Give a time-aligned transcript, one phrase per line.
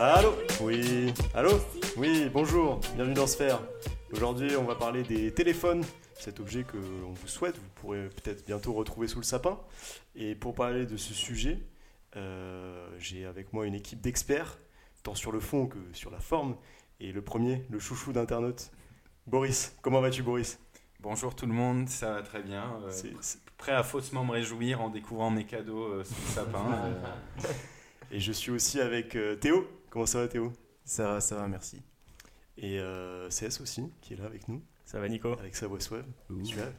[0.00, 1.12] Allô Oui.
[1.34, 1.50] Allô
[1.96, 2.80] Oui, bonjour.
[2.94, 3.60] Bienvenue dans Sphère.
[4.12, 5.84] Aujourd'hui, on va parler des téléphones.
[6.14, 9.58] Cet objet que l'on vous souhaite, vous pourrez peut-être bientôt retrouver sous le sapin.
[10.14, 11.58] Et pour parler de ce sujet,
[12.16, 14.58] euh, j'ai avec moi une équipe d'experts,
[15.02, 16.56] tant sur le fond que sur la forme.
[17.00, 18.70] Et le premier, le chouchou d'internaute,
[19.26, 19.76] Boris.
[19.82, 20.58] Comment vas-tu, Boris?
[21.00, 22.64] Bonjour tout le monde, ça va très bien.
[22.84, 26.32] Euh, C'est- c'est- prêt à faussement me réjouir en découvrant mes cadeaux euh, sous le
[26.32, 26.72] sapin.
[26.84, 26.94] euh,
[28.10, 29.68] Et je suis aussi avec euh, Théo.
[29.90, 30.52] Comment ça va, Théo?
[30.84, 31.82] Ça va, ça va, merci.
[32.56, 35.32] Et euh, CS aussi, qui est là avec nous, Ça va, Nico?
[35.38, 36.04] Avec sa voix suave.
[36.44, 36.72] suave.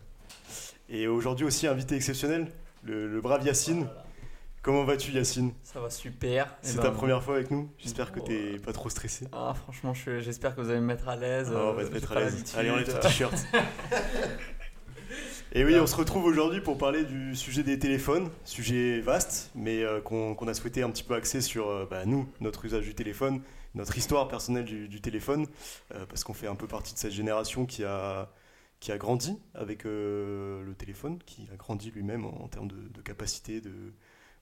[0.90, 2.52] Et aujourd'hui aussi, invité exceptionnel,
[2.84, 3.88] le, le brave Yacine.
[4.62, 5.54] Comment vas-tu, Yacine?
[5.64, 6.54] Ça va super.
[6.64, 7.72] Eh C'est ben, ta première fois avec nous?
[7.78, 9.28] J'espère que t'es pas trop stressé.
[9.32, 11.50] Ah, franchement, je- j'espère que vous allez me mettre à l'aise.
[11.54, 12.44] Oh, on va euh, te mettre à l'aise.
[12.58, 13.34] Allez, enlève ton t-shirt.
[15.52, 19.82] Et oui, on se retrouve aujourd'hui pour parler du sujet des téléphones, sujet vaste, mais
[19.84, 22.94] euh, qu'on a souhaité un petit peu axer sur euh, bah, nous, notre usage du
[22.94, 23.42] téléphone,
[23.74, 25.48] notre histoire personnelle du, du téléphone,
[25.96, 28.30] euh, parce qu'on fait un peu partie de cette génération qui a,
[28.80, 33.02] qui a grandi avec le téléphone, qui a grandi lui-même en, en termes de, de
[33.02, 33.74] capacité, de,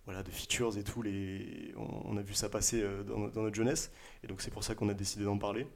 [0.03, 1.02] voilà, de features et tout.
[1.03, 3.94] Les, on, on a vu ça passer dans, no- dans notre jeunesse,
[4.25, 5.67] et donc c'est pour ça qu'on a décidé d'en parler.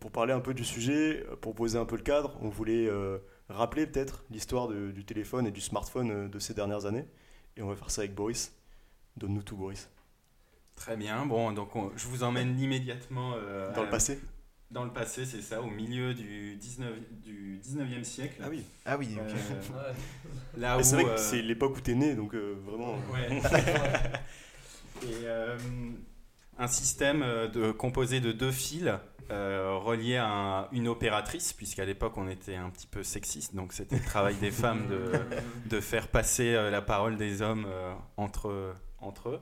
[0.00, 2.88] Pour parler un peu du sujet, pour poser un peu le cadre, on voulait
[3.48, 7.06] rappeler peut-être l'histoire du téléphone et du smartphone euh, de ces dernières années.
[7.56, 8.52] Et on va faire ça avec Boris.
[9.16, 9.88] Donne-nous tout, Boris.
[10.76, 14.20] très bien, bon, donc on- je vous emmène immédiatement euh, Dans le passé
[14.70, 16.92] Dans le passé, c'est ça, au milieu du, 19,
[17.24, 18.40] du 19e siècle.
[18.48, 18.62] oui.
[18.84, 20.58] Ah oui, Euh, ok.
[20.58, 22.96] Là c'est vrai que euh, c'est l'époque où t'es né, donc vraiment.
[23.12, 23.40] Ouais.
[25.02, 25.26] Et
[26.58, 27.20] un système
[27.52, 28.88] de, composé de deux fils
[29.30, 33.72] euh, reliés à un- une opératrice, puisqu'à l'époque on était un petit peu sexiste, donc
[33.72, 35.12] c'était le travail des femmes de,
[35.66, 39.40] de faire passer euh, la parole des hommes euh, entre, entre eux.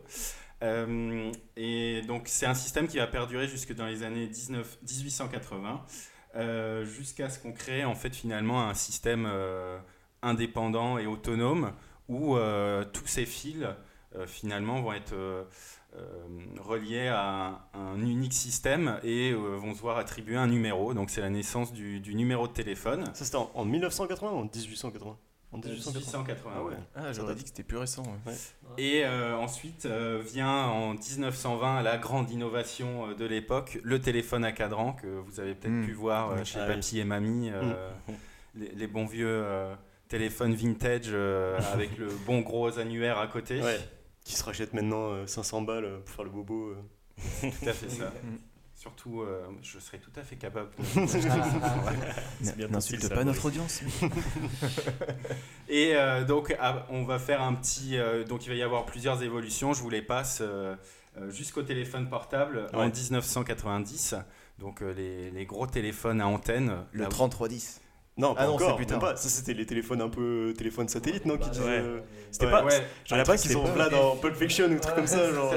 [1.57, 5.85] Et donc c'est un système qui va perdurer jusque dans les années 19, 1880,
[6.37, 9.31] euh, jusqu'à ce qu'on crée en fait finalement un système
[10.23, 11.73] indépendant et autonome
[12.09, 12.37] où
[12.93, 13.65] tous ces fils
[14.27, 15.15] finalement vont être
[16.61, 20.95] reliés à un, un unique système et euh, vont se voir attribuer un numéro.
[20.95, 23.05] Donc c'est la naissance du, du numéro de téléphone.
[23.15, 25.17] Ça c'était en, en 1980 ou en 1880
[25.53, 26.19] En 1880.
[26.19, 26.51] 1880.
[26.55, 26.75] Ah ouais.
[26.95, 28.03] Ah, j'aurais dit que c'était plus récent.
[28.27, 28.35] ouais.
[28.79, 34.45] Et euh, ensuite euh, vient en 1920 la grande innovation euh, de l'époque, le téléphone
[34.45, 35.87] à cadran que vous avez peut-être Mm.
[35.87, 36.75] pu voir euh, chez Ah oui.
[36.75, 37.91] papy et mamie, euh,
[38.55, 39.75] les, les bons vieux euh,
[40.09, 43.61] téléphones vintage euh, avec le bon gros annuaire à côté.
[44.27, 46.71] Qui se rachète maintenant euh, 500 balles euh, pour faire le bobo.
[46.71, 46.77] euh.
[47.41, 48.13] Tout à fait ça.
[48.25, 48.37] Mm.
[48.79, 50.69] Surtout, euh, je serais tout à fait capable.
[51.09, 53.81] C'est bien N'insulte possible, ça, pas notre audience.
[55.69, 57.97] Et euh, donc, ah, on va faire un petit.
[57.97, 59.73] euh, donc, il va y avoir plusieurs évolutions.
[59.73, 60.77] Je vous les passe euh,
[61.19, 62.91] euh, jusqu'au téléphone portable en Ouais.
[62.91, 64.15] 1990.
[64.59, 66.85] Donc, euh, les, les gros téléphones à antenne.
[66.93, 67.81] Le Là où- 3310.
[68.19, 69.11] Non, pas Ah non, encore, c'est plus même tard.
[69.11, 69.17] pas.
[69.17, 71.79] Ça c'était les téléphones un peu téléphones satellites, non qui Bah, disaient, ouais.
[71.81, 72.01] euh,
[72.31, 72.51] C'était Ouais.
[72.53, 72.65] pas.
[72.65, 75.33] Ouais, J'ai l'impression qu'ils c'était sont là dans Pulp Fiction ou un truc comme ça,
[75.33, 75.55] genre.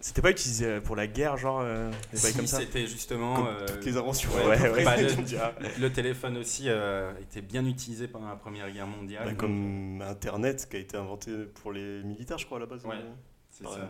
[0.00, 3.36] C'était pas utilisé euh, pour la guerre, genre euh, des Si, comme ça C'était justement.
[3.36, 4.30] Comme euh, toutes les inventions.
[4.34, 4.84] ouais, Ouais, ouais.
[4.84, 9.26] bah, le, le téléphone aussi euh, était bien utilisé pendant la Première Guerre mondiale.
[9.26, 11.30] Bah, comme Internet qui a été inventé
[11.62, 12.84] pour les militaires, je crois, à la base.
[12.86, 12.94] Ouais.
[12.96, 13.12] euh.
[13.52, 13.88] C'est ça.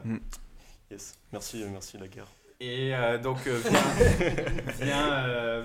[0.91, 1.15] Yes.
[1.33, 2.27] Merci, euh, merci la guerre.
[2.63, 3.59] Et euh, donc euh,
[4.83, 5.65] euh,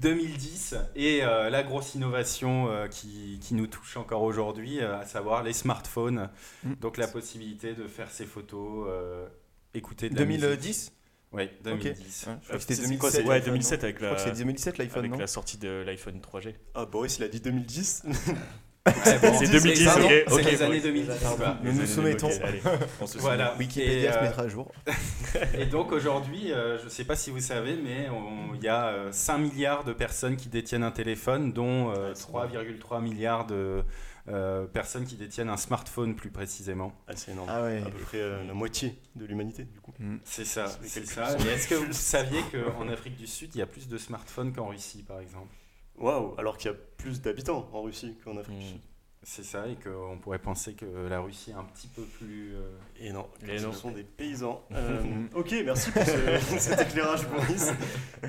[0.00, 5.04] 2010 et euh, la grosse innovation euh, qui, qui nous touche encore aujourd'hui, euh, à
[5.06, 6.30] savoir les smartphones.
[6.64, 6.74] Mm.
[6.80, 9.26] Donc la possibilité de faire ses photos, euh,
[9.74, 10.40] écouter de la musique.
[10.42, 10.92] 2010
[11.32, 12.26] Oui, 2010.
[12.26, 12.98] Ouais, Je crois que c'était C'est 2007.
[13.00, 15.10] quoi, c'est- Ouais, l'iPhone, 2007 non avec Je crois la, que c'est 2007 l'iPhone, avec
[15.12, 15.18] non?
[15.18, 16.54] la sortie de l'iPhone 3G.
[16.74, 18.02] Ah, Boris, il a dit 2010.
[18.86, 18.92] Bon,
[19.38, 21.18] C'est 2010, pardon, ok, C'est les années 2010.
[21.36, 21.56] quoi.
[21.62, 22.28] Nous nous soumettons.
[22.28, 22.62] années- ok, allez,
[23.00, 23.54] on se Voilà.
[23.58, 24.72] Wikipédia Et, se euh, mettra à jour.
[25.58, 28.08] Et donc aujourd'hui, euh, je ne sais pas si vous savez, mais
[28.54, 32.14] il y a euh, 5 milliards de personnes qui détiennent un téléphone, dont euh, Ouais,
[32.14, 33.84] c'est 3,3 milliards de
[34.28, 36.92] euh, personnes qui détiennent un smartphone plus précisément.
[37.06, 37.48] Ah, c'est énorme.
[37.50, 37.82] Ah ouais.
[37.84, 39.92] À peu près euh, la moitié de l'humanité, du coup.
[39.98, 40.16] Mm.
[40.24, 41.36] C'est ça, C'est ça.
[41.44, 44.52] Et est-ce que vous saviez qu'en Afrique du Sud, il y a plus de smartphones
[44.54, 45.54] qu'en Russie, par exemple?
[46.00, 48.68] Waouh, alors qu'il y a plus d'habitants en Russie qu'en Afrique du Mm.
[48.68, 48.80] Sud.
[49.22, 52.54] C'est ça, et qu'on pourrait penser que la Russie est un petit peu plus...
[52.54, 53.72] euh, Et non, ce non.
[53.74, 54.64] sont des paysans.
[54.72, 54.98] Euh,
[55.34, 57.70] ok, merci pour ce- cet éclairage, Boris.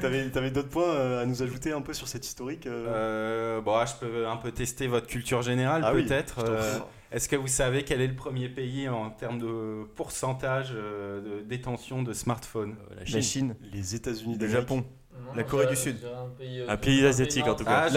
[0.02, 2.88] T'avais avais, d'autres points euh, à nous ajouter un peu sur cette historique euh?
[2.90, 6.40] Euh, bon, ah, je peux un peu tester votre culture générale, Ah peut-être.
[6.40, 6.80] Euh.
[7.14, 11.42] Est-ce que vous savez quel est le premier pays en termes de pourcentage euh, de
[11.44, 12.76] détention de smartphones?
[12.92, 13.56] Euh, la La Chine.
[13.72, 14.48] Les États-Unis le.
[14.50, 14.84] Japon,
[15.28, 15.98] Non, La Corée du Sud.
[16.06, 17.88] Un pays, euh, Un pays asiatique, en tout cas.
[17.88, 17.90] Ah,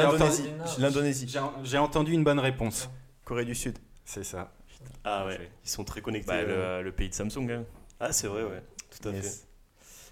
[0.78, 1.26] l'Indonésie.
[1.64, 2.90] J'ai entendu une bonne réponse.
[3.24, 3.78] Corée du Sud.
[4.04, 4.52] C'est ça.
[5.02, 6.28] Ah ouais, ils sont très connectés.
[6.28, 6.78] Bah, euh.
[6.78, 7.50] le, le pays de Samsung.
[7.50, 7.64] hein.
[8.00, 8.62] Ah, c'est vrai, ouais.
[8.90, 9.40] tout à Yes.
[9.40, 9.46] fait.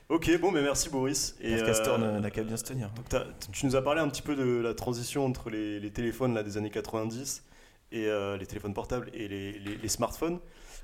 [0.09, 1.37] Ok, bon, mais merci Boris.
[1.41, 2.91] Et, Aircaster euh, n'a- qu'à bien se tenir.
[3.11, 6.35] donc tu nous as parlé un petit peu de la transition entre les, les téléphones
[6.35, 7.45] là, des années 90
[7.93, 10.39] et euh, les téléphones portables et les, les- les smartphones.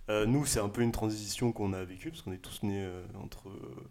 [0.09, 2.83] Euh, nous, c'est un peu une transition qu'on a vécue parce qu'on est tous nés
[2.85, 3.85] euh, entre euh,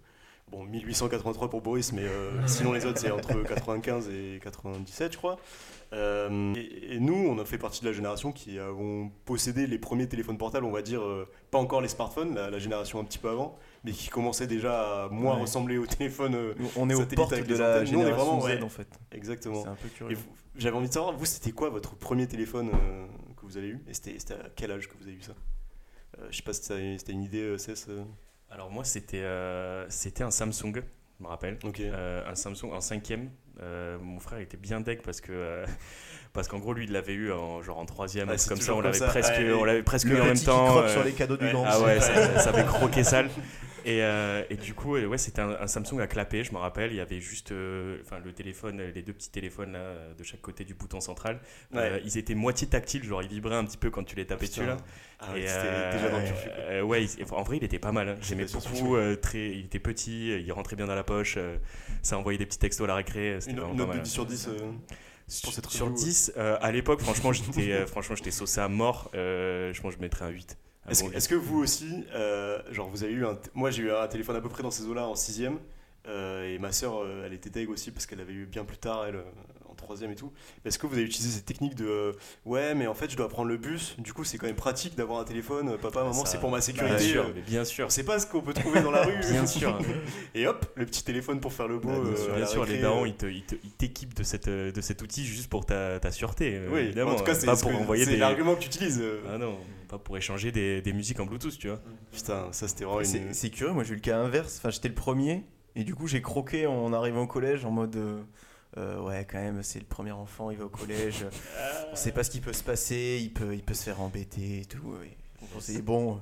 [0.49, 5.17] bon 1883 pour Boris, mais euh, sinon les autres c'est entre 95 et 97, je
[5.17, 5.37] crois.
[5.93, 9.77] Euh, et, et nous, on a fait partie de la génération qui avons possédé les
[9.77, 13.05] premiers téléphones portables, on va dire, euh, pas encore les smartphones, la, la génération un
[13.05, 15.41] petit peu avant, mais qui commençaient déjà à moins Ouais.
[15.41, 16.55] ressembler aux téléphones.
[16.75, 17.75] on est aux portes avec de les la.
[17.75, 18.61] Nous, on est génération vraiment, Z ouais.
[18.63, 18.87] en fait.
[19.13, 19.63] exactement.
[19.63, 20.17] C'est un peu curieux.
[20.57, 22.71] j'avais envie de savoir, vous, c'était quoi votre premier téléphone
[23.37, 23.79] que vous avez eu?
[23.87, 25.33] Et c'était à quel âge que vous avez eu ça?
[26.31, 27.57] Je sais pas si c'était une idée, euh,
[28.49, 31.59] Alors moi, c'était euh, c'était un Samsung, je me rappelle.
[31.79, 33.29] Euh, un Samsung en cinquième.
[33.59, 35.65] Euh, mon frère était bien deck parce que
[36.37, 38.79] parce qu'en gros lui il l'avait eu en genre en troisième Ah, comme ça on
[38.81, 41.45] l'avait presque on l'avait presque eu en même temps croque euh, sur les cadeaux du
[41.45, 41.53] ouais.
[41.65, 43.29] ah ouais ça, ça avait croqué sale
[43.85, 46.91] et, euh, et du coup ouais c'était un, un Samsung à clapper je me rappelle
[46.91, 50.41] il y avait juste euh, enfin le téléphone les deux petits téléphones là de chaque
[50.41, 51.39] côté du bouton central
[51.73, 51.79] Ouais.
[51.81, 54.47] Euh, ils étaient moitié tactiles genre ils vibraient un petit peu quand tu les tapais
[54.47, 54.77] dessus là
[55.19, 56.29] Ah ouais, et, c'était euh, déjà dans le ouais.
[56.29, 56.49] turfu.
[56.57, 58.09] euh, ouais, il- en vrai, il était pas mal.
[58.09, 58.15] hein.
[58.21, 58.95] J'aimais beaucoup.
[58.95, 61.35] euh, très, il était petit, il rentrait bien dans la poche.
[61.37, 61.57] euh,
[62.03, 63.37] ça envoyait des petits textos à la récré.
[63.39, 64.03] C'était Une, vraiment une pas note de mal.
[64.05, 64.49] 10 sur 10.
[65.27, 65.93] Euh, Sur review.
[65.93, 69.11] 10, euh, à l'époque, franchement, j'étais euh, franchement, j'étais saucé à mort.
[69.15, 70.57] Euh, je pense que je mettrais un 8.
[70.85, 73.71] Un Est-ce bon que, est-ce que vous aussi, euh, genre vous avez eu un, moi
[73.71, 75.59] j'ai eu un téléphone à peu près dans ces eaux-là en sixième,
[76.07, 78.77] euh, et ma sœur, euh, elle était deg aussi parce qu'elle avait eu bien plus
[78.77, 79.23] tard elle euh,
[79.87, 80.31] troisième et tout.
[80.65, 82.11] Est-ce que vous avez utilisé cette technique de, euh,
[82.45, 84.95] ouais mais en fait je dois prendre le bus, du coup c'est quand même pratique
[84.95, 86.99] d'avoir un téléphone, euh, papa, maman, Ça- c'est pour ma Bien sécurité.
[86.99, 87.85] sûr, euh, mais bien sûr.
[87.85, 89.17] on sait pas ce qu'on peut trouver dans la rue.
[89.31, 89.77] Bien sûr,
[90.35, 91.89] Et hop, le petit téléphone pour faire le beau.
[91.89, 92.11] Ouais, bien
[92.43, 93.31] euh, sûr, bien les darons, euh.
[93.63, 96.55] ils t'équipent de, cette, euh, de cet outil juste pour ta, ta sûreté.
[96.55, 97.11] euh, Oui, évidemment.
[97.11, 98.17] en tout cas, c'est pas ce pour que- envoyer c'est des.
[98.17, 98.99] l'argument que tu utilises.
[99.01, 99.21] euh.
[99.33, 99.57] Ah non,
[99.87, 101.79] pas pour échanger des, des musiques en Bluetooth, tu vois.
[102.11, 103.33] Putain, ça c'était vraiment C'est une.
[103.33, 104.57] c'est curieux, moi j'ai eu le cas inverse.
[104.57, 105.45] Enfin, j'étais le premier
[105.75, 108.21] et du coup j'ai croqué en arrivant au collège en mode euh,
[108.77, 111.25] euh, ouais, quand même, c'est le premier enfant, il va au collège.
[111.91, 114.61] on sait pas ce qui peut se passer, il peut, il peut se faire embêter
[114.61, 114.95] et tout.
[115.41, 116.21] Donc on s'est dit bon,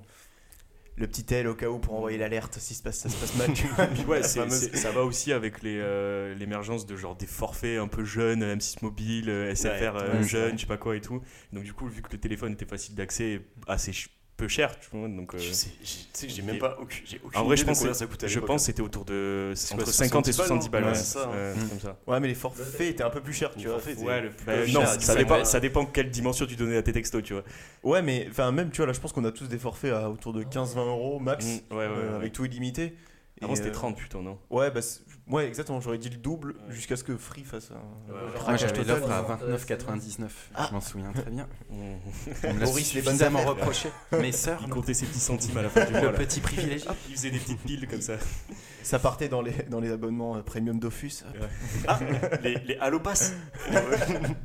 [0.98, 3.36] le petit L au cas où pour envoyer l'alerte si se passe, ça se passe
[3.36, 3.50] mal.
[4.08, 8.44] ouais, ça va aussi avec les, euh, l'émergence de genre des forfaits un peu jeunes,
[8.44, 11.22] M6 mobile, euh, SFR Ouais, euh, jeune, je sais pas quoi et tout.
[11.52, 13.92] Donc du coup, vu que le téléphone était facile d'accès, et assez
[14.38, 15.08] peu cher, tu vois.
[15.08, 17.44] Donc, euh, Je sais, j'ai- tu sais que j'ai même pas aucune, j'ai aucune en
[17.46, 18.66] vrai, idée je de pense, que- ça coûtait je pense hein.
[18.66, 21.54] c'était autour de entre quoi, 50 et 70 70 balles, balles, ouais, ouais, ça, hein.
[21.56, 21.70] Mm.
[21.70, 21.98] comme ça.
[22.08, 23.78] Ouais, mais les forfaits étaient un peu plus chers, tu Les vois.
[24.06, 26.84] Ouais, le- peu bah, cher, non, ça dépend, ça dépend quelle dimension tu donnais à
[26.84, 27.44] tes textos, tu vois.
[27.84, 30.10] Ouais, mais enfin même tu vois là, je pense qu'on a tous des forfaits à
[30.10, 32.16] autour de 15-20 euros max, Mm, ouais, ouais, euh, ouais.
[32.18, 32.96] avec tout illimité.
[33.42, 34.38] Avant, Et, c'était euh, 30 plutôt, non?
[34.50, 34.80] Ouais, bah,
[35.30, 35.80] ouais, exactement.
[35.82, 38.12] J'aurais dit le double jusqu'à ce que Free fasse un.
[38.14, 38.30] Ouais, ouais.
[38.48, 40.28] Ah, j'avais l'offre à euh, 29,99.
[40.68, 41.48] Je m'en souviens très bien.
[41.72, 43.90] On me l'a Boris, les bonnes suffisamment reproché.
[44.20, 46.02] Mes sœurs, Il comptait ses petits centimes à la fin du mois.
[46.02, 46.88] le petit privilégié.
[47.10, 48.14] Il faisait des petites piles comme ça.
[48.84, 51.24] Ça partait dans les, dans les abonnements euh, premium Dofus.
[51.88, 52.00] Ah,
[52.44, 53.34] les, les Allo Pass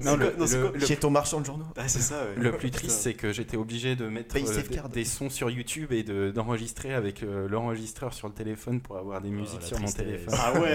[0.02, 0.46] Non, le- non,
[0.86, 1.66] Chez ton marchand de journaux.
[1.76, 2.34] Ah, c'est ça, ouais.
[2.42, 5.92] Le plus triste, c'est que j'étais obligé de mettre euh, des, des sons sur YouTube
[5.92, 9.66] et de- d'enregistrer avec euh, l'enregistreur sur le téléphone pour avoir des musiques Oh, la
[9.66, 10.34] sur mon téléphone.
[10.38, 10.69] Ah ouais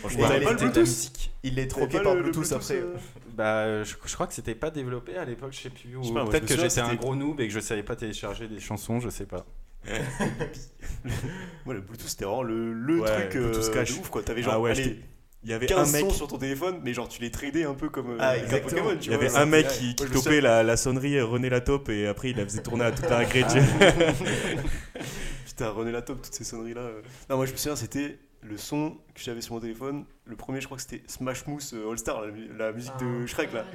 [0.00, 1.32] Franchement, t'avais il pas le était- Bluetooth musique.
[1.42, 2.74] Il est troqué pas par le- le Bluetooth après.
[2.76, 2.94] euh,
[3.34, 5.96] Bah, euh, je, je crois que c'était pas développé à l'époque, je sais plus.
[5.96, 8.60] Ou pas, peut-être que j'étais un gros noob et que je savais pas télécharger des
[8.60, 9.46] chansons, je sais pas.
[11.64, 14.22] Moi, le Bluetooth, c'était vraiment le, le Ouais, truc euh, Bluetooth de ouf, quoi.
[14.22, 15.00] T'avais genre, Ah ouais, allez,
[15.42, 17.64] il y avait 15 un mec sons sur ton téléphone, mais genre, tu les tradais
[17.64, 18.82] un peu comme euh, Ah, exactement.
[18.82, 19.24] Pokémon, tu Il y vois.
[19.24, 22.30] avait un mec Ouais, qui, topait la, la sonnerie euh, René la top et après
[22.30, 23.60] il la faisait tourner à tout un agrégé.
[25.46, 26.80] Putain, René la top, toutes ces sonneries-là.
[26.82, 27.02] euh.
[27.30, 30.04] Non, moi, je me souviens, c'était le son que j'avais sur mon téléphone.
[30.24, 32.96] Le premier, je crois que c'était Smash Mousse euh, All Star, la, mu- la musique
[32.98, 33.64] de Shrek, là.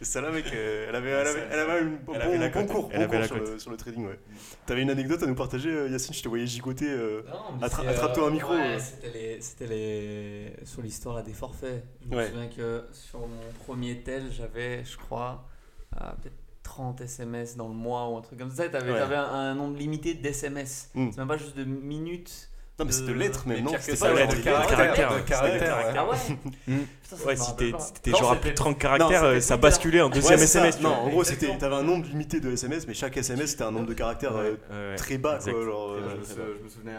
[0.00, 2.38] Et ça là mec, euh, elle avait, elle avait, elle avait un bon, Elle avait
[2.38, 2.68] la bon cote.
[2.70, 4.06] cours, Elle bon avait cours la sur, le, sur le trading.
[4.06, 4.18] Ouais.
[4.66, 6.14] T'avais une anecdote à nous partager, euh, Yacine?
[6.14, 6.88] Je te voyais gigoter.
[6.88, 7.22] euh,
[7.60, 8.78] attrape-toi un micro, ouais, euh.
[8.78, 11.84] C'était les, c'était les, sur l'histoire là, des forfaits.
[12.02, 12.28] Je me Ouais.
[12.28, 15.46] souviens que sur mon premier tel, j'avais, je crois,
[16.00, 16.36] euh, peut-être
[16.70, 18.68] 30 SMS dans le mois ou un truc comme ça.
[18.68, 18.98] T'avais, Ouais.
[18.98, 20.88] t'avais un, un nombre limité d'SMS.
[20.94, 21.08] Mm.
[21.10, 22.48] C'est même pas juste de minutes.
[22.78, 25.24] Non, mais c'était de- lettres mais non C'était ça, pas ouais, genre de caractères, lettres.
[25.24, 26.08] de caractères, ouais.
[26.70, 30.14] Ouais Ouais, si t'étais genre à plus de 30 non, caractères, ça basculait en Ouais,
[30.14, 30.58] deuxième c'est ça.
[30.60, 30.76] SMS.
[30.78, 33.70] tu Non, en gros, t'avais un nombre limité de SMS, mais chaque SMS c'était un
[33.72, 34.96] nombre de caractères euh, Ouais, ouais.
[34.96, 35.52] très bas, quoi.
[35.52, 36.94] Genre, Je euh, me, je me souvenais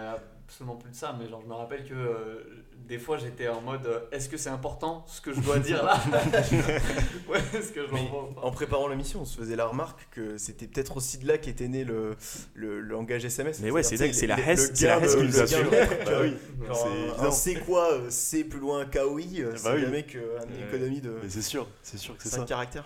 [0.46, 2.44] absolument plus de ça, mais genre je me rappelle que euh,
[2.92, 5.82] des fois j'étais en mode euh, est-ce que c'est important ce que je dois dire
[5.82, 5.98] là
[7.30, 8.02] Ouais, est-ce que je Mais
[8.42, 11.70] en préparant l'émission, on se faisait la remarque que c'était peut-être aussi de là qu'était
[11.70, 12.18] né le,
[12.54, 13.62] le, langage SMS.
[13.62, 15.64] Mais ouais, c'est dingue, c'est la Hesse- c'est la Hesse qui nous a fait.
[15.64, 19.82] Bah c'est c'est quoi euh, C plus loin KOI euh, C'est Bah oui.
[19.82, 22.66] le mec une économie de Mais c'est sûr, c'est sûr que c'est 5 ça.
[22.66, 22.84] crois.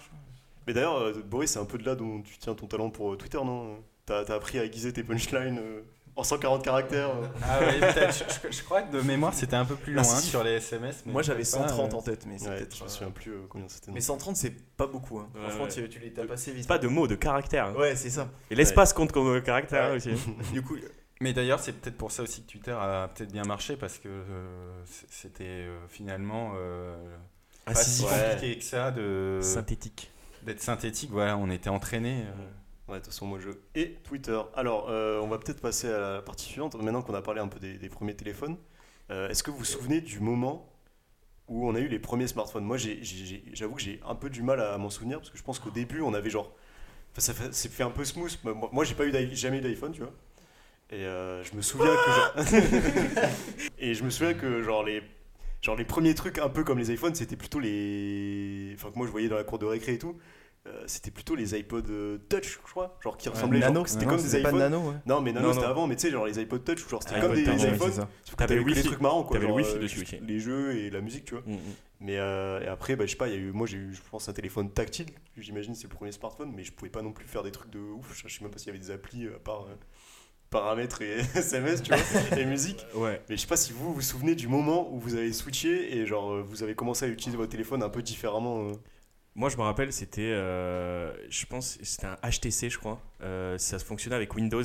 [0.67, 3.39] Mais d'ailleurs, Boris, c'est un peu de là dont tu tiens ton talent pour Twitter,
[3.43, 3.77] non?
[4.05, 5.81] T'as t'as appris à aiguiser tes punchlines euh,
[6.15, 7.10] en 140 caractères.
[7.10, 7.27] euh.
[7.43, 7.79] Ah ouais.
[8.12, 10.27] Je, je- je crois que de mémoire, c'était un peu plus Ah, loin si.
[10.27, 11.03] sur les SMS.
[11.05, 12.75] mais Moi j'avais c'est pas, 130 euh, en tête, mais c'est Ouais, peut-être.
[12.77, 13.91] je me euh, souviens plus euh, combien c'était.
[13.91, 15.19] Mais 130 c'est pas beaucoup.
[15.19, 15.29] Hein.
[15.36, 15.69] Ouais, Franchement, ouais.
[15.69, 16.67] tu, tu les t'as passé vite.
[16.67, 17.65] Pas de mots, de caractères.
[17.67, 17.74] hein.
[17.75, 18.29] Ouais, c'est ça.
[18.50, 19.95] Et l'espace compte comme caractère Ouais.
[19.98, 20.12] aussi.
[20.53, 20.75] Du coup,
[21.22, 24.07] Mais d'ailleurs, c'est peut-être pour ça aussi que Twitter a peut-être bien marché parce que
[24.10, 26.95] euh, c'était euh, finalement euh,
[27.65, 30.12] pas si compliqué que ça de Synthétique.
[30.43, 31.10] d'être synthétique.
[31.12, 32.24] Voilà, on était entraîné.
[32.88, 33.50] Ouais, de toute façon, moi je.
[33.74, 34.39] Et Twitter.
[34.56, 36.75] Alors, euh, on va peut-être passer à la partie suivante.
[36.75, 38.58] Maintenant qu'on a parlé un peu des, des premiers téléphones,
[39.12, 40.72] euh, est-ce que vous vous souvenez du moment
[41.50, 42.65] où on a eu les premiers smartphones?
[42.65, 45.60] Moi, j'avoue que j'ai un peu du mal à m'en souvenir parce que je pense
[45.60, 46.54] qu'au début, on avait genre.
[47.13, 48.38] Enfin, ça fait, c'est fait un peu smooth.
[48.44, 50.13] Moi, moi, j'ai pas eu jamais eu d'iPhone, tu vois.
[50.92, 52.34] Et euh, je me souviens que genre.
[53.80, 55.01] et je me souviens que genre les.
[55.62, 58.74] Genre les premiers trucs un peu comme les iPhones, c'était plutôt les.
[58.75, 60.18] Enfin, que moi je voyais dans la cour de récré et tout.
[60.67, 62.98] Euh, c'était plutôt les iPods euh, Touch, je crois.
[63.03, 63.62] Genre qui ressemblaient.
[63.62, 64.57] genre, nano, c'était comme des iPhones.
[64.57, 64.95] nano, ouais.
[65.05, 65.72] Non, mais nano Non, c'était non.
[65.72, 67.67] avant, mais tu sais, genre les iPod Touch, genre c'était Ah, comme ouais, des raison,
[67.74, 68.07] iPhones.
[68.38, 68.84] T'avais le Wi-Fi.
[68.84, 69.36] trucs marrants, quoi.
[69.36, 70.19] T'avais le genre, Wi-Fi euh, dessus aussi.
[70.22, 71.43] Les jeux et la musique, tu vois.
[71.45, 71.60] Mm, mm.
[72.01, 73.93] Mais euh, et après, bah, je sais pas, il y a eu, moi j'ai eu,
[73.93, 75.05] je pense, un téléphone tactile.
[75.38, 77.79] J'imagine c'est le premier smartphone, mais je pouvais pas non plus faire des trucs de
[77.79, 78.22] ouf.
[78.25, 79.75] Je sais même pas s'il y avait des applis à part euh,
[80.50, 82.86] paramètres et SMS, tu vois, et musique.
[82.95, 83.22] Ouais.
[83.29, 86.05] Mais je sais pas si vous vous souvenez du moment où vous avez switché et
[86.05, 88.72] genre vous avez commencé à utiliser votre téléphone un peu différemment.
[89.36, 93.01] Moi, je me rappelle, c'était, euh, je pense, c'était un HTC, je crois.
[93.22, 94.63] Euh, ça fonctionnait avec Windows.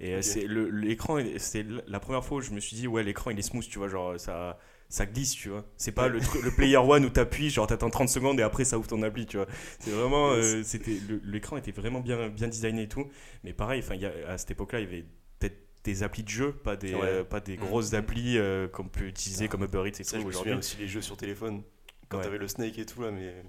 [0.00, 0.22] Et euh, Ok.
[0.24, 3.38] c'est le- l'écran, c'était la première fois où je me suis dit, ouais, l'écran il
[3.38, 5.64] est smooth, tu vois, genre ça, ça glisse, tu vois.
[5.76, 8.76] C'est pas le, le player one où t'appuies, genre t'attends 30 secondes et après ça
[8.78, 9.46] ouvre ton appli, tu vois.
[9.78, 13.08] C'est vraiment, euh, c'était, le- l'écran était vraiment bien, bien designé et tout.
[13.44, 15.04] Mais pareil, enfin, il y a- à cette époque-là, il y avait
[15.38, 17.00] peut-être des applis de jeu, pas des, Ouais.
[17.04, 20.22] euh, pas des grosses applis euh, qu'on peut utiliser comme Uber Eats et Ça, tout
[20.22, 20.38] je me aujourd'hui.
[20.52, 21.62] souviens aussi les jeux sur téléphone.
[22.08, 22.24] Quand Ouais.
[22.24, 23.44] t'avais le Snake et tout là, mais.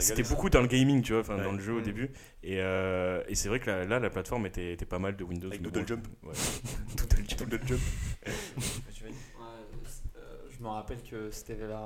[0.00, 1.42] C'était beaucoup dans le gaming, tu vois, Ouais.
[1.44, 1.84] dans le jeu au Mm.
[1.84, 2.10] début.
[2.42, 5.22] Et, euh, et c'est vrai que là, là, la plateforme était, était pas mal de
[5.24, 5.46] Windows.
[5.48, 6.08] Avec Doodle bon, Jump.
[6.24, 6.32] ouais.
[6.96, 7.48] Doodle Jump.
[7.50, 7.80] Doodle Jump.
[8.26, 8.32] Ouais,
[10.16, 11.80] euh, je me rappelle que c'était vers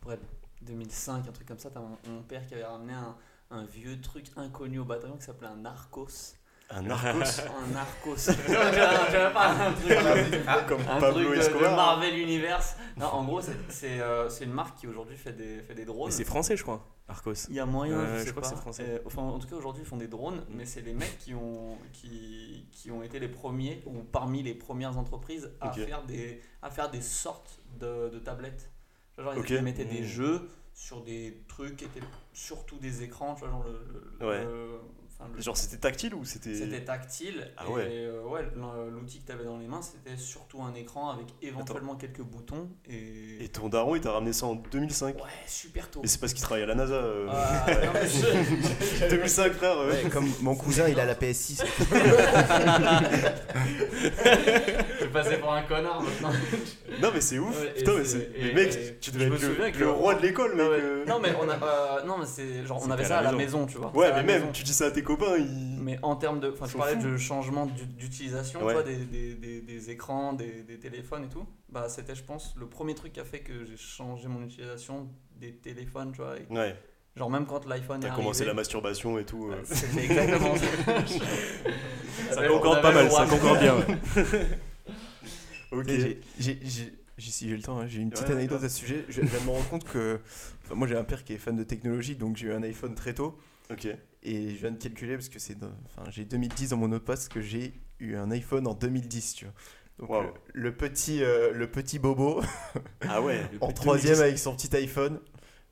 [0.00, 0.18] près
[0.62, 1.70] 2005, un truc comme ça.
[1.70, 3.16] T'as mon, mon père qui avait ramené un,
[3.50, 6.34] un vieux truc inconnu au bataillon qui s'appelait un Narcos.
[6.72, 7.40] Un Narcos.
[7.40, 8.16] un Narcos.
[8.46, 11.74] J'avais pas un truc, comme un Pablo truc de, de Escobar.
[11.76, 12.76] Marvel Universe.
[12.96, 15.84] Non, en gros, c'est c'est, euh, c'est une marque qui aujourd'hui fait des, fait des
[15.84, 16.10] drones.
[16.12, 17.32] C'est français, je crois, Arcos.
[17.48, 18.54] Il y a moyen, Euh, je, je sais crois que pas.
[18.54, 18.84] c'est français.
[18.88, 21.34] Euh, enfin, en tout cas, aujourd'hui, ils font des drones, mais c'est les mecs qui
[21.34, 26.40] ont, qui, qui ont été les premiers, ou parmi les premières entreprises, à, faire, des,
[26.62, 28.70] à faire des sortes de, de tablettes.
[29.18, 30.04] Genre, ils mettaient des Mmh.
[30.04, 32.00] jeux sur des trucs qui étaient
[32.32, 34.16] surtout des écrans, tu vois, genre le.
[34.20, 34.44] le- Ouais.
[34.44, 34.80] le-
[35.20, 36.54] enfin, le- Genre c'était tactile ou c'était.
[36.54, 37.84] c'était tactile Ah et ouais.
[37.88, 41.26] euh, ouais, l'ou- l'outil que tu avais dans les mains c'était surtout un écran avec
[41.42, 45.16] éventuellement quelques boutons et, Et ton daron il t'a ramené ça en 2005.
[45.16, 46.94] ouais super tôt Mais c'est parce qu'il travaille à la NASA.
[46.94, 47.26] euh.
[47.30, 49.78] Ah, non, mais je- 2005 frère.
[49.78, 49.90] euh.
[49.90, 51.62] Ouais, comme mon cousin, il a la PS6.
[54.02, 56.30] je vais passer pour un connard maintenant
[57.00, 57.58] Non mais c'est ouf.
[57.60, 58.38] Ouais, et Putain mais c'est- c'est.
[58.40, 60.22] et- Mais mec, et tu je devais me être le, souviens que- le roi de
[60.22, 60.60] l'école mec.
[60.66, 61.04] non, mais, euh.
[61.06, 63.32] non, mais on a euh, non mais c'est genre on avait à ça à la
[63.32, 63.66] maison.
[63.66, 64.52] tu vois Ouais mais même maison.
[64.52, 65.78] tu dis ça à tes copains ils.
[65.80, 67.08] mais en termes de enfin sont parlais fous.
[67.08, 68.82] de changement d'u- d'utilisation tu Ouais.
[68.84, 72.66] des, des, des, des écrans des, des téléphones et tout bah c'était je pense le
[72.66, 75.08] premier truc qui a fait que j'ai changé mon utilisation
[75.40, 76.76] des téléphones tu vois et Ouais.
[77.16, 79.50] genre même quand l'iPhone est T'as commencé la masturbation et tout.
[79.50, 79.60] euh.
[79.64, 80.66] c'était exactement ça
[82.34, 83.76] Ça Ouais, concorde on pas mal, ça concorde bien.
[85.72, 85.88] Ok.
[86.38, 86.60] J'ai-
[87.18, 89.04] Si j'ai le temps, hein, j'ai une petite Ouais, anecdote à ce sujet.
[89.08, 90.20] Je je viens de me rendre compte que.
[90.64, 92.94] enfin, moi, j'ai un père qui est fan de technologie, donc j'ai eu un iPhone
[92.94, 93.36] très tôt.
[93.70, 93.86] Ok.
[94.22, 95.56] Et je viens de calculer parce que c'est.
[95.86, 99.54] Enfin, j'ai 2010 dans mon passe que j'ai eu un iPhone en 2010, tu vois.
[99.98, 100.22] Donc, Wow.
[100.22, 102.42] le, le petit, euh, le petit bobo
[103.02, 103.40] Ah ouais.
[103.52, 104.22] Le en troisième 2010.
[104.22, 105.20] avec son petit iPhone.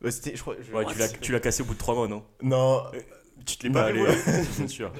[0.04, 0.56] Euh, C'était, je crois.
[0.60, 2.24] je- Ouais, tu l'as- tu l'as cassé au bout de 3 mois, non?
[2.42, 2.84] Non,
[3.46, 4.12] Tu te l'es Bah, pas volé.
[4.52, 4.92] C'est sûr.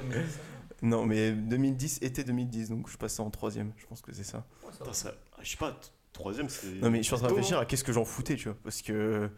[0.83, 3.73] non, mais 2010 était 2010, donc je passais en troisième.
[3.77, 4.47] Je pense que c'est ça.
[4.79, 5.15] Putain, ça.
[5.33, 5.79] ah, Je sais pas.
[6.13, 6.67] Troisième c'est.
[6.83, 7.63] Non, mais je suis en train de réfléchir hein.
[7.63, 9.31] à qu'est-ce que j'en foutais, tu vois, parce que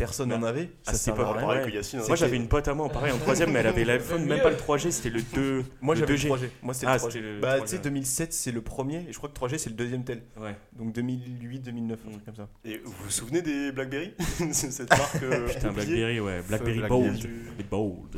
[0.00, 0.70] personne n'en avait.
[0.82, 1.24] Ça rien.
[1.24, 1.70] Pareil Ouais.
[1.70, 2.00] que Yacine.
[2.06, 4.50] Moi, j'avais une pote à moi, pareil, en troisième, mais elle avait l'iPhone, même pas
[4.50, 5.64] le 3G, c'était le 2.
[5.80, 6.28] Moi j'avais le 2G.
[6.28, 6.48] 3G.
[6.62, 7.06] Moi c'était Ah, le 3G.
[7.12, 7.62] c'était le Bah 3G.
[7.62, 10.22] tu sais 2007 c'est le premier et je crois que 3G c'est le deuxième tel.
[10.40, 10.56] Ouais.
[10.72, 12.12] Donc 2008 2009 un Mm.
[12.12, 12.48] truc comme ça.
[12.64, 14.14] Et vous vous souvenez des Blackberry
[14.52, 15.22] Cette marque.
[15.22, 16.42] euh, Putain, oubliée, Blackberry, ouais.
[16.48, 16.80] Blackberry.
[16.88, 17.28] Bold.
[17.70, 18.16] Bold.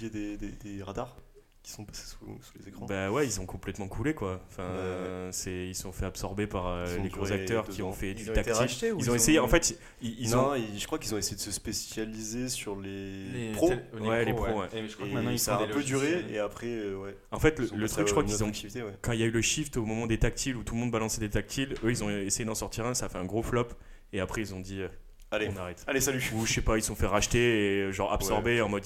[0.00, 1.16] des, des, des radars
[1.62, 2.86] qui sont passés sous, sous les écrans.
[2.86, 4.40] Bah ouais, ils ont complètement coulé quoi.
[4.48, 7.88] Enfin, euh, c'est, ils sont fait absorber par euh, les gros acteurs qui ans.
[7.90, 8.52] ont fait Ils du ont tactile.
[8.54, 10.56] rachetés Ils ils ont ont- essayé, en fait, ils, ils non, ont.
[10.76, 13.68] je crois qu'ils ont essayé de se spécialiser sur les, Les pros.
[13.70, 14.66] tél- Ouais, les pros, ouais.
[14.74, 17.16] Et je crois que maintenant ils ça a un peu duré et après, euh, ouais.
[17.30, 18.48] En fait, le, le truc, je crois qu'ils ont.
[18.48, 18.82] activité.
[19.00, 20.90] Quand il y a eu le shift au moment des tactiles où tout le monde
[20.90, 23.42] balançait des tactiles, eux ils ont essayé d'en sortir un, ça a fait un gros
[23.42, 23.68] flop.
[24.12, 24.88] Et après ils ont dit euh,
[25.30, 25.82] Allez, on arrête.
[25.86, 26.22] allez, salut.
[26.34, 27.38] Ou je sais pas, ils se sont fait racheter
[27.86, 28.84] et genre absorber en mode.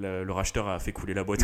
[0.00, 1.40] Le, le racheteur a fait couler la boîte.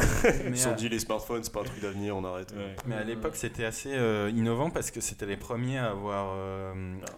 [0.46, 2.52] Ils se sont dit les smartphones, c'est pas un truc d'avenir, on arrête.
[2.52, 2.74] Ouais.
[2.86, 6.72] Mais à l'époque, c'était assez euh, innovant parce que c'était les premiers à avoir euh,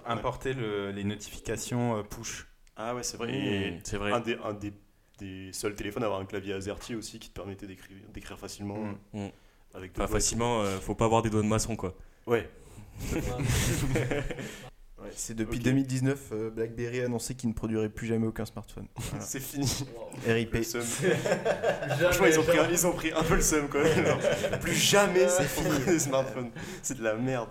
[0.04, 0.18] Ah, ouais.
[0.18, 2.46] importé le- les notifications euh, push.
[2.76, 3.28] Ah ouais, c'est vrai.
[3.28, 4.12] Mmh, Et c'est vrai.
[4.12, 4.72] un, des, un des,
[5.18, 8.76] des seuls téléphones à avoir un clavier AZERTY aussi qui te permettait d'écrire d'écrire facilement.
[8.78, 8.96] Mm.
[9.24, 9.28] Mm.
[9.74, 11.94] Avec Enfin, facilement, euh, faut pas avoir des doigts de maçon quoi.
[12.26, 12.48] Ouais.
[15.08, 15.64] Ouais, c'est depuis Ok.
[15.64, 18.86] 2019, euh, BlackBerry a annoncé qu'il ne produirait plus jamais aucun smartphone.
[18.96, 19.24] Voilà.
[19.24, 19.66] C'est fini.
[20.26, 20.54] RIP.
[20.54, 20.82] Le seum.
[22.00, 23.82] Franchement, ils ont, pris un, ils ont pris un peu le seum quoi.
[24.04, 24.18] Genre,
[24.60, 26.50] plus jamais c'est fini les smartphones.
[26.82, 27.48] C'est de la merde.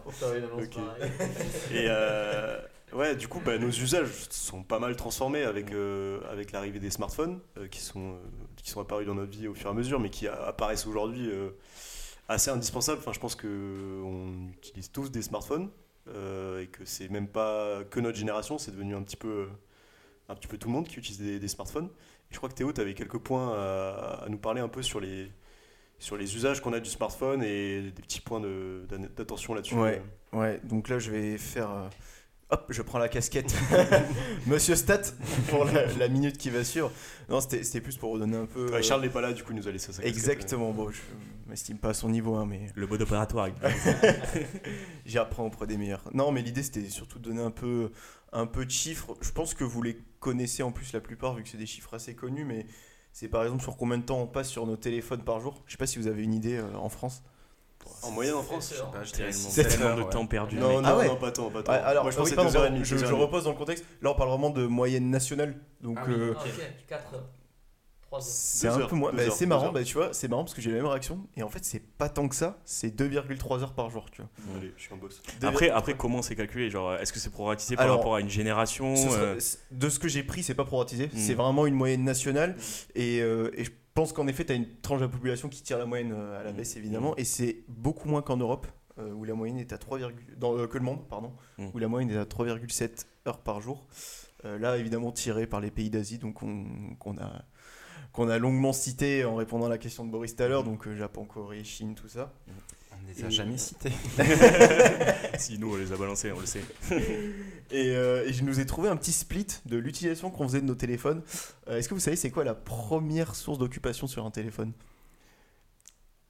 [1.71, 2.57] Et euh,
[2.93, 6.89] ouais, du coup, bah, nos usages sont pas mal transformés avec, euh, avec l'arrivée des
[6.91, 8.17] smartphones euh, qui, sont, euh,
[8.55, 11.29] qui sont apparus dans notre vie au fur et à mesure, mais qui apparaissent aujourd'hui
[11.29, 11.49] euh,
[12.27, 12.99] assez indispensables.
[12.99, 15.69] Enfin, je pense qu'on utilise tous des smartphones
[16.15, 19.47] euh, et que c'est même pas que notre génération, c'est devenu un petit peu,
[20.29, 21.89] un petit peu tout le monde qui utilise des, smartphones.
[22.29, 24.99] Et je crois que Théo, tu avais quelques points à, nous parler un peu sur
[24.99, 25.31] les,
[25.99, 28.41] sur les usages qu'on a du smartphone et des petits points
[29.15, 29.75] d'attention là-dessus.
[29.75, 30.01] Ouais.
[30.33, 31.89] Ouais, donc là je vais faire.
[32.49, 33.53] Hop, je prends la casquette.
[34.47, 35.01] Monsieur Stat
[35.49, 36.91] pour la, la minute qui va suivre.
[37.27, 38.67] Non, c'était plus pour redonner un peu.
[38.67, 40.01] Ouais, euh, Charles n'est pas là, du coup, il nous a laissé ça.
[40.03, 41.01] Exactement, bon, je
[41.47, 43.49] m'estime pas à son niveau, hein, mais Le mode opératoire.
[45.05, 46.03] j'y apprends auprès des meilleurs.
[46.13, 47.91] Non, mais l'idée c'était surtout de donner un peu,
[48.31, 49.17] un peu de chiffres.
[49.19, 51.93] Je pense que vous les connaissez en plus la plupart, vu que c'est des chiffres
[51.93, 52.65] assez connus, mais
[53.11, 55.63] c'est par exemple sur combien de temps on passe sur nos téléphones par jour.
[55.65, 57.23] Je sais pas si vous avez une idée euh, en France.
[58.03, 58.91] En moyenne en France C'est sûr.
[59.03, 59.31] je dirais
[59.69, 60.09] Tellement heures, de ouais.
[60.09, 60.57] temps perdu.
[60.57, 61.07] Non, non, Ah ouais.
[61.07, 61.71] non, pas tant, pas tant.
[61.71, 62.53] Ouais, alors, Moi, je oui, pensais pardon, 2h30.
[62.69, 63.85] pardon, je, je repose dans le contexte.
[64.01, 65.55] Là, on parle vraiment de moyenne nationale.
[65.81, 66.37] Donc, Ah euh, ok,
[66.87, 67.23] 4 heures.
[68.09, 68.25] 3 heures.
[68.25, 69.11] c'est un heures, peu moins.
[69.11, 71.27] bah, c'est marrant, bah, tu vois, c'est marrant parce que j'ai la même réaction.
[71.35, 72.57] Et en fait, c'est pas tant que ça.
[72.63, 74.29] C'est 2,3 heures par jour, tu vois.
[74.57, 75.21] Allez, je suis un boss.
[75.43, 78.29] Après, après, comment c'est calculé Genre, est-ce que c'est proratisé par Alors, rapport à une
[78.29, 79.37] génération Ce euh,
[79.71, 81.07] De ce que j'ai pris, c'est pas proratisé.
[81.07, 81.17] Mm.
[81.17, 82.55] C'est vraiment une moyenne nationale.
[82.95, 85.63] Et, euh, et je pense qu'en effet, tu as une tranche de la population qui
[85.63, 86.55] tire la moyenne euh, à la Mm.
[86.55, 87.15] baisse, évidemment.
[87.17, 88.67] Et c'est beaucoup moins qu'en Europe,
[88.99, 89.97] euh, où la moyenne est à 3,
[90.37, 91.67] dans, euh, que le monde, pardon, Mm.
[91.73, 93.87] où la moyenne est à 3,7 heures par jour.
[94.45, 97.43] Euh, là, évidemment, tiré par les pays d'Asie, donc on, qu'on a
[98.13, 100.87] qu'on a longuement cité en répondant à la question de Boris tout à l'heure, donc
[100.93, 102.31] Japon, Corée, Chine, tout ça.
[103.03, 103.91] On les a Et- jamais cités.
[105.37, 106.63] Si nous on les a balancés, on le sait.
[107.69, 110.65] Et, euh, et je nous ai trouvé un petit split de l'utilisation qu'on faisait de
[110.65, 111.21] nos téléphones.
[111.67, 114.71] Euh, Est-ce que vous savez c'est quoi la première source d'occupation sur un téléphone?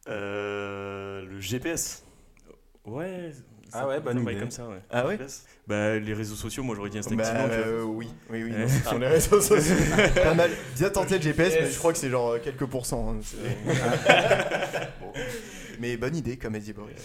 [0.09, 2.03] Euh, le GPS.
[2.85, 3.31] Ouais.
[3.73, 4.35] Ah ouais, bonne idée.
[4.39, 4.79] comme ça, ouais.
[4.89, 5.17] Ah ouais.
[5.67, 7.33] Bah, les réseaux sociaux, moi j'aurais dit instinctivement.
[7.33, 7.55] Bah, vois.
[7.57, 8.51] euh, oui, oui, oui.
[8.57, 9.75] Non, sur les réseaux sociaux.
[10.15, 10.51] Pas mal.
[10.75, 13.11] Bien tenté le GPS, mais je crois que c'est genre euh, quelques pourcents.
[13.11, 13.37] hein, c'est-
[15.01, 15.11] Bon.
[15.79, 16.95] Mais bonne idée, comme a dit Boris.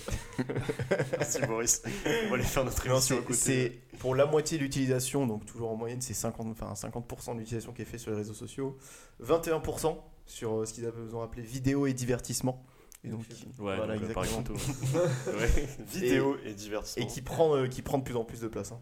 [1.19, 1.83] Merci Boris.
[2.27, 3.39] On va aller faire notre Non, émission à c'est côté.
[3.39, 7.39] c'est pour la moitié de l'utilisation, donc toujours en moyenne, c'est 50%, enfin, 50 de
[7.41, 8.79] l'utilisation qui est fait sur les réseaux sociaux,
[9.23, 12.65] 21% sur euh, ce qu'ils ont appelé vidéo et divertissement.
[13.05, 14.43] Et donc, qui- Ouais, voilà, donc, euh, exactement.
[14.43, 14.55] tout.
[15.37, 15.69] ouais.
[15.93, 17.05] Vidéo et, divertissement.
[17.05, 18.73] Et qui prend, euh, qui prend de plus en plus de place.
[18.73, 18.81] hein.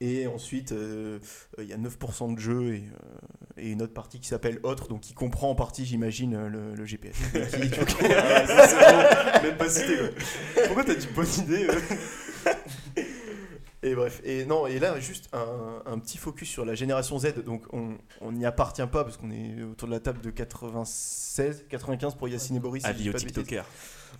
[0.00, 1.20] Et ensuite, euh,
[1.58, 4.58] euh, il y a 9% de jeux et, euh, et une autre partie qui s'appelle
[4.64, 7.16] autre, donc qui comprend en partie, j'imagine, le, le GPS.
[7.34, 7.80] Et qui-
[8.16, 8.92] Ah, ça,
[9.42, 9.42] bon.
[9.48, 10.08] Même pas cité quoi.
[10.66, 12.52] Pourquoi t'as dit bonne idée euh?
[13.86, 17.44] Et bref, et non, et là, juste un, un petit focus sur la génération Z.
[17.44, 22.14] Donc, on n'y appartient pas parce qu'on est autour de la table de 96, 95
[22.14, 22.82] pour Yacine et Boris.
[22.82, 23.26] si Avis de bêtises.
[23.32, 23.66] TikTokers.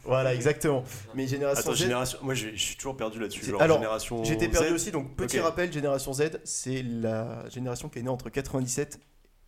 [0.04, 0.84] Voilà, exactement.
[1.14, 1.78] Mais génération Attends, Z.
[1.78, 2.18] génération.
[2.20, 3.54] Moi, je suis toujours perdu là-dessus.
[3.58, 4.22] Alors, génération.
[4.22, 4.72] J'étais perdu Z.
[4.72, 9.00] aussi, donc petit rappel, génération Z, c'est la génération qui est née entre 97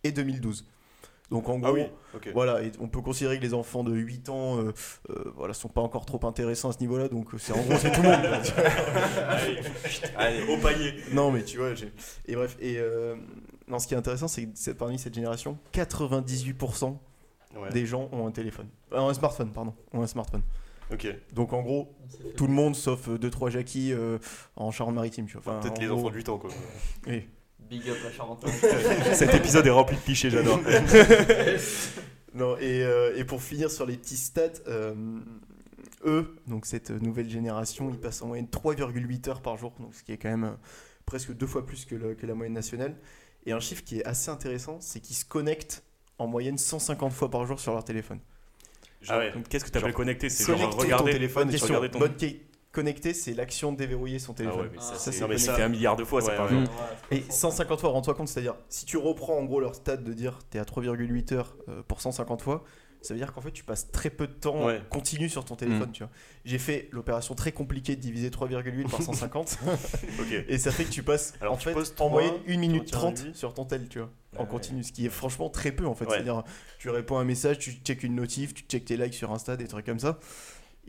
[0.03, 0.65] et 2012.
[1.29, 1.83] Donc en gros, Ah oui,
[2.15, 2.29] ok.
[2.33, 4.71] voilà, et on peut considérer que les enfants de 8 ans, euh,
[5.09, 7.77] euh, voilà, sont pas encore trop intéressants à ce niveau-là, donc euh, c'est en gros
[7.77, 8.41] c'est tout le monde.
[10.15, 10.93] Allez, Au panier.
[11.11, 11.91] Non, mais tu vois, j'ai-
[12.27, 13.15] et bref, et euh,
[13.67, 16.97] non, ce qui est intéressant, c'est que parmi cette génération, 98%
[17.55, 17.69] Ouais.
[17.71, 20.41] des gens ont un téléphone, Euh, un smartphone, pardon, ont un smartphone.
[20.93, 21.07] Ok.
[21.33, 21.93] Donc en gros,
[22.35, 24.19] tout le monde sauf 2-3 Jackie euh,
[24.55, 25.41] en Charente-Maritime, tu vois.
[25.41, 26.49] Enfin, Enfin, Peut-être en les gros, enfants de 8 ans quoi.
[27.07, 27.27] oui.
[27.69, 28.47] Big up à Charenton.
[29.13, 30.59] Cet épisode est rempli de clichés, j'adore.
[32.33, 34.93] Non, et, euh, et pour finir sur les petits stats, euh,
[36.05, 40.03] eux, donc cette nouvelle génération, ils passent en moyenne 3,8 heures par jour, donc ce
[40.03, 40.51] qui est quand même euh,
[41.07, 42.95] presque deux fois plus que, le- que la moyenne nationale.
[43.47, 45.83] Et un chiffre qui est assez intéressant, c'est qu'ils se connectent
[46.19, 48.19] en moyenne 150 fois par jour sur leur téléphone.
[49.07, 49.31] Ah ouais.
[49.31, 50.29] Donc, Qu'est-ce que tu appelles connecter?
[50.29, 52.15] C'est genre connecter ton regarder téléphone et regarder ton- Bonne
[52.77, 54.61] connecter, c'est l'action de déverrouiller son Ah téléphone.
[54.61, 55.43] ouais, mais ça, Ah, c'est c'est mais connecté.
[55.45, 56.51] ça fait un milliard de fois, ça Ouais, par ouais.
[56.59, 56.63] jour.
[57.11, 60.39] Et 150 fois, rends-toi compte, c'est-à-dire, si tu reprends en gros leur stade de dire
[60.49, 62.63] t'es à 3,8 heures euh, pour 150 fois,
[63.01, 64.81] ça veut dire qu'en fait tu passes très peu de temps Ouais.
[64.89, 65.57] continu sur ton Mm.
[65.57, 66.11] téléphone, tu vois.
[66.45, 69.59] J'ai fait l'opération très compliquée de diviser 3,8 par 150
[70.19, 70.27] Ok.
[70.49, 72.57] et ça fait que tu passes Alors, en tu fait poses en trois, moyenne 1
[72.57, 73.35] minute tu retires 30 huit.
[73.35, 74.47] sur ton tel, tu vois, en Ouais.
[74.49, 76.05] continu, ce qui est franchement très peu en fait.
[76.05, 76.11] Ouais.
[76.15, 76.43] C'est-à-dire
[76.79, 79.55] tu réponds à un message, tu checkes une notif, tu checkes tes likes sur Insta,
[79.57, 80.19] des trucs comme ça.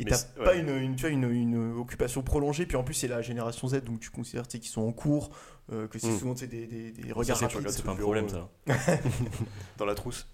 [0.00, 2.94] Et Mais t'as pas une, une, tu vois, une, une occupation prolongée, puis en plus
[2.94, 5.30] c'est la génération Z, donc tu considères qu'ils sont en cours,
[5.72, 6.18] euh, que c'est Mm.
[6.18, 7.62] souvent des, des, regards c'est rapides.
[7.64, 8.98] pas C'est pas un problème euh, ça.
[9.76, 10.28] Dans la trousse.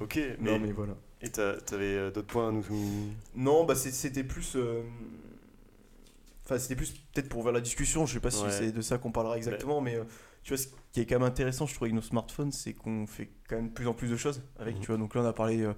[0.00, 0.94] Ok, mais, Non mais voilà.
[1.22, 2.64] et t'avais euh, d'autres points à nous.
[3.34, 4.54] Non, bah c'était plus.
[4.56, 4.82] euh,
[6.44, 8.06] Enfin, c'était plus peut-être pour vers la discussion.
[8.06, 10.04] Je sais pas si c'est de ça qu'on parlera exactement, mais euh,
[10.42, 13.06] tu vois, ce qui est quand même intéressant, je trouve, avec nos smartphones, c'est qu'on
[13.06, 14.76] fait quand même de plus en plus de choses avec.
[14.76, 14.80] Mhm.
[14.80, 15.72] Tu vois, donc là, on a parlé euh,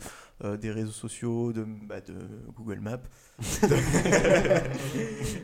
[0.44, 2.14] euh, des réseaux sociaux, de, bah, de
[2.56, 3.02] Google Maps,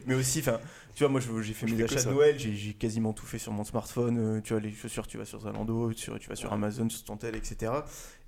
[0.07, 0.61] mais aussi, enfin,
[0.95, 3.53] tu vois, moi, j'ai fait Je mes achats de Noël, j'ai quasiment tout fait sur
[3.53, 4.19] mon smartphone.
[4.19, 7.05] euh, tu vois, les chaussures, tu vas sur Zalando, tu, tu vas sur Amazon, sur
[7.05, 7.73] ton tel, etc.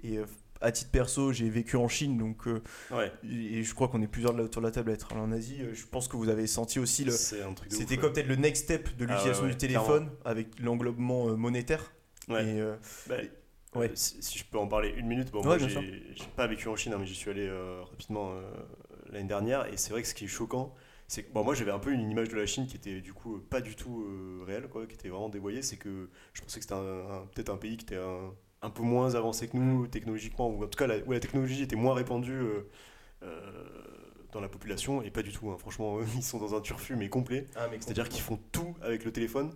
[0.03, 0.19] Et
[0.61, 2.47] à titre perso, j'ai vécu en Chine, donc.
[2.47, 5.21] euh, Ouais, et je crois qu'on est plusieurs autour de la table à être allés
[5.21, 5.59] en Asie.
[5.63, 7.13] Euh, Je pense que vous avez senti aussi le.
[7.13, 11.37] C'était comme peut-être le next step de Ah l'utilisation ouais, du téléphone avec l'englobement euh,
[11.37, 11.93] monétaire.
[12.29, 12.45] Ouais.
[12.45, 12.77] Et, euh,
[13.09, 13.17] Bah,
[13.77, 13.91] Ouais.
[13.95, 15.69] si, si je peux en parler une minute, bon, moi j'ai
[16.35, 18.35] pas vécu en Chine, hein, mais j'y suis allé euh, rapidement
[19.13, 20.75] l'année dernière, et c'est vrai que ce qui est choquant,
[21.07, 23.13] c'est que bon, moi j'avais un peu une image de la Chine qui était du
[23.13, 24.05] coup pas du tout
[24.45, 26.75] réelle, quoi, qui était vraiment dévoyée, c'est que je pensais que c'était
[27.33, 30.67] peut-être un pays qui était un, un peu moins avancé que nous technologiquement, ou en
[30.67, 32.69] tout cas la, où la technologie était moins répandue euh,
[33.23, 33.41] euh,
[34.33, 35.57] dans la population, et pas du tout, hein.
[35.59, 37.49] franchement, eux, ils sont dans un turfu mais complet.
[37.81, 39.53] C'est-à-dire qu'ils font tout avec le téléphone.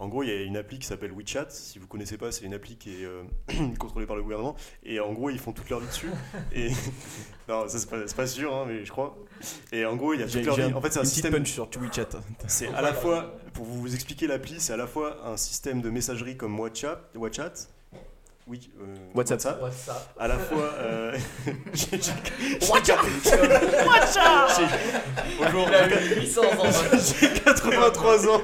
[0.00, 1.46] En gros, il y a une appli qui s'appelle WeChat.
[1.50, 3.22] Si vous connaissez pas, c'est une appli qui est euh,
[3.78, 4.56] contrôlée par le gouvernement.
[4.82, 6.10] Et en gros, ils font toute leur vie dessus.
[6.52, 6.68] Et
[7.48, 9.16] non, ça c'est pas, sûr, hein, mais je crois.
[9.70, 10.62] Et en gros, il y a toute leur vie.
[10.62, 11.32] un- En fait, c'est un système.
[11.32, 12.08] punch sur WeChat.
[12.48, 15.90] C'est à la fois, pour vous expliquer l'appli, c'est à la fois un système de
[15.90, 17.56] messagerie comme WhatsApp, WhatsApp,
[18.46, 19.60] oui, euh, WhatsApp.
[19.62, 20.14] WhatsApp.
[20.18, 20.70] à la fois.
[20.78, 21.16] euh,
[21.72, 22.58] j'ai- j'ai-
[25.38, 26.72] Bonjour, Il a eu 800 ans.
[27.20, 28.42] j'ai 83 ans.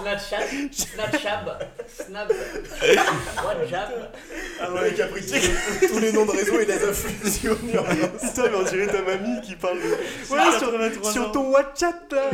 [0.00, 1.58] Snapchat, Snapchat,
[1.88, 2.32] Snap,
[3.44, 4.14] WhatsApp.
[4.60, 7.86] Ah ouais, pris Tous les noms de réseau et les infusionneurs.
[8.20, 10.32] Putain, mais on dirait ta mamie qui parle de.
[10.32, 12.30] Ouais, sur, sur ton WhatsApp là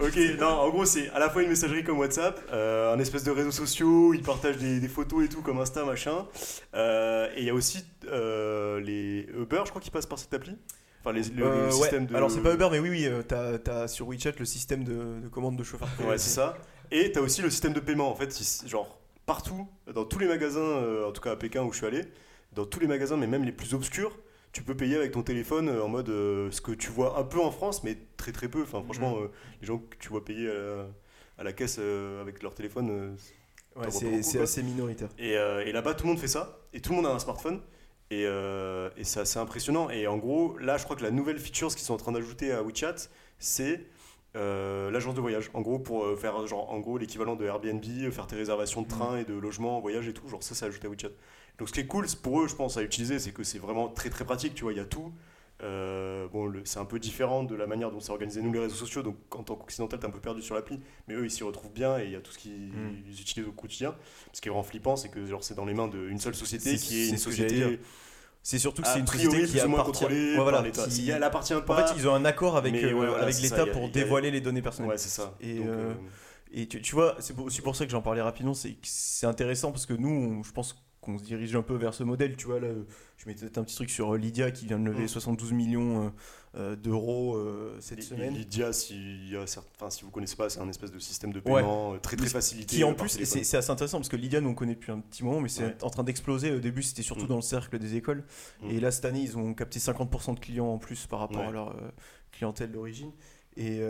[0.00, 3.22] Ok, non, en gros, c'est à la fois une messagerie comme WhatsApp, euh, un espèce
[3.22, 6.26] de réseaux sociaux, ils partagent des, des photos et tout comme Insta, machin.
[6.74, 10.32] Euh, et il y a aussi euh, les Uber, je crois, qui passent par cette
[10.32, 10.56] appli.
[11.00, 11.72] Enfin, les, le, le Euh, ouais.
[11.72, 12.14] système de.
[12.14, 15.28] Alors c'est pas Uber, mais oui, oui, euh, t'as sur WeChat le système de, de
[15.28, 15.88] commande de chauffeur.
[16.06, 16.56] Ouais, c'est ça.
[16.90, 18.36] Et t'as aussi le système de paiement, en fait,
[18.66, 21.86] genre partout, dans tous les magasins, euh, en tout cas à Pékin où je suis
[21.86, 22.02] allé,
[22.52, 24.18] dans tous les magasins, mais même les plus obscurs,
[24.52, 27.40] tu peux payer avec ton téléphone euh, en mode ce que tu vois un peu
[27.40, 28.62] en France, mais très très peu.
[28.62, 29.22] Enfin, franchement, Mhm.
[29.24, 29.28] euh,
[29.60, 30.86] les gens que tu vois payer à la,
[31.38, 31.78] à la caisse
[32.20, 33.16] avec leur téléphone.
[33.76, 33.86] Ouais,
[34.22, 35.08] c'est assez minoritaire.
[35.18, 37.60] et, et là-bas, tout le monde fait ça, et tout le monde a un smartphone.
[38.10, 39.88] Et, euh, et c'est assez impressionnant.
[39.90, 42.52] Et en gros, là, je crois que la nouvelle feature qu'ils sont en train d'ajouter
[42.52, 42.96] à WeChat,
[43.38, 43.86] c'est
[44.36, 45.50] euh, l'agence de voyage.
[45.54, 48.82] En gros, pour euh, faire genre, en gros l'équivalent de Airbnb, euh, faire tes réservations
[48.82, 50.28] de train et de logement, en voyage et tout.
[50.28, 51.10] Genre ça, c'est ajouté à WeChat.
[51.58, 53.88] Donc ce qui est cool pour eux, je pense, à utiliser, c'est que c'est vraiment
[53.88, 54.54] très très pratique.
[54.54, 55.12] Tu vois, il y a tout.
[55.62, 58.74] Euh, bon, c'est un peu différent de la manière dont c'est organisé nous les réseaux
[58.76, 59.02] sociaux.
[59.02, 61.72] Donc en tant qu'occidental, t'es un peu perdu sur l'appli, mais eux ils s'y retrouvent
[61.72, 63.04] bien et il y a tout ce qu'ils Mm.
[63.10, 63.94] utilisent au quotidien.
[64.32, 66.76] Ce qui est vraiment flippant, c'est que genre c'est dans les mains d'une seule société
[66.76, 67.78] qui est une société.
[68.42, 70.04] C'est surtout que a c'est une société qui appartient.
[70.06, 73.22] Ouais, voilà, qui- elle appartient En fait, ils ont un accord avec, euh, ouais, voilà,
[73.24, 74.90] avec c'est ça, l'État a- pour a- dévoiler les données personnelles.
[74.92, 75.36] Ouais, c'est ça.
[75.40, 75.94] Et, Donc, euh,
[76.52, 79.86] Et tu, tu vois, c'est aussi pour ça que j'en parlais rapidement, c'est intéressant parce
[79.86, 82.36] que nous, on- je pense qu'on se dirige un peu vers ce modèle.
[82.36, 82.68] Tu vois, là,
[83.16, 85.08] je mettais un petit truc sur euh, Lydia qui vient de lever Mm.
[85.08, 86.10] 72 millions euh,
[86.56, 88.34] euh, d'euros euh, cette semaine.
[88.34, 92.28] Lydia, si, enfin, vous connaissez pas, c'est un espèce de système de paiement très très
[92.28, 92.76] facilité.
[92.76, 95.24] Qui en plus, c'est assez intéressant parce que Lydia, nous on connaît depuis un petit
[95.24, 95.76] moment, mais c'est Ouais.
[95.82, 96.52] en train d'exploser.
[96.52, 97.28] Au début, c'était surtout Mm.
[97.28, 98.24] dans le cercle des écoles.
[98.62, 98.70] Mm.
[98.70, 101.46] Et là, cette année, ils ont capté 50% de clients en plus par rapport Ouais.
[101.48, 101.90] à leur euh,
[102.32, 103.12] clientèle d'origine.
[103.56, 103.80] Et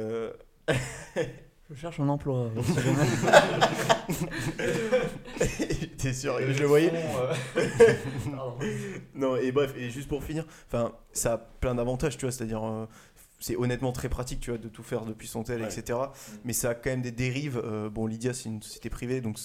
[1.71, 2.51] Je cherche un emploi.
[5.99, 6.93] t'es sûr, je le voyais.
[6.95, 7.33] euh.
[9.15, 12.65] Non, et bref, et juste pour finir, enfin, ça a plein d'avantages, tu vois, c'est-à-dire,
[12.65, 12.87] euh,
[13.39, 15.69] c'est honnêtement très pratique, tu vois, de tout faire depuis son tel, Ouais.
[15.73, 15.99] etc.
[16.45, 17.61] Mais ça a quand même des dérives.
[17.63, 19.39] euh, bon, Lydia, c'est une société privée, donc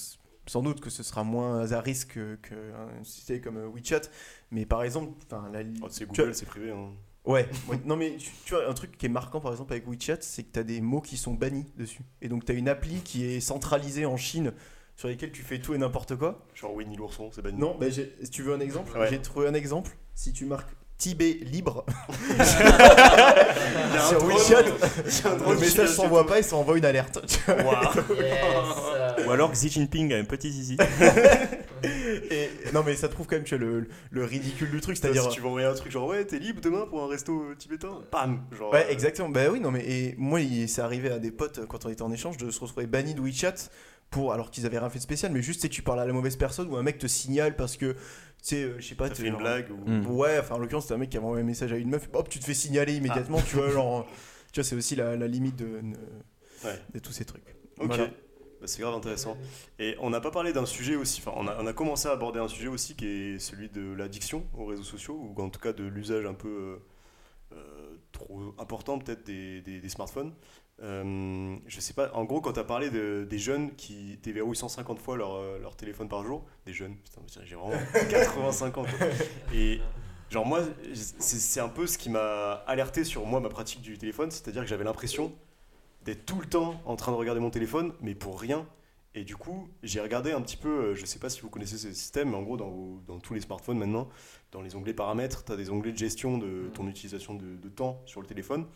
[0.48, 4.02] sans doute que ce sera moins à risque que- qu'une société comme euh, WeChat.
[4.50, 6.70] Mais par exemple, enfin, la, Oh, c'est Google, c'est privé.
[6.70, 6.90] hein.
[7.26, 7.78] Ouais, ouais.
[7.84, 10.44] non mais tu, tu vois, un truc qui est marquant par exemple avec WeChat, c'est
[10.44, 12.02] que tu as des mots qui sont bannis dessus.
[12.22, 14.52] Et donc tu as une appli qui est centralisée en Chine
[14.96, 16.46] sur lesquelles tu fais tout et n'importe quoi.
[16.54, 17.58] Genre Winnie l'ourson, c'est banni.
[17.58, 19.08] Non, bah si tu veux un exemple, Ouais.
[19.10, 19.96] j'ai trouvé un exemple.
[20.14, 21.84] Si tu marques Tibet libre
[24.08, 24.62] sur WeChat,
[25.46, 27.18] le message s'envoie pas et ça envoie une alerte.
[27.48, 29.26] Yes.
[29.26, 30.76] Ou alors Xi Jinping a un petit zizi.
[32.30, 35.22] Et, non, mais ça trouve quand même tu vois, le, le ridicule du truc, c'est-à-dire.
[35.24, 38.00] si tu vas envoyer un truc genre ouais t'es libre demain pour un resto tibétain,
[38.12, 38.72] bam, genre.
[38.72, 39.28] Ouais, euh, exactement.
[39.28, 41.88] Bah oui, non, mais et moi, il- c'est arrivé à des potes euh, quand on
[41.88, 43.54] était en échange de se retrouver banni de WeChat
[44.10, 46.06] pour alors qu'ils avaient rien fait de spécial, mais juste tu sais, tu parles à
[46.06, 47.98] la mauvaise personne ou un mec te signale parce que tu
[48.42, 49.90] sais, euh, je sais pas, fait une genre- blague ou.
[49.90, 50.06] Mm.
[50.10, 52.08] Ouais, enfin en l'occurrence, c'était un mec qui avait envoyé un message à une meuf,
[52.12, 54.06] hop, tu te fais signaler immédiatement, tu vois, genre.
[54.52, 55.96] Tu vois, c'est aussi la, la limite de, de,
[56.64, 56.78] Ouais.
[56.94, 57.44] de tous ces trucs.
[57.78, 57.86] Ok.
[57.88, 58.08] Voilà.
[58.66, 59.36] C'est grave intéressant.
[59.78, 62.48] Et on n'a pas parlé d'un sujet aussi, enfin on a, commencé à aborder un
[62.48, 65.84] sujet aussi qui est celui de l'addiction aux réseaux sociaux, ou en tout cas de
[65.84, 66.76] l'usage un peu euh,
[67.52, 70.32] euh, trop important peut-être des, smartphones.
[70.82, 74.56] Euh, je sais pas, en gros quand tu as parlé de- des jeunes qui déverrouillent
[74.56, 77.78] 150 fois leur, euh, leur téléphone par jour, des jeunes, putain j'ai vraiment
[78.10, 78.86] 85 ans.
[79.54, 79.80] Et
[80.28, 80.60] genre moi
[80.92, 84.68] c'est un peu ce qui m'a alerté sur moi ma pratique du téléphone, c'est-à-dire que
[84.68, 85.32] j'avais l'impression
[86.06, 88.66] d'être tout le temps en train de regarder mon téléphone, mais pour rien.
[89.14, 91.78] Et du coup, j'ai regardé un petit peu, euh, je sais pas si vous connaissez
[91.78, 94.08] ce système, mais en gros, dans, tous les smartphones maintenant,
[94.52, 97.68] dans les onglets paramètres, tu as des onglets de gestion de ton utilisation de, de
[97.68, 98.66] temps sur le téléphone.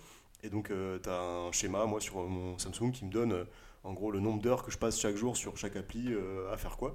[0.42, 3.44] Et donc, tu as un schéma, moi, sur mon Samsung, qui me donne euh,
[3.84, 6.56] en gros le nombre d'heures que je passe chaque jour sur chaque appli euh, à
[6.56, 6.94] faire quoi.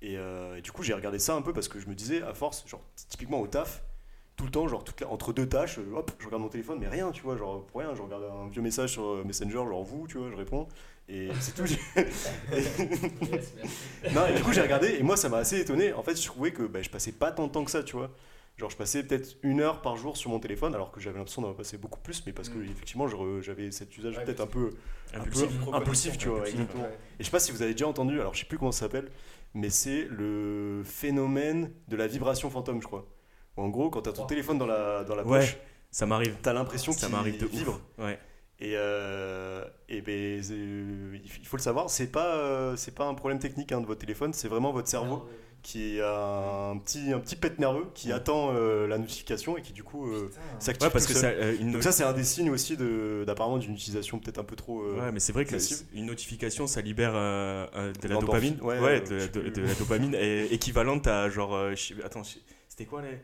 [0.00, 2.22] Et, euh, et du coup, j'ai regardé ça un peu parce que je me disais,
[2.22, 3.82] à force, genre, typiquement au taf,
[4.38, 6.78] tout le temps, genre toute la- entre deux tâches, euh, hop, je regarde mon téléphone,
[6.80, 9.52] mais rien, tu vois, genre pour rien, je regarde un vieux message sur euh, Messenger,
[9.52, 10.66] genre vous, tu vois, je réponds,
[11.08, 11.64] et c'est tout.
[11.96, 12.32] Yes,
[13.30, 13.50] merci.
[14.14, 15.92] non, et du coup, j'ai regardé, et moi, ça m'a assez étonné.
[15.92, 17.96] En fait, je trouvais que bah, je passais pas tant de temps que ça, tu
[17.96, 18.10] vois.
[18.56, 21.42] Genre, je passais peut-être une heure par jour sur mon téléphone, alors que j'avais l'impression
[21.42, 22.64] d'en passer beaucoup plus, mais parce que, Mm.
[22.70, 23.06] effectivement,
[23.40, 24.70] j'avais cet usage Ouais, peut-être un peu
[25.14, 25.20] un peu
[25.76, 26.18] Impulsif.
[26.18, 26.84] tu vois, Impulsif, exactement.
[26.84, 26.90] Ouais.
[27.18, 28.80] Et je sais pas si vous avez déjà entendu, alors je sais plus comment ça
[28.86, 29.10] s'appelle,
[29.54, 33.06] mais c'est le phénomène de la vibration fantôme, je crois.
[33.58, 35.40] En gros, quand t'as ton téléphone dans la, dans la Ouais.
[35.40, 35.56] poche,
[35.90, 36.36] Ça m'arrive.
[36.42, 37.80] t'as l'impression Ça qu'il m'arrive de vibre.
[37.98, 38.18] Ouais.
[38.60, 43.14] Et, euh, et ben, c'est- il faut le savoir, c'est pas, euh, c'est pas un
[43.14, 45.28] problème technique hein, de votre téléphone, c'est vraiment votre cerveau
[45.62, 49.72] qui a un petit, un petit pet nerveux qui attend euh, la notification et qui
[49.72, 51.36] du coup euh, s'active Ouais, parce tout que seul.
[51.36, 54.38] ça, euh, une Donc ça c'est un des signes aussi de, d'apparemment d'une utilisation peut-être
[54.38, 54.82] un peu trop...
[54.82, 55.78] euh, Ouais, mais c'est vrai que massive.
[55.94, 58.56] une notification, ça libère euh, euh, de la dopamine.
[58.62, 61.54] ouais, Ouais, euh, de, de- de la dopamine est équivalente à genre.
[61.54, 62.22] euh, attends,
[62.68, 63.18] c'était quoi les.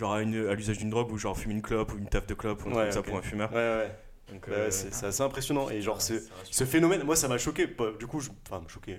[0.00, 2.26] Genre à, une- à l'usage d'une drogue ou genre fumer une clope ou une taf
[2.26, 3.50] de clope ou un truc Ouais, comme ça pour un fumeur.
[3.52, 3.94] Ouais, ouais.
[4.32, 5.68] Donc, Ouais, euh, c'est, assez impressionnant.
[5.68, 7.66] Et genre, c'est- ce phénomène, moi ça m'a choqué.
[7.98, 8.98] Du coup, je, enfin, choqué,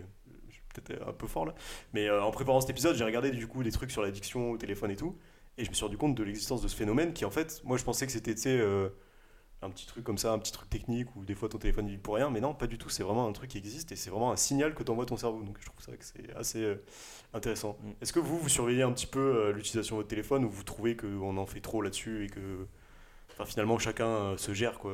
[0.49, 1.55] je suis peut-être un peu fort là.
[1.93, 4.57] Mais euh, en préparant cet épisode, j'ai regardé du coup des trucs sur l'addiction au
[4.57, 5.17] téléphone et tout.
[5.57, 7.77] Et je me suis rendu compte de l'existence de ce phénomène qui, en fait, moi
[7.77, 8.89] je pensais que c'était, tu sais, euh,
[9.61, 12.01] un petit truc comme ça, un petit truc technique où des fois ton téléphone vibre
[12.01, 12.29] pour rien.
[12.29, 12.89] Mais non, pas du tout.
[12.89, 15.43] C'est vraiment un truc qui existe et c'est vraiment un signal que t'envoie ton cerveau.
[15.43, 16.83] Donc je trouve ça que c'est assez euh,
[17.33, 17.77] intéressant.
[17.81, 17.91] Mm.
[18.01, 20.63] Est-ce que vous, vous surveillez un petit peu euh, l'utilisation de votre téléphone ou vous
[20.63, 22.67] trouvez qu'on en fait trop là-dessus et que.
[23.31, 24.91] Enfin, finalement, chacun euh, se gère quoi.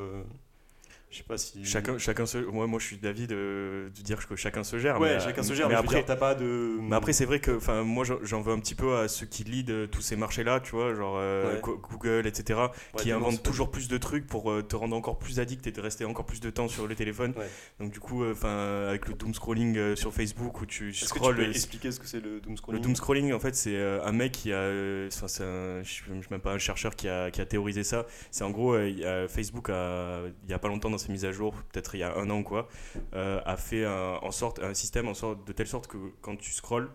[1.10, 1.64] Je sais pas si.
[1.64, 2.36] Chacun, chacun se.
[2.36, 5.00] Moi, moi, je suis d'avis de, de dire que chacun se gère.
[5.00, 6.76] Ouais, mais, chacun se gère, mais, après, t'as pas de.
[6.82, 9.70] Mais après, c'est vrai que moi, j'en- veux un petit peu à ceux qui lead
[9.70, 11.60] euh, tous ces marchés-là, tu vois, genre euh, Ouais.
[11.62, 12.68] Google, etc., Ouais,
[13.02, 15.80] qui inventent toujours plus de trucs pour euh, te rendre encore plus addict et de
[15.80, 17.32] rester encore plus de temps sur le téléphone.
[17.38, 17.48] Ouais.
[17.80, 21.48] Donc, du coup, enfin, avec le doom scrolling sur Facebook où tu que tu peux
[21.48, 24.32] expliquer ce que c'est le doom le scrolling doom scrolling, en fait, c'est un mec
[24.32, 24.68] qui a.
[25.08, 28.04] enfin, c'est un- je même pas un chercheur qui a, qui a théorisé ça.
[28.30, 31.10] C'est en gros, il y a- Facebook, a, il y a pas longtemps dans ses
[31.12, 32.68] mises à jour, peut-être il y a un an ou quoi,
[33.14, 36.36] euh, a fait un, en sorte, un système en sorte, de telle sorte que quand
[36.36, 36.90] tu scrolls,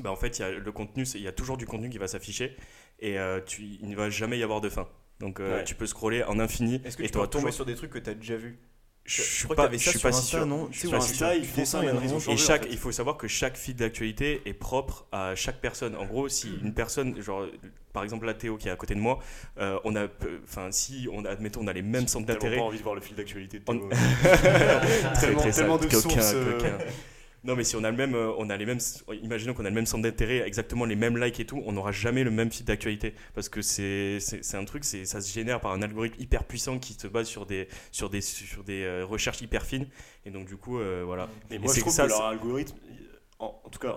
[0.00, 1.98] bah, en fait, il y a le contenu, il y a toujours du contenu qui
[1.98, 2.56] va s'afficher
[3.00, 4.88] et euh, tu, il ne va jamais y avoir de fin.
[5.20, 5.64] Donc, euh, Ouais.
[5.64, 7.98] tu peux scroller en infini Est-ce que et tu peux tomber sur des trucs que
[7.98, 8.58] tu as déjà vus?
[9.10, 10.46] Je suis crois que pas, je ça suis pas si Insta, sûr.
[10.46, 11.34] non Je suis sais, pas Insta, sûr.
[11.34, 11.82] ils font ça.
[11.82, 11.90] Et
[12.34, 12.68] en chaque, fait.
[12.72, 15.96] il faut savoir que chaque fil d'actualité est propre à chaque personne.
[15.96, 17.46] En gros, si une personne, genre,
[17.94, 19.18] par exemple la Théo qui est à côté de moi,
[19.58, 20.06] euh, on a,
[20.44, 22.56] enfin, si on admettons, on a les mêmes centres d'intérêt.
[22.58, 23.88] pas envie de voir le fil d'actualité de On- Théo.
[24.22, 26.58] Très, Tellement- très tellement de sources, euh.
[27.44, 28.80] Non, mais si on a le même, euh, on a les mêmes,
[29.22, 31.92] imaginons qu'on a le même centre d'intérêt, exactement les mêmes likes et tout, on n'aura
[31.92, 34.18] jamais le même fil d'actualité parce que c'est,
[34.54, 37.46] un truc, c'est, ça se génère par un algorithme hyper puissant qui se base sur
[37.46, 39.86] des, sur des, sur des euh, recherches hyper fines
[40.26, 41.28] et donc du coup, euh, voilà.
[41.50, 42.76] Mais moi, je trouve ça, que leur algorithme,
[43.38, 43.94] en, en tout cas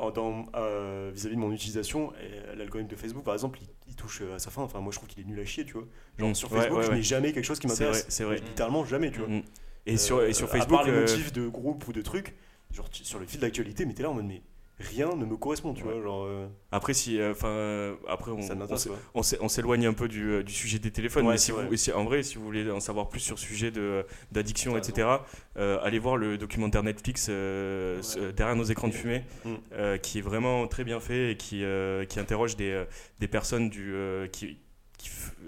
[0.55, 2.13] euh, vis-à-vis de mon utilisation,
[2.55, 4.61] l'algorithme de Facebook, par exemple, il, il touche à sa fin.
[4.61, 5.87] Enfin, moi, je trouve qu'il est nul à chier, tu vois.
[6.19, 6.35] Genre, Mm.
[6.35, 6.95] sur Facebook, ouais, je ouais.
[6.97, 8.03] n'ai jamais quelque chose qui C'est m'intéresse.
[8.03, 8.35] vrai, c'est vrai.
[8.35, 9.29] Littéralement, jamais, tu vois.
[9.29, 9.41] Mm.
[9.87, 12.35] Et sur, et sur Facebook, À part les motifs de groupe ou de trucs,
[12.73, 14.41] genre tu- sur le fil d'actualité, mais t'es là en mode, mais
[14.79, 15.93] rien ne me correspond, tu Ouais.
[15.93, 16.01] vois.
[16.01, 18.39] Genre, euh, après si, euh, enfin, euh, après on,
[19.13, 21.67] on s'éloigne un peu du, euh, du sujet des téléphones, Ouais, mais si vrai.
[21.67, 24.75] vous, si- en vrai, si vous voulez en savoir plus sur le sujet de, d'addiction,
[24.77, 25.07] etc.,
[25.57, 28.03] euh, allez voir le documentaire Netflix euh, Ouais.
[28.17, 29.49] euh, Derrière nos écrans de fumée, Mm.
[29.73, 32.85] euh, qui est vraiment très bien fait et qui, euh, qui interroge des, euh,
[33.19, 34.57] des personnes du, euh, qui,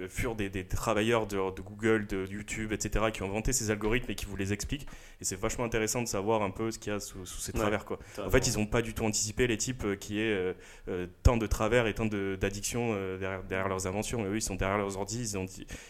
[0.08, 4.12] furent des, des travailleurs de, de Google, de YouTube, etc., qui ont inventé ces algorithmes
[4.12, 4.88] et qui vous les expliquent.
[5.22, 7.52] Et c'est vachement intéressant de savoir un peu ce qu'il y a sous, sous ces
[7.54, 7.60] Ouais.
[7.60, 7.86] travers.
[7.86, 8.00] Quoi.
[8.24, 10.54] En fait, ils n'ont pas du tout anticipé les types euh, qui est euh,
[10.88, 14.26] euh, tant de travers et tant de- d'addictions euh, derrière, derrière leurs inventions.
[14.26, 15.46] Et eux, ils sont derrière leurs ordi, ils, ont,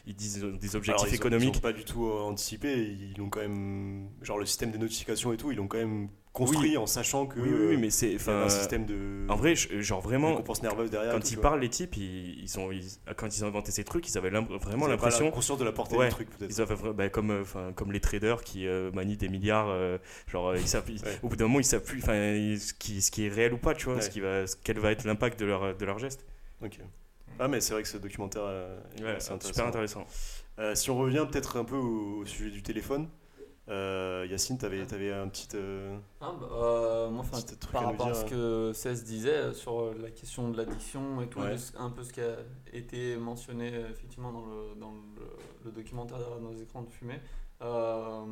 [0.05, 1.49] ils disent des Alors, objectifs ont- économiques.
[1.53, 2.75] Ils n'ont pas du tout anticipé.
[3.15, 4.09] Ils ont quand même.
[4.21, 6.77] Genre le système de notification et tout, ils l'ont quand même construit Oui.
[6.77, 7.39] en sachant que.
[7.39, 8.15] Oui, oui, mais c'est.
[8.15, 9.25] enfin, un système de.
[9.29, 11.13] En vrai, genre vraiment, derrière.
[11.13, 14.09] quand ils parlent, les types, ils, ils sont, ils- quand ils ont inventé ces trucs,
[14.09, 15.29] ils avaient vraiment l'impression.
[15.31, 16.07] conscience de la portée Ouais.
[16.07, 16.49] du truc, peut-être.
[16.51, 20.49] Ils avaient bah, comme, euh, comme les traders qui euh, manient des milliards, euh, genre
[20.49, 21.19] euh, ils Ouais.
[21.21, 23.53] au bout d'un moment ils savent plus 'fin, ils- ce, qui, ce qui est réel
[23.53, 24.01] ou pas, tu vois, Ouais.
[24.01, 26.25] ce qui va, ce- quel va être l'impact de leur, de leur geste.
[26.63, 26.79] Ok.
[27.39, 30.05] Ah, mais c'est vrai que ce documentaire euh, est c'est super intéressant.
[30.73, 33.07] Si on revient peut-être un peu au, au sujet du téléphone,
[33.69, 35.47] euh, Yacine, t'avais avais un petit.
[35.55, 39.03] euh, Ah, bah, euh, moi, enfin, Petit truc par rapport à dire, ce que Cess
[39.05, 41.55] disait euh, sur euh, la question de l'addiction et tout, Ouais.
[41.77, 42.35] un peu ce qui a
[42.73, 45.25] été mentionné euh, effectivement dans le, dans le,
[45.65, 47.21] le documentaire derrière nos écrans de fumée.
[47.61, 48.25] Euh,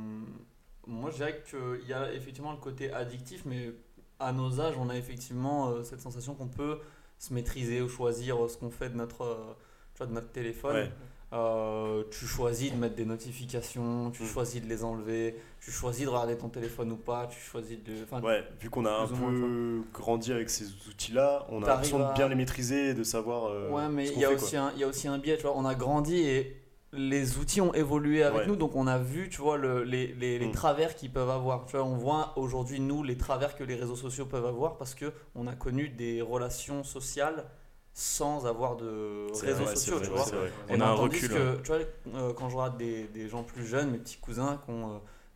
[0.87, 3.71] moi, je dirais qu'il y a effectivement le côté addictif, mais
[4.19, 6.79] à nos âges, on a effectivement euh, cette sensation qu'on peut
[7.17, 9.53] se maîtriser ou choisir euh, ce qu'on fait de notre, euh,
[9.95, 10.75] tu de notre téléphone.
[10.75, 10.91] Ouais.
[11.33, 14.25] Euh, tu choisis de mettre des notifications, tu Mm.
[14.25, 17.93] choisis de les enlever, tu choisis de regarder ton téléphone ou pas, tu choisis de.
[18.21, 22.09] Ouais, vu qu'on a un moins, peu grandi avec ces outils-là, on a l'impression à-
[22.09, 23.45] de bien les maîtriser et de savoir.
[23.45, 25.37] euh, ouais, mais il qu'on y, a aussi un- il y a aussi un biais,
[25.37, 25.53] tu vois.
[25.55, 26.57] On a grandi et
[26.91, 28.47] les outils ont évolué avec Ouais.
[28.47, 30.51] nous, donc on a vu, tu vois, le- les, les, les Mm.
[30.51, 31.65] travers qu'ils peuvent avoir.
[31.65, 34.93] Tu vois, on voit aujourd'hui, nous, les travers que les réseaux sociaux peuvent avoir parce
[34.95, 37.45] que on a connu des relations sociales
[37.93, 40.25] sans avoir de réseaux vrai, sociaux, vrai, tu vois.
[40.69, 41.81] On a un recul, que, tu vois,
[42.15, 44.91] euh, quand je regarde des, des gens plus jeunes, mes petits cousins qui ont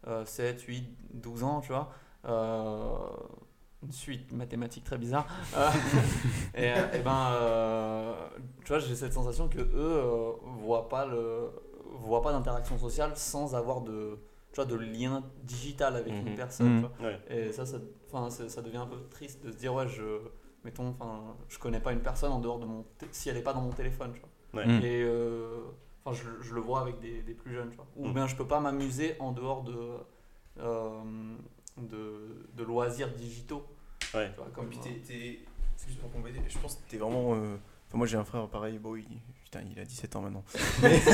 [0.07, 1.91] euh, euh, 7, 8, 12 ans, tu vois,
[2.25, 2.87] euh,
[3.83, 5.27] une suite mathématique très bizarre.
[5.55, 5.69] Euh,
[6.55, 8.13] et, et ben, euh,
[8.63, 11.49] tu vois, j'ai cette sensation que eux euh, voient pas le,
[11.99, 14.17] voient pas d'interaction sociale sans avoir de,
[14.51, 16.35] tu vois, de lien digital avec une Mhm.
[16.35, 16.77] personne.
[16.77, 16.81] Mhm.
[16.97, 17.09] tu vois.
[17.11, 17.19] Ouais.
[17.29, 17.77] Et ça, ça,
[18.11, 20.19] enfin, ça, ça devient un peu triste de se dire, ouais, je,
[20.65, 23.53] mettons, enfin, je connais pas une personne en dehors de mon, si elle est pas
[23.53, 24.63] dans mon téléphone, tu vois.
[24.65, 24.69] Ouais.
[24.83, 25.59] Et euh,
[26.03, 27.85] enfin, je, je le vois avec des, des plus jeunes, tu vois.
[27.95, 28.13] Ou Mm.
[28.13, 29.77] bien je peux pas m'amuser en dehors de,
[30.59, 30.99] euh,
[31.77, 33.65] de, de loisirs digitaux.
[34.13, 34.29] Ouais.
[34.31, 35.39] Tu vois, comme, Comme c'est
[35.87, 37.35] juste pour compléter, je pense que t'es vraiment.
[37.35, 39.05] euh, Enfin, moi j'ai un frère pareil, bon, il...
[39.43, 40.43] Putain, il a 17 ans maintenant.
[40.81, 40.99] Mais-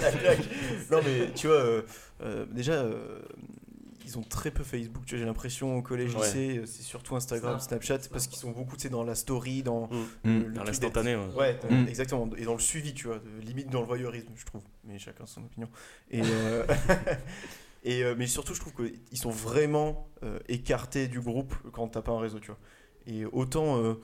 [0.00, 0.48] La claque.
[0.90, 1.82] non, mais tu vois, euh,
[2.22, 2.82] euh, déjà,
[4.04, 5.04] ils ont très peu Facebook.
[5.06, 6.24] Tu vois, j'ai l'impression au collège, Ouais.
[6.26, 7.82] lycée, euh, c'est surtout Instagram, Snap.
[7.84, 9.90] Snapchat, parce qu'ils sont beaucoup, tu sais, dans la story, dans Mm.
[10.24, 11.16] le- le Dans l'instantané.
[11.16, 11.34] ouais.
[11.34, 11.84] Ouais, t'as- Hmm.
[11.84, 11.88] Mm.
[11.88, 12.30] exactement.
[12.36, 14.62] Et dans le suivi, tu vois, de- limite dans le voyeurisme, je trouve.
[14.84, 15.68] Mais chacun son opinion.
[16.10, 16.64] Et, euh,
[17.84, 22.00] et euh, mais surtout, je trouve qu'ils sont vraiment euh, écartés du groupe quand t'as
[22.02, 22.58] pas un réseau, tu vois.
[23.06, 23.94] Et autant, euh,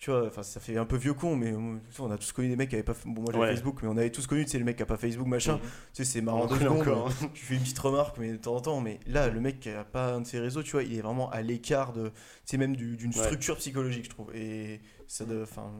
[0.00, 2.48] tu vois, enfin, ça fait un peu vieux con, mais euh, on a tous connu
[2.48, 2.94] des mecs qui avaient pas.
[3.04, 3.50] Bon, moi j'avais Ouais.
[3.50, 5.54] Facebook, mais on avait tous connu, tu sais, le mec qui a pas Facebook, machin.
[5.54, 5.60] Mhm.
[5.60, 6.80] Tu sais, c'est marrant en deux connaît secondes.
[6.88, 8.80] encore, Tu fais une petite remarque, mais de temps en temps.
[8.80, 11.00] Mais là, le mec qui a pas un de ses réseaux, tu vois, il est
[11.00, 12.12] vraiment à l'écart de,
[12.44, 13.22] sais, même du- d'une Ouais.
[13.24, 14.34] structure psychologique, je trouve.
[14.34, 15.70] Et ça, de, enfin.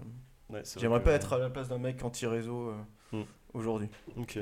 [0.50, 2.74] Ouais, c'est J'aimerais pas être à la place d'un mec anti-réseau euh,
[3.18, 3.24] Hmm.
[3.54, 3.88] aujourd'hui.
[4.16, 4.38] Ok.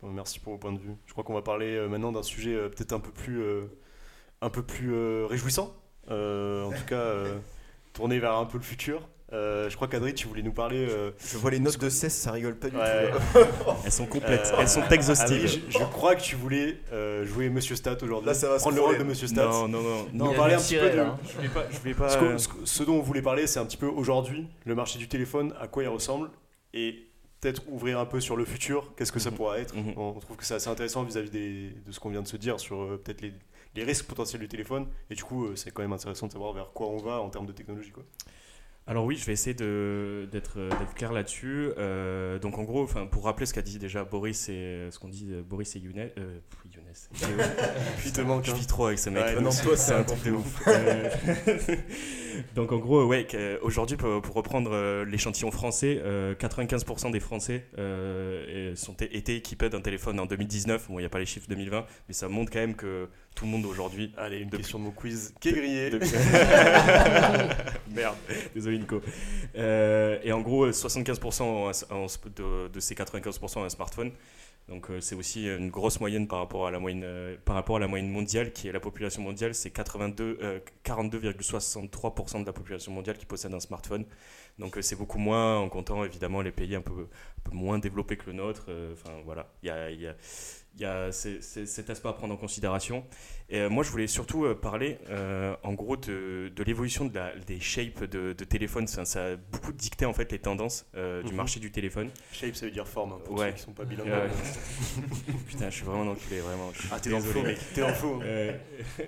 [0.00, 0.94] Bon, merci pour vos points de vue.
[1.06, 3.64] Je crois qu'on va parler euh, maintenant d'un sujet euh, peut-être un peu plus, euh,
[4.42, 5.74] un peu plus euh, réjouissant.
[6.10, 7.38] Euh, en tout cas, euh,
[7.94, 9.08] tourné vers un peu le futur.
[9.32, 10.86] Euh, je crois qu'Adri, tu voulais nous parler.
[10.88, 13.10] euh, Je vois les notes de cesse, ça rigole pas du Ouais.
[13.10, 13.38] tout.
[13.84, 15.62] Elles sont complètes, euh, elles sont Adri, exhaustives.
[15.68, 18.26] je, je crois que tu voulais euh, jouer Monsieur Stat aujourd'hui.
[18.28, 19.46] Là, ça va prendre le rôle de Monsieur Stat.
[19.46, 20.06] Non, non, non.
[20.12, 20.98] Non, parler du un petit peu de.
[21.00, 21.18] hein.
[21.34, 21.64] Je vais pas.
[21.72, 23.86] Je pas Ce, qu'on- euh, ce- ce dont on voulait parler, c'est un petit peu
[23.86, 26.30] aujourd'hui le marché du téléphone, à quoi il ressemble,
[26.72, 27.06] et
[27.40, 29.36] peut-être ouvrir un peu sur le futur, qu'est-ce que ça Mhm.
[29.36, 29.74] pourra être.
[29.74, 29.94] Mhm.
[29.96, 32.82] On trouve que c'est assez intéressant vis-à-vis de ce qu'on vient de se dire sur
[32.82, 33.32] euh, peut-être les,
[33.74, 36.52] les risques potentiels du téléphone, et du coup, euh, c'est quand même intéressant de savoir
[36.52, 37.90] vers quoi on va en termes de technologie.
[37.90, 38.04] Quoi.
[38.86, 40.58] Alors oui, je vais essayer euh, d'être
[40.94, 41.70] clair là-dessus.
[41.78, 45.32] Euh, donc en gros, pour rappeler ce qu'a dit déjà Boris et ce qu'on dit
[45.48, 46.10] Boris et Younes,
[46.74, 46.84] Younes.
[48.04, 48.54] Je hein.
[48.54, 49.24] vis trop avec ce mec.
[49.24, 50.62] Ouais, non, toi, c'est un truc de ouf.
[50.66, 51.08] Euh,
[52.56, 57.20] Donc en gros, ouais, que- aujourd'hui pour, pour reprendre euh, l'échantillon français, euh, 95% des
[57.20, 60.88] Français euh, sont étaient équipés d'un téléphone en 2019.
[60.88, 63.44] Bon, il n'y a pas les chiffres 2020, mais ça montre quand même que tout
[63.44, 65.90] le monde aujourd'hui Allez, une question de mon quiz qui est grillée.
[65.90, 66.00] de-
[67.94, 68.16] Merde,
[68.54, 69.00] désolé Nico.
[69.56, 72.06] Euh, et en gros, 75% ont un- ont-
[72.36, 74.10] de, de ces 95% ont un smartphone.
[74.68, 77.76] Donc euh, c'est aussi une grosse moyenne par rapport à la moyenne, euh, par rapport
[77.76, 82.52] à la moyenne mondiale, qui est la population mondiale, c'est 82, euh, 42,63% de la
[82.52, 84.06] population mondiale qui possède un smartphone.
[84.58, 87.78] Donc euh, c'est beaucoup moins en comptant évidemment les pays un peu, un peu moins
[87.78, 88.70] développés que le nôtre.
[88.92, 90.14] Enfin voilà, il y a
[90.78, 93.04] c'est- c'est- cet aspect à prendre en considération.
[93.50, 97.14] Et euh, moi, je voulais surtout euh, parler, euh, en gros, de, de l'évolution de
[97.14, 98.86] la- des shapes de, de téléphone.
[98.86, 101.36] Ça, ça a beaucoup dicté, en fait, les tendances euh, du Mhm.
[101.36, 102.08] marché du téléphone.
[102.32, 103.50] Shape, ça veut dire forme, hein, pour Ouais.
[103.50, 104.06] ceux qui sont pas bilingues.
[104.06, 104.28] Ouais.
[105.46, 106.70] Putain, je suis vraiment enculé, vraiment.
[106.72, 107.58] je suis Ah, t'es dans le faux, mec.
[107.74, 108.20] T'es dans le faux.
[108.22, 108.56] Euh,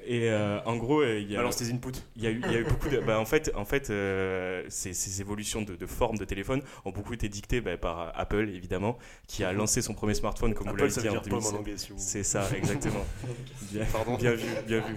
[0.07, 1.41] et euh, en gros, euh, il y a...
[1.41, 1.93] Alors, tes inputs.
[2.17, 2.99] Il y, a eu, il y a eu beaucoup de.
[2.99, 6.91] bah, en fait, en fait euh, ces, ces évolutions de, de forme de téléphone ont
[6.93, 9.59] beaucoup été dictées bah, par Apple, évidemment, qui a Mhm.
[9.59, 11.56] lancé son premier smartphone, comme vous Apple, l'avez ça dit, en dire pomme en 2007.
[11.59, 13.05] Anglais, si vous C'est ça, exactement.
[13.73, 14.17] bien, Pardon.
[14.17, 14.95] bien vu, bien vu.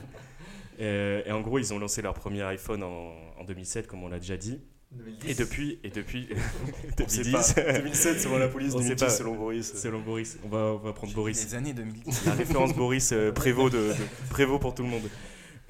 [0.82, 4.08] Euh, et en gros, ils ont lancé leur premier iPhone en, en 2007, comme on
[4.10, 4.60] l'a déjà dit.
[5.28, 6.30] Et depuis, et depuis
[7.04, 7.74] On sait 2010, pas.
[7.74, 9.10] 2007, selon la police, On sait 2010, pas.
[9.10, 9.74] selon Boris.
[9.76, 11.46] selon Boris, on va, on va prendre Boris.
[11.46, 12.26] Les années 2010.
[12.26, 13.94] la référence Boris euh, Prévost de, de-
[14.30, 15.04] Prévost pour tout le monde.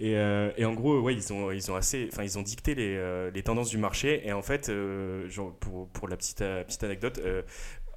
[0.01, 2.73] Et, euh, et en gros, ouais, ils ont, ils ont assez, enfin, ils ont dicté
[2.73, 4.21] les, euh, les tendances du marché.
[4.25, 7.19] Et en fait, euh, genre, pour, pour la petite, petite anecdote,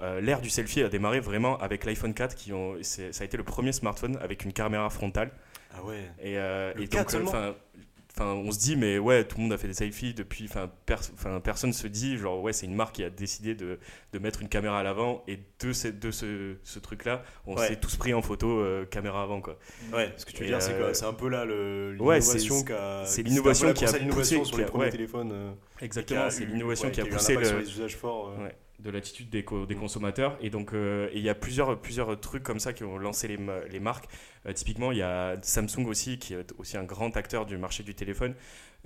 [0.02, 3.36] euh, l'ère du selfie a démarré vraiment avec l'iPhone 4, qui ont, ça a été
[3.36, 5.30] le premier smartphone avec une caméra frontale.
[5.74, 6.02] Ah ouais.
[6.20, 7.52] Et, euh, et 4 donc, euh,
[8.14, 10.44] enfin, on se dit, mais ouais, tout le monde a fait des selfies depuis.
[10.44, 11.00] Enfin, pers-
[11.42, 13.78] personne se dit, genre, ouais, c'est une marque qui a décidé de,
[14.12, 15.24] de mettre une caméra à l'avant.
[15.28, 17.68] Et de, ce, de ce, ce truc-là, on Ouais.
[17.68, 19.56] s'est tous pris en photo euh, caméra avant, quoi.
[19.94, 22.18] Ouais, ce que tu veux Et, dire, c'est que c'est un peu là le- ouais,
[22.18, 23.04] l'innovation c'est- qui a.
[23.06, 24.90] c'est l'innovation qui a poussé- sur les premiers ouais.
[24.90, 25.54] téléphones.
[25.80, 28.34] Exactement, c'est l'innovation ouais, qui a poussé le, sur les usages forts.
[28.82, 30.36] De l'attitude des, co- des consommateurs.
[30.40, 33.80] Et donc, euh, il y a plusieurs, plusieurs trucs comme ça qui ont lancé les
[33.80, 34.08] marques.
[34.46, 37.82] Euh, typiquement, il y a Samsung aussi, qui est aussi un grand acteur du marché
[37.82, 38.34] du téléphone,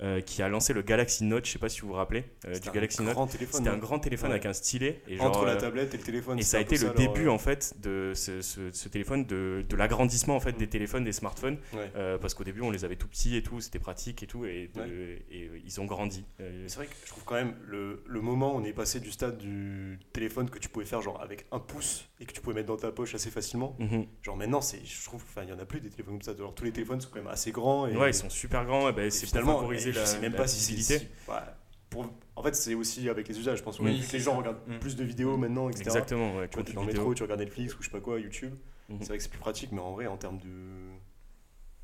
[0.01, 1.45] euh, qui a lancé le Galaxy Note.
[1.45, 3.17] Je sais pas si vous vous rappelez euh, du Galaxy Note.
[3.51, 4.35] C'était un grand téléphone Ouais.
[4.35, 5.01] avec un stylet.
[5.07, 6.37] Et Entre genre, la euh, tablette et le téléphone.
[6.39, 9.75] Et ça a été le début en fait de ce, ce- ce téléphone, de, de
[9.75, 10.69] l'agrandissement en fait des Mm.
[10.69, 11.91] téléphones, des smartphones, Ouais.
[11.95, 14.45] Euh, parce qu'au début on les avait tout petits et tout, c'était pratique et tout,
[14.45, 15.25] et, de- Ouais.
[15.31, 16.25] et ils ont grandi.
[16.67, 19.11] C'est vrai que je trouve quand même le, le moment où on est passé du
[19.11, 22.55] stade du téléphone que tu pouvais faire genre avec un pouce et que tu pouvais
[22.55, 23.75] mettre dans ta poche assez facilement.
[23.79, 24.05] mhm.
[24.23, 26.33] Genre maintenant, c'est, je trouve, il y en a plus des téléphones comme ça.
[26.55, 28.93] Tous les téléphones sont quand même assez grands et, Ouais, ils sont super grands, et
[28.93, 31.07] ben, et c'est finalement, je la, sais même la pas si c'est visibilité.
[31.25, 31.37] si- ouais,
[31.89, 33.57] pour- en fait, c'est aussi avec les usages.
[33.59, 34.79] Je pense Oui, que les gens regardent Mm.
[34.79, 35.83] plus de vidéos maintenant, etc.
[35.85, 37.99] Exactement, ouais, Tu vois, contenu dans le métro, tu regardes Netflix ou je sais pas
[38.01, 38.53] quoi, YouTube.
[38.89, 38.97] Mhm.
[39.01, 40.47] C'est vrai que c'est plus pratique, mais en vrai, en termes de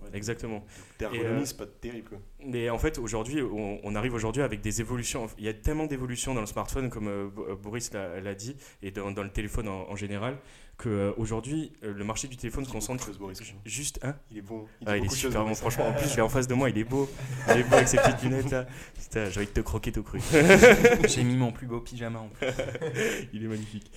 [0.03, 0.63] ouais, Exactement.
[0.99, 2.19] d'ergonomie, Et, euh, c'est pas terrible.
[2.45, 5.27] Mais en fait, aujourd'hui, on, on arrive aujourd'hui avec des évolutions.
[5.37, 8.35] Il y a tellement d'évolutions dans le smartphone, comme euh, Bo- euh, Boris l'a l'a
[8.35, 10.37] dit, et dans, dans le téléphone en, en général,
[10.77, 13.11] qu'aujourd'hui, le marché du téléphone se Il concentre
[13.65, 13.99] juste.
[14.03, 14.65] Hein Il est bon.
[14.81, 15.87] Il, Ah, il est super bon, franchement.
[15.87, 17.09] En plus, je l'ai en face de moi, il est beau.
[17.49, 18.65] Il est beau avec ses petites lunettes là.
[18.99, 20.19] Putain, j'ai envie de te croquer tout cru.
[21.07, 22.47] J'ai mis mon plus beau pyjama en plus.
[23.33, 23.91] il est magnifique.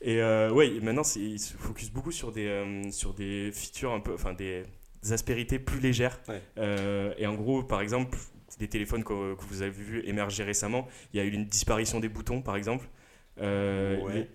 [0.00, 4.00] Et euh, ouais, maintenant, il se focus beaucoup sur des, euh, sur des features un
[4.00, 4.64] peu, enfin des,
[5.02, 6.20] des aspérités plus légères.
[6.28, 6.40] Ouais.
[6.58, 8.16] Euh, et en gros, par exemple,
[8.58, 12.00] des téléphones que, que vous avez vu émerger récemment, il y a eu une disparition
[12.00, 12.88] des boutons, par exemple.
[13.40, 14.28] Euh, Ouais.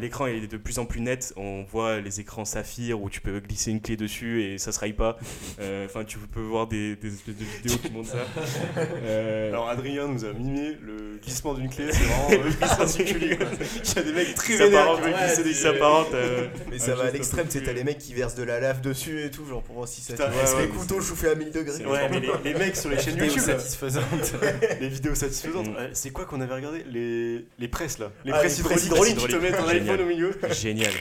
[0.00, 1.32] L'écran est de plus en plus net.
[1.36, 4.80] On voit les écrans saphir où tu peux glisser une clé dessus et ça se
[4.80, 5.18] raille pas.
[5.60, 8.18] Euh, Enfin, tu peux voir des, des espèces de vidéos qui montrent ça.
[9.04, 13.36] Euh, Alors Adrien nous a mimé le glissement d'une clé, c'est vraiment euh, particulier.
[13.36, 13.46] quoi.
[13.84, 16.48] Il y a des mecs très vénères qui veulent ouais, glisser des ça s'apparente, euh,
[16.70, 19.22] Mais ça va à l'extrême, c'est t'as les mecs qui versent de la lave dessus
[19.24, 20.14] et tout, genre pour voir si ça.
[20.14, 21.84] Putain, ouais, ouais, les couteaux chauffés à 1000 degrés?
[21.86, 24.34] Ouais, mais les, les mecs sur les chaînes YouTube, là, satisfaisante.
[24.80, 26.84] les vidéos satisfaisantes, euh, c'est quoi qu'on avait regardé?
[26.90, 29.50] Les, les presses là Les Ah, presses les presses hydrauliques qui te hydrauliques.
[29.52, 29.82] mettent un Génial.
[29.94, 30.38] iPhone au milieu.
[30.52, 30.92] Génial,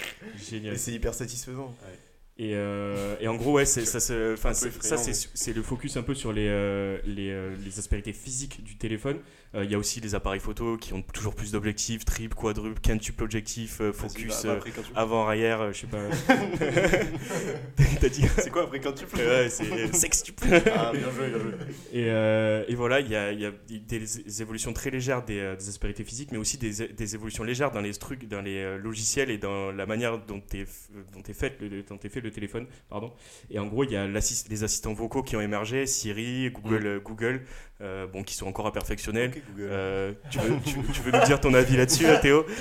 [0.49, 0.74] génial.
[0.74, 1.76] Et c'est hyper satisfaisant.
[2.38, 4.13] Et, euh, et en gros, ouais, c'est, ça, ça
[5.34, 9.20] c'est le focus un peu sur les, euh, les, euh, les aspérités physiques du téléphone.
[9.53, 12.79] Euh, Il y a aussi les appareils photo qui ont toujours plus d'objectifs, triple, quadruple,
[12.81, 15.99] quintuple objectif, euh, focus bah, bah, euh, après, avant, arrière, je sais pas.
[18.01, 20.47] T'as dit C'est quoi après tu Ouais, c'est sextuple.
[20.75, 21.51] Ah, bien joué, bien joué.
[21.93, 25.69] Et, et voilà, il y a, il y a des évolutions très légères des, des
[25.69, 29.37] aspérités physiques, mais aussi des, des évolutions légères dans les trucs, dans les logiciels et
[29.37, 30.67] dans la manière dont est,
[31.13, 32.67] dont est, fait, le, dont est fait le téléphone.
[32.89, 33.13] Pardon.
[33.49, 36.85] Et en gros, il y a l'assist- les assistants vocaux qui ont émergé, Siri, Google,
[36.85, 37.41] euh, Google
[37.82, 39.28] euh, bon, qui sont encore à perfectionner.
[39.28, 39.67] Ok, Google.
[39.69, 42.45] Euh, tu, veux, tu, tu veux nous dire ton avis là-dessus, Théo?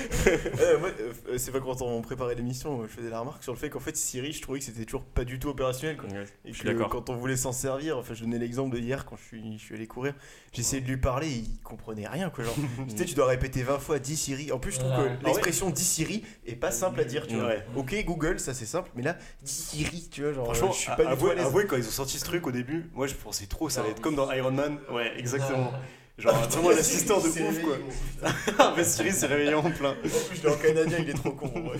[0.59, 0.89] Euh, moi,
[1.37, 3.95] c'est pas quand on préparait l'émission, je faisais la remarque sur le fait qu'en fait
[3.95, 5.97] Siri, je trouvais que c'était toujours pas du tout opérationnel.
[5.97, 6.09] Quoi.
[6.09, 6.89] Ouais, Et Je suis que d'accord.
[6.89, 9.63] quand on voulait s'en servir, enfin je donnais l'exemple de hier quand je suis, je
[9.63, 10.13] suis allé courir,
[10.53, 12.43] j'essayais de lui parler, il comprenait rien quoi.
[12.43, 12.55] Genre,
[12.89, 14.51] tu sais, tu dois répéter 20 fois 10 Siri.
[14.51, 15.17] En plus, je trouve Ouais.
[15.21, 17.47] que l'expression 10 Siri est pas simple à dire, tu vois.
[17.47, 17.65] Ouais.
[17.75, 20.87] Ok, Google, ça c'est simple, mais là, 10 Siri, tu vois, genre, Franchement, je suis
[20.87, 23.45] pas du tout à quand ils ont sorti ce truc au début, moi je pensais
[23.45, 24.77] trop, ça allait être comme dans Iron Man.
[24.91, 25.71] Ouais, exactement.
[25.73, 25.79] Ah,
[26.17, 27.77] Genre putain, vraiment l'assistant de ouf quoi.
[28.57, 29.89] Ah, mais Siri s'est réveillé en plein.
[29.91, 29.93] En
[30.29, 31.47] plus, je l'ai en canadien, il est trop con.
[31.47, 31.77] ouais.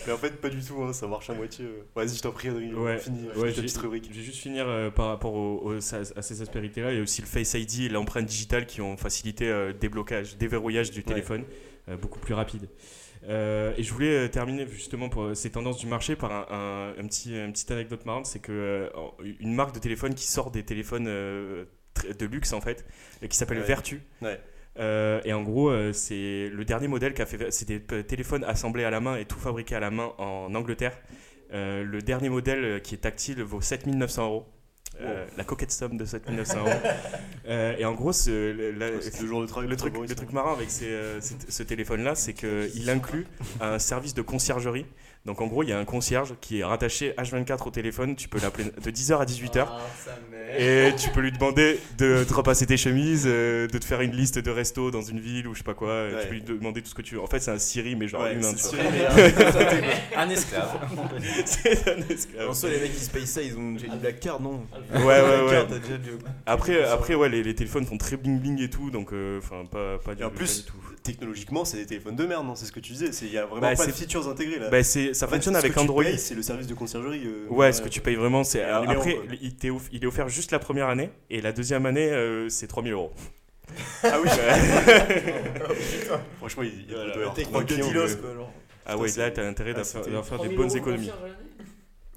[0.07, 1.65] Mais en fait, pas du tout, hein, ça marche à moitié.
[1.65, 1.83] euh.
[1.95, 2.75] Vas-y, je t'en prie, Adrien.
[2.75, 4.09] Ouais, Fini, ouais, finis ta j'ai- petite rubrique.
[4.11, 6.91] Je vais juste finir euh, par rapport au- au- à ces aspérités-là.
[6.93, 9.75] Il y a aussi le Face ID et l'empreinte digitale qui ont facilité euh, le
[9.75, 11.45] déblocage, déverrouillage du téléphone
[11.89, 12.69] euh, beaucoup plus rapide.
[13.29, 17.03] Euh, et je voulais euh, terminer justement pour ces tendances du marché par un, un-
[17.03, 18.89] un petit, une petite anecdote marrante, c'est que euh,
[19.41, 21.65] une marque de téléphone qui sort des téléphones euh,
[22.19, 22.85] de luxe en fait,
[23.29, 23.65] qui s'appelle Ouais.
[23.65, 24.03] Vertu.
[24.21, 24.39] Ouais.
[24.79, 27.51] Euh, et en gros, euh, c'est le dernier modèle qui a fait.
[27.53, 30.99] C'est des téléphones assemblés à la main et tout fabriqué à la main en Angleterre.
[31.53, 34.47] Euh, le dernier modèle euh, qui est tactile vaut 7900 euros.
[35.01, 36.71] Euh, La coquette somme de 7900 euros.
[37.47, 38.89] Euh, et en gros, ce- le- la-
[39.77, 43.27] truc, le truc marrant avec ces, euh, ce téléphone-là, c'est qu'il inclut
[43.61, 44.87] un service de conciergerie.
[45.27, 48.15] Donc en gros, il y a un concierge qui est rattaché H24 au téléphone.
[48.15, 49.67] Tu peux l'appeler de 10h à 18h.
[49.69, 49.79] Ah,
[50.59, 54.13] Et tu peux lui demander de te repasser tes chemises, euh, de te faire une
[54.13, 56.05] liste de restos dans une ville ou je sais pas quoi.
[56.09, 56.11] Ouais.
[56.23, 57.23] Tu peux lui demander tout ce que tu veux.
[57.23, 58.53] En fait, c'est un Siri, mais genre Ouais, humain.
[58.55, 59.35] Siri, mais,
[60.17, 60.79] Un esclave.
[61.47, 62.51] c'est un esclave.
[62.51, 64.67] En soi, les mecs qui se payent ça, ils ont déjà une black card, non
[64.95, 65.67] Ouais, ouais, ouais.
[66.45, 69.65] Après, après ouais, les, les téléphones font très bling bling et tout, donc euh, enfin
[69.71, 70.77] pas, pas, du, Et en pas plus, du tout.
[71.03, 73.11] technologiquement, c'est des téléphones de merde, non C'est ce que tu disais.
[73.13, 74.69] c'est- Il y a vraiment Bah, pas de features intégrées là.
[74.69, 76.05] Bah, c'est, ça fonctionne ce avec Android.
[76.19, 77.23] C'est le service de conciergerie.
[77.27, 78.63] euh, Ouais, ce que tu payes vraiment, c'est.
[78.63, 82.49] Après, il, off- il est offert juste la première année, et la deuxième année, euh,
[82.49, 83.13] c'est 3000 euros.
[84.05, 85.33] Ah oui, Ouais.
[86.39, 87.19] franchement, il, Voilà, y de
[88.15, 88.53] mais- quoi, genre.
[88.87, 90.03] Ah ouais, Putain, là, c'est- t'as intérêt ah, d'en faire,
[90.39, 91.11] des 3000 bonnes euros économies.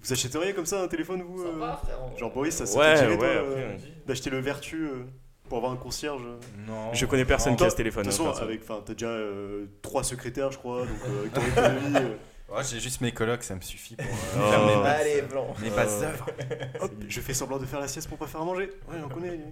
[0.03, 1.97] Vous achèteriez comme ça un téléphone, vous euh, va, frère.
[2.17, 3.75] Genre Boris, ça s'est Ouais, ouais, euh,
[4.05, 5.03] d'acheter le Vertu euh,
[5.49, 6.21] pour avoir un concierge.
[6.67, 6.93] Non.
[6.93, 8.03] Je connais personne qui a ce téléphone.
[8.05, 11.41] De toute hein, façon, t'as déjà euh, trois secrétaires, je crois, donc euh, avec ton
[11.41, 12.09] économie.
[12.49, 14.51] euh, Ouais, J'ai juste mes colocs, ça me suffit pour euh, Oh.
[14.51, 15.53] faire mes bases, Allez, blanc.
[15.61, 15.75] mes Oh.
[15.75, 16.25] d'œuvres.
[16.81, 18.69] hop, je fais semblant de faire la sieste pour pas faire à manger.
[18.89, 19.31] Ouais, on connaît.
[19.31, 19.43] lui.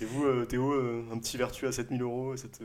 [0.00, 2.62] Et vous, euh, Théo, euh, un petit Vertu à 7000 euros, ça te-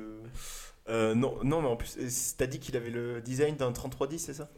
[0.89, 4.20] Euh, non, non, mais en plus, euh, t'as dit qu'il avait le design d'un 3310,
[4.20, 4.50] c'est ça?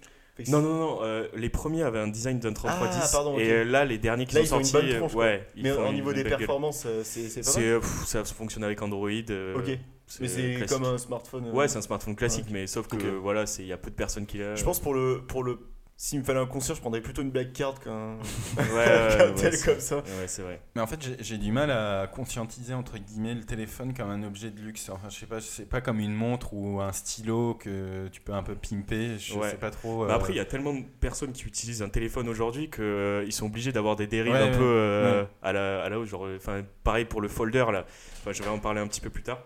[0.47, 3.01] Non, non, non, euh, les premiers avaient un design d'un 3310.
[3.03, 3.37] Ah, pardon.
[3.37, 4.87] Et euh, là, les derniers qui Là, sont ils ont une sortis.
[4.87, 7.43] bonne euh, tronche, ouais, ils Mais font au une niveau des performances, euh, c'est pas
[7.43, 7.69] C'est, mal.
[7.69, 9.09] euh, pff, ça fonctionne avec Android.
[9.31, 9.77] euh, Ok.
[10.21, 11.45] Mais c'est comme un smartphone.
[11.47, 13.03] euh, Ouais, c'est un smartphone classique, mais sauf que Ok.
[13.05, 14.55] euh, voilà, c'est il y a peu de personnes qui l'ont.
[14.55, 15.59] Je pense pour le pour le
[16.01, 18.15] s'il me fallait un concierge, je prendrais plutôt une black card qu'un
[18.57, 19.97] Ouais, ouais, tel comme ça.
[19.97, 20.61] Ouais, c'est vrai.
[20.73, 24.49] Mais en fait, j'ai- du mal à conscientiser entre guillemets le téléphone comme un objet
[24.49, 24.87] de luxe.
[24.89, 28.31] Enfin, je sais pas, c'est pas comme une montre ou un stylo que tu peux
[28.31, 29.19] un peu pimper.
[29.19, 29.49] Je Ouais.
[29.51, 30.05] sais pas trop.
[30.07, 33.33] Bah euh, après, il y a tellement de personnes qui utilisent un téléphone aujourd'hui qu'ils
[33.33, 35.27] sont obligés d'avoir des dérives Ouais, un ouais, peu euh, ouais.
[35.41, 36.01] à la à la.
[36.05, 37.85] Genre, enfin, pareil pour le folder là.
[38.21, 39.43] Enfin, je vais en parler un petit peu plus tard.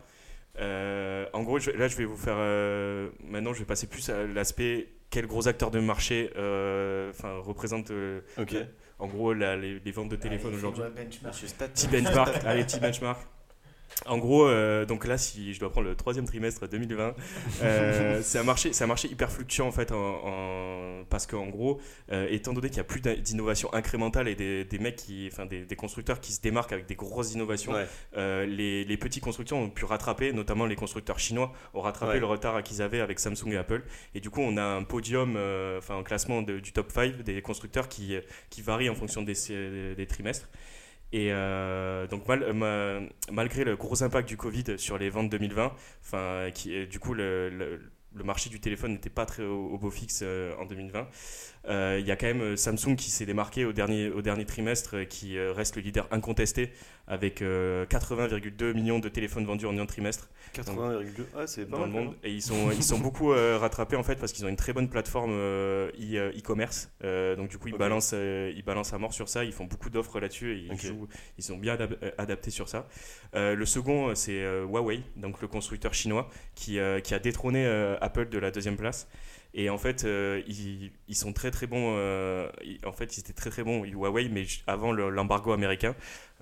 [0.60, 2.36] Euh, en gros, je- là, je vais vous faire.
[2.38, 7.38] euh, maintenant, je vais passer plus à l'aspect quels gros acteurs de marché euh, enfin,
[7.40, 8.56] représentent euh, Ok.
[9.00, 10.84] en gros la- les, les ventes de téléphone aujourd'hui.
[11.74, 13.22] Petit benchmark, allez, petit benchmark.
[14.06, 17.16] En gros, euh, donc là, si je dois prendre le troisième trimestre 2020,
[17.62, 21.48] euh, c'est un marché, c'est un marché hyper fluctuant en fait, en, en- parce qu'en
[21.48, 21.80] gros,
[22.12, 25.30] euh, étant donné qu'il n'y a plus d'in- d'innovation incrémentale et des, des mecs qui,
[25.32, 27.88] enfin des, des constructeurs qui se démarquent avec des grosses innovations, Ouais.
[28.18, 32.20] euh, les, les petits constructeurs ont pu rattraper, notamment les constructeurs chinois ont rattrapé Ouais.
[32.20, 33.84] le retard qu'ils avaient avec Samsung et Apple.
[34.16, 35.38] Et du coup, on a un podium,
[35.78, 38.18] enfin un classement de- du top 5 des constructeurs qui,
[38.50, 40.50] qui varie en fonction des trimestres.
[41.14, 43.00] Et euh, donc ma-
[43.32, 47.14] malgré le gros impact du Covid sur les ventes 2020, enfin qui euh, du coup
[47.14, 47.80] le,
[48.24, 51.08] marché du téléphone n'était pas très au, au beau fixe euh, en 2020.
[51.70, 54.46] Euh, Il y a quand même euh, Samsung qui s'est démarqué au dernier, au dernier
[54.46, 56.72] trimestre, euh, qui reste le leader incontesté
[57.08, 60.30] avec euh, 80,2 millions de téléphones vendus en un trimestre.
[60.56, 61.24] 80,2.
[61.38, 61.88] Ah, c'est pas dans mal.
[61.88, 62.16] le monde.
[62.24, 64.88] et ils sont ils sont beaucoup rattrapés en fait parce qu'ils ont une très bonne
[64.88, 65.92] plateforme e-
[66.38, 66.92] e-commerce.
[67.02, 69.44] Donc du coup ils balancent ils balancent à mort sur ça.
[69.44, 71.08] Ils font beaucoup d'offres là-dessus et ils jouent
[71.38, 72.88] ils sont bien adap- adaptés sur ça.
[73.34, 77.66] Le second c'est Huawei donc le constructeur chinois qui qui a détrôné
[78.00, 79.08] Apple de la deuxième place
[79.56, 81.94] et en fait, euh, ils, ils sont très très bons.
[81.98, 85.96] euh, ils- en fait, ils étaient très très bons Huawei, mais avant le- l'embargo américain,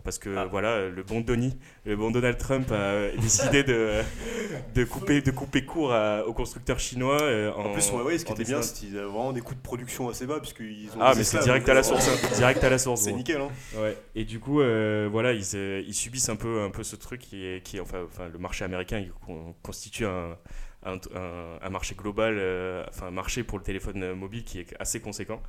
[0.04, 0.46] parce que Ah.
[0.46, 4.00] voilà, le bon Donny, le bon Donald Trump a décidé de,
[4.76, 7.22] de couper de couper court à- aux constructeurs chinois.
[7.22, 9.56] euh, en, En plus, Huawei, ce qui était bien, c'est qu'ils avaient vraiment des coûts
[9.56, 11.02] de production assez bas, puisqu'ils ont.
[11.02, 13.02] ah mais c'est esclaves, direct donc, à la euh, source, hein, direct à la source.
[13.02, 13.50] C'est nickel, hein.
[13.78, 13.98] Ouais.
[14.16, 17.20] Et du coup, euh, voilà, ils, euh, ils subissent un peu, un peu ce truc
[17.22, 20.38] qui est, qui enfin, enfin, le marché américain il con- constitue un,
[20.84, 24.68] un, un- un marché global, euh, enfin un marché pour le téléphone mobile qui est
[24.80, 25.42] assez conséquent.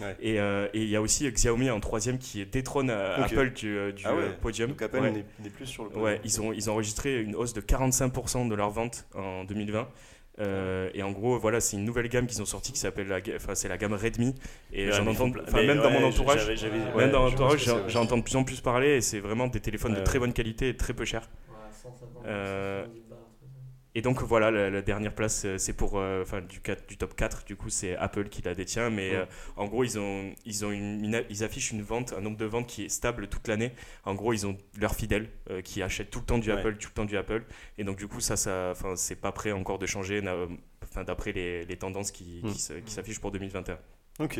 [0.00, 0.16] Ouais.
[0.20, 2.88] Et euh, et il y a aussi Xiaomi en troisième qui détrône.
[2.90, 4.30] Apple du, euh, du Ah ouais.
[4.40, 4.70] podium.
[4.70, 5.24] Donc Apple Ouais.
[5.40, 5.96] n'est plus sur le.
[5.98, 9.88] Ouais, ils ont, ils ont enregistré une hausse de 45% de leurs ventes en 2020.
[10.40, 13.18] Euh, et en gros, voilà, c'est une nouvelle gamme qu'ils ont sortie qui s'appelle la,
[13.56, 14.36] c'est la gamme Redmi.
[14.72, 18.44] Et j'en entends, même dans mon entourage, même ouais, dans entourage, j'entends de plus en
[18.44, 21.28] plus parler et c'est vraiment des téléphones de très bonne qualité et très peu cher.
[21.48, 22.24] Ouais, 150,
[23.98, 26.96] Et donc voilà, la, la dernière place, euh, c'est pour, euh, enfin du, 4 du
[26.96, 29.16] top 4, du coup c'est Apple qui la détient, mais Ouais.
[29.16, 29.24] euh,
[29.56, 32.44] en gros ils ont, ils ont une, une- ils affichent une vente, un nombre de
[32.44, 33.72] ventes qui est stable toute l'année.
[34.04, 36.58] En gros ils ont leurs fidèles euh, qui achètent tout le temps du Ouais.
[36.60, 37.42] Apple, tout le temps du Apple,
[37.76, 40.22] et donc du coup ça, ça, enfin c'est pas prêt encore de changer.
[41.04, 43.78] d'après les, les tendances qui, qui qui s'affichent pour 2021.
[44.20, 44.38] Ok.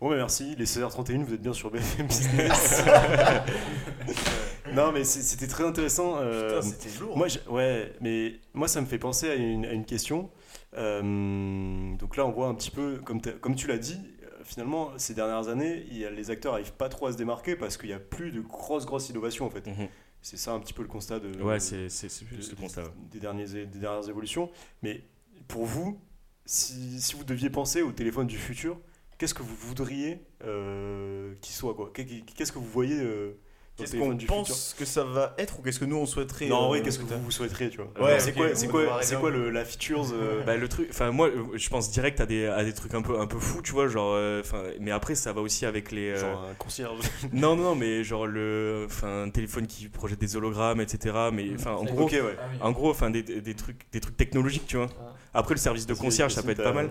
[0.00, 0.54] Bon, bah merci.
[0.56, 2.82] Les 16h31, vous êtes bien sur BFM Business.
[4.74, 6.16] non, mais c'était très intéressant.
[6.18, 7.16] euh, Putain, c'était lourd.
[7.16, 10.30] moi, je- ouais, mais moi, ça me fait penser à une, à une question.
[10.76, 14.90] Euh, donc là, on voit un petit peu, comme, comme tu l'as dit, euh, finalement,
[14.98, 17.76] ces dernières années, il y a- les acteurs n'arrivent pas trop à se démarquer parce
[17.76, 19.66] qu'il n'y a plus de grosses, grosses innovations, en fait.
[19.66, 19.88] Mhm.
[20.22, 22.82] C'est ça un petit peu le constat de, Ouais, c'est le des- constat.
[23.10, 24.50] des, derniers, des dernières évolutions.
[24.82, 25.02] Mais
[25.48, 25.98] pour vous,
[26.44, 28.78] si, si vous deviez penser au téléphone du futur,
[29.18, 31.90] qu'est-ce que vous voudriez euh, qu'il soit quoi?
[31.94, 33.00] Qu'est-ce que vous voyez
[33.80, 34.14] Qu'est-ce qu'on
[34.78, 37.04] que ça va être ou qu'est-ce que nous on souhaiterait Non, euh, ouais, qu'est-ce que
[37.04, 40.12] vous, vous souhaiteriez, tu vois Ouais, C'est quoi, c'est quoi, c'est quoi le, la features
[40.12, 42.94] euh, Bah, le truc, enfin moi, euh, je pense direct à des, à des trucs
[42.94, 45.66] un peu, un peu fous, tu vois, genre, euh, enfin, mais après ça va aussi
[45.66, 46.10] avec les.
[46.10, 46.98] euh, Genre un concierge.
[47.32, 51.14] Non, non, non, mais genre le, enfin, un téléphone qui projette des hologrammes, etc.
[51.32, 52.36] Mais enfin, en gros, ouais.
[52.38, 52.58] Ah oui.
[52.60, 54.88] en gros, enfin, des, des trucs, des trucs technologiques, tu vois.
[55.00, 55.14] Ah.
[55.34, 56.90] Après, le service de concierge, ça peut être pas mal.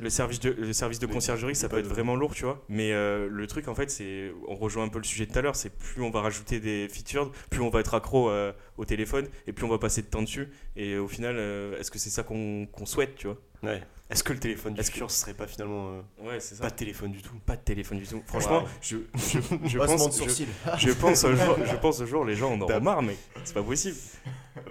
[0.00, 2.62] Le service de, le conciergerie, ça peut être vraiment lourd, tu vois.
[2.68, 4.32] Mais euh, le truc, en fait, c'est.
[4.48, 6.60] On rejoint un peu le sujet de tout à l'heure, c'est plus on va rajouter
[6.60, 10.02] des features, plus on va être accro euh, au téléphone, et plus on va passer
[10.02, 10.48] de temps dessus.
[10.76, 13.38] Et au final, euh, est-ce que c'est ça qu'on souhaite, tu vois?
[14.14, 16.74] Est-ce que le téléphone du futur, ce serait pas finalement euh, Ouais, c'est pas de
[16.76, 17.34] téléphone du tout?
[17.44, 18.22] Pas de téléphone du tout.
[18.26, 18.68] Franchement, Ouais.
[18.80, 20.46] je, je, je de pense, je, sourcil.
[20.78, 22.82] je pense un jour, je pense un jour, les gens en auront Dab.
[22.82, 23.96] marre, mais c'est pas possible.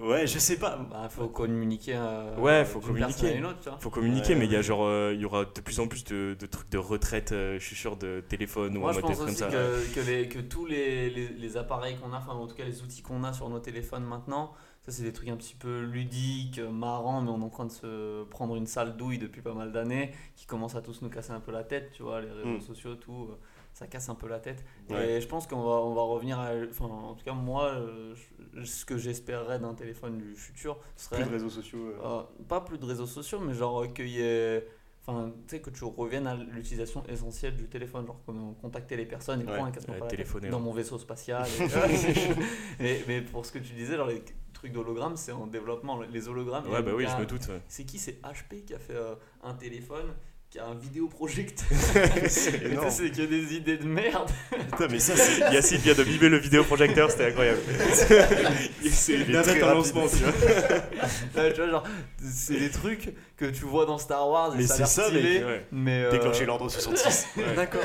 [0.02, 0.78] Ouais, je sais pas.
[0.90, 1.94] Bah, faut communiquer.
[1.96, 3.12] euh, Ouais, faut d'une communiquer.
[3.14, 3.78] personne à une autre, tu vois.
[3.80, 5.88] Faut communiquer, Ouais, mais il y a genre, euh, il y aura de plus en
[5.88, 9.00] plus de, de trucs de retraite, euh, je suis sûr, de téléphone ou Moi, je
[9.02, 9.48] mode pense comme aussi ça.
[9.50, 12.64] que, que, les, que tous les, les, les appareils qu'on a, enfin en tout cas
[12.64, 14.54] les outils qu'on a sur nos téléphones maintenant,
[14.86, 17.66] ça c'est des trucs un petit peu ludiques, euh, marrants, mais on est en train
[17.66, 21.10] de se prendre une sale douille depuis pas mal d'années, qui commence à tous nous
[21.10, 22.62] casser un peu la tête, tu vois, les réseaux Mm.
[22.62, 23.36] sociaux, tout, euh,
[23.74, 24.64] ça casse un peu la tête.
[24.90, 25.14] Ouais.
[25.14, 28.14] Et je pense qu'on va, on va revenir à, enfin en tout cas moi, euh,
[28.54, 31.80] je- ce que j'espérerais d'un téléphone du futur serait Plus de réseaux sociaux.
[31.88, 32.00] euh.
[32.04, 34.68] euh, pas plus de réseaux sociaux, mais genre qu'il y ait.
[35.06, 39.06] Enfin, tu sais, que tu reviennes à l'utilisation essentielle du téléphone, genre comme contacter les
[39.06, 40.64] personnes et Ouais, prendre un casse ouais, dans ouais.
[40.64, 41.46] mon vaisseau spatial.
[42.80, 44.24] et- et- mais pour ce que tu disais, genre les
[44.64, 46.00] trucs d'hologrammes, c'est en développement.
[46.14, 46.70] Les hologrammes.
[46.72, 47.48] Ouais, bah oui, a- je me doute.
[47.50, 47.60] ouais.
[47.68, 48.00] C'est qui?
[48.00, 50.14] C'est HP qui a fait euh, un téléphone
[50.50, 51.68] qui a un vidéoprojecteur.
[52.30, 54.30] C'est que des idées de merde.
[54.52, 55.40] Putain, mais ça, c'est.
[55.52, 57.60] Yacine vient de mimer le vidéoprojecteur, c'était incroyable.
[57.96, 59.94] c'est Il est très un rapide.
[59.96, 60.32] lancement, tu vois.
[61.52, 61.84] Tu vois, genre,
[62.24, 64.54] c'est des trucs que tu vois dans Star Wars.
[64.54, 65.66] et Mais c'est ça, stylé, mec, ouais.
[65.72, 66.04] mais.
[66.04, 67.28] euh, Déclencher l'ordre 66.
[67.56, 67.82] D'accord.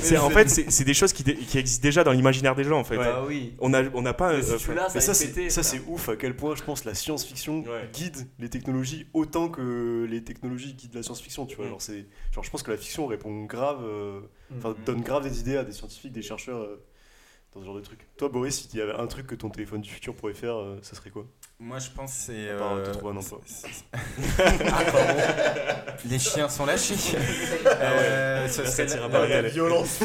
[0.00, 2.62] C'est en fait, c'est c'est des choses qui, dé- qui existent déjà dans l'imaginaire des
[2.64, 2.96] gens, en fait.
[2.96, 3.54] Bah oui.
[3.60, 4.32] On a, on n'a pas.
[4.34, 5.50] Mais si euh, tu Mais ça, c'est péter.
[5.50, 7.88] ça, c'est ouf à quel point je pense la science-fiction Ouais.
[7.92, 11.46] guide les technologies autant que les technologies guident la science-fiction.
[11.46, 11.70] Tu vois, Mm.
[11.70, 14.20] genre, c'est, genre, je pense que la fiction répond grave, euh,
[14.56, 14.84] enfin, Mhm.
[14.86, 16.84] donne grave des idées à des scientifiques, des chercheurs euh,
[17.54, 18.06] dans ce genre de trucs.
[18.16, 20.56] Toi, Boris, si il y avait un truc que ton téléphone du futur pourrait faire,
[20.56, 21.24] euh, ça serait quoi?
[21.60, 22.50] Moi, je pense que c'est.
[22.50, 23.40] À part, euh, te trouver un emploi.
[23.46, 23.84] c'est- c'est-
[26.08, 26.94] Les chiens sont lâchés.
[27.66, 29.46] Euh, ce serait la- balles réelles.
[29.46, 30.00] violence.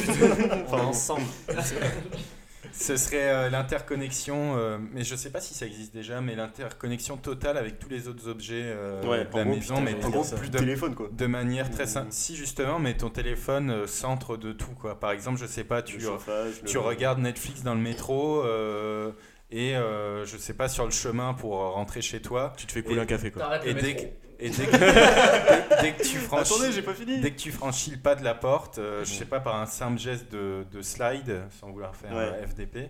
[0.69, 1.25] On est ensemble.
[2.71, 7.17] Ce serait euh, l'interconnexion, euh, mais je sais pas si ça existe déjà, mais l'interconnexion
[7.17, 9.99] totale avec tous les autres objets euh, Ouais, de la gros, maison, putain, mais en
[9.99, 11.09] plus gros, de- plus de de, téléphone, quoi.
[11.11, 12.07] de manière très Ou- simple.
[12.11, 14.99] Si justement, mais ton téléphone euh, centre de tout, quoi.
[14.99, 18.43] Par exemple, je sais pas, tu, Le chauffage, tu le- regardes Netflix dans le métro
[18.43, 19.11] euh,
[19.51, 22.53] et euh, je sais pas sur le chemin pour rentrer chez toi.
[22.57, 23.65] Tu te fais couler Et- un café, quoi.
[23.65, 24.01] Et dès que,
[24.39, 27.19] et dès que, dès- dès que tu franchis, Attendez, j'ai pas fini.
[27.19, 29.65] Dès que tu franchis le pas de la porte, euh, je sais pas, par un
[29.65, 32.31] simple geste de, de slide, sans vouloir faire Ouais.
[32.43, 32.89] un FDP,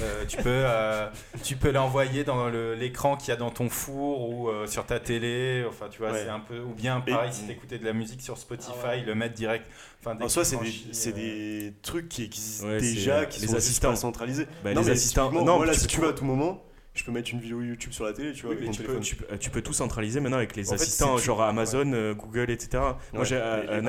[0.00, 1.08] euh, tu peux, euh,
[1.42, 4.86] tu peux l'envoyer dans le- l'écran qu'il y a dans ton four ou euh, sur
[4.86, 5.64] ta télé.
[5.68, 6.22] Enfin, tu vois, Ouais.
[6.24, 6.60] c'est un peu.
[6.60, 9.02] Ou bien, Et- pareil, si t'écoutais de la musique sur Spotify, Ah ouais.
[9.02, 9.66] le mettre direct.
[10.00, 13.96] Enfin, En soi, c'est des, euh, trucs qui existent déjà, qui les sont assistants.
[13.96, 14.46] centralisés.
[14.62, 15.32] Bah, non, les mais assistants.
[15.32, 16.62] Non, moi, là, tu si tu veux, à tout moment,
[16.96, 18.84] je peux mettre une vidéo YouTube sur la télé, tu vois, Oui, avec tu, peux,
[18.94, 19.02] téléphone.
[19.02, 22.50] tu, peux, tu peux tout centraliser maintenant avec les En assistants, genre Amazon, euh, Google,
[22.50, 22.68] etc.
[23.12, 23.24] Moi, Ouais.
[23.24, 23.80] j'ai euh,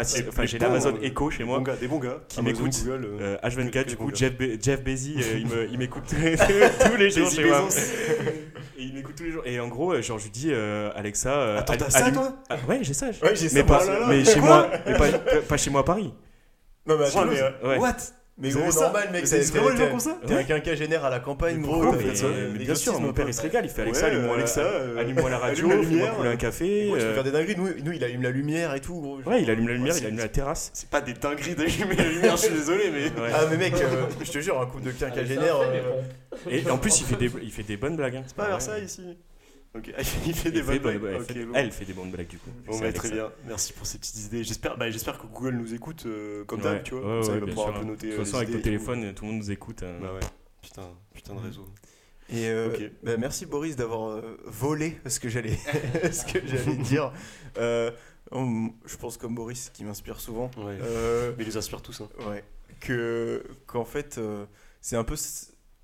[0.59, 1.61] l'Amazon euh, Echo chez moi.
[1.61, 2.41] gars, des bons gars qui.
[2.41, 4.11] Google, euh, Euh, H24, que du coup.
[4.13, 7.67] Jeff, Be- Jeff Bezos, euh, il m'écoute tous les jours chez moi.
[8.77, 9.43] Et il m'écoute tous les jours.
[9.45, 11.31] Et en gros, euh, genre, je lui dis, euh, Alexa.
[11.31, 13.07] euh, Attends, t'as ça, toi Ah, Ouais, j'ai ça.
[13.07, 14.05] Ouais, j'ai mais ça, pas, là.
[14.07, 16.13] mais chez Quoi moi, pas, pas- pas chez moi à Paris.
[16.85, 17.77] Non, mais attends, euh.
[17.79, 17.95] What?
[18.39, 19.25] Mais gros, normal, mec.
[19.25, 21.91] C'est vraiment les gens comme ça T'es un quinquagénaire à la campagne, gros.
[21.91, 25.29] mais bien sûr, mon père il se régale, il fait Alexa, allume-moi Alexa, euh, allume-moi
[25.29, 26.83] la radio, allume la fais-moi un café.
[26.85, 27.55] Tu peux euh, faire des dingueries.
[27.57, 29.19] Nous, nous, il allume la lumière et tout, gros.
[29.25, 30.69] Ouais, il allume la lumière, Ouais, il allume la terrasse.
[30.73, 33.05] C'est pas des dingueries d'allumer la lumière, je suis désolé, mais.
[33.21, 33.31] Ouais.
[33.33, 35.57] Ah, mais mec, euh, je te jure, un coup de quinquagénaire.
[35.59, 35.93] euh,
[36.51, 38.17] Et en plus, il fait des, il fait des bonnes blagues.
[38.17, 38.23] hein.
[38.27, 39.01] C'est pas à Versailles ici
[40.25, 41.15] Il fait des bonnes bonne- blagues.
[41.19, 41.53] elle fait- bon.
[41.55, 42.49] Elle fait des bonnes blagues du coup.
[42.65, 44.43] Bon, bah, très bien, merci pour ces petites idées.
[44.43, 47.17] J'espère bah, j'espère que Google nous écoute euh, comme Ouais, d'hab, tu vois.
[47.19, 47.75] ouais, ça, il va pouvoir sûr.
[47.75, 48.07] un peu noter.
[48.07, 48.85] De euh, toute façon, les avec ton idées et tout.
[48.85, 49.83] téléphone, tout le monde nous écoute.
[49.83, 49.97] hein.
[50.01, 50.19] Bah ouais,
[50.61, 51.67] putain, putain de réseau.
[52.29, 55.55] Et euh, bah, merci Boris d'avoir euh, volé ce que j'allais
[56.11, 57.13] ce que j'allais dire.
[57.57, 57.91] Euh,
[58.31, 60.51] on- je pense comme Boris qui m'inspire souvent.
[60.57, 60.77] Ouais.
[60.81, 62.01] Euh, Mais ils les inspirent tous.
[62.01, 62.09] Hein.
[62.29, 62.43] ouais.
[62.81, 64.45] Que qu'en fait euh,
[64.81, 65.15] c'est un peu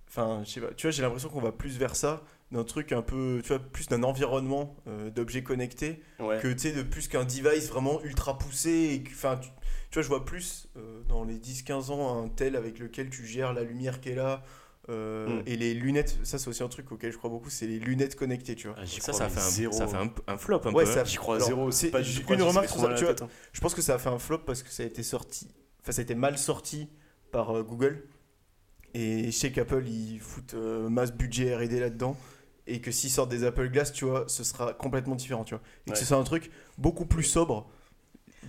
[0.09, 0.73] enfin je sais pas.
[0.75, 2.21] Tu vois j'ai l'impression qu'on va plus vers ça
[2.53, 6.39] d'un truc un peu tu vois plus d'un environnement euh, d'objets connectés Ouais.
[6.39, 9.49] que tu sais de plus qu'un device vraiment ultra poussé enfin tu,
[9.89, 13.25] tu vois je vois plus euh, dans les 10-15 ans un tel avec lequel tu
[13.25, 14.43] gères la lumière qui est là
[14.89, 15.43] euh, Mm.
[15.45, 18.15] et les lunettes ça c'est aussi un truc auquel je crois beaucoup c'est les lunettes
[18.17, 19.71] connectées tu vois Ah, Ça, ça fait, un, zéro.
[19.73, 20.91] ça fait un, un flop un Ouais, peu.
[20.91, 21.05] ça- hein.
[21.05, 21.71] J'y crois Alors, zéro.
[21.71, 23.13] c'est pas du une remarque sur ça, tu vois.
[23.21, 23.27] hein.
[23.53, 25.47] je pense que ça a fait un flop parce que ça a été sorti
[25.81, 26.89] enfin ça a été mal sorti
[27.31, 28.03] par euh, Google
[28.93, 32.15] et je sais qu'Apple ils foutent euh, masse budget R&D là-dedans
[32.67, 35.61] et que s'ils sortent des Apple Glass tu vois ce sera complètement différent tu vois
[35.85, 35.93] et Ouais.
[35.93, 37.69] que ce soit un truc beaucoup plus sobre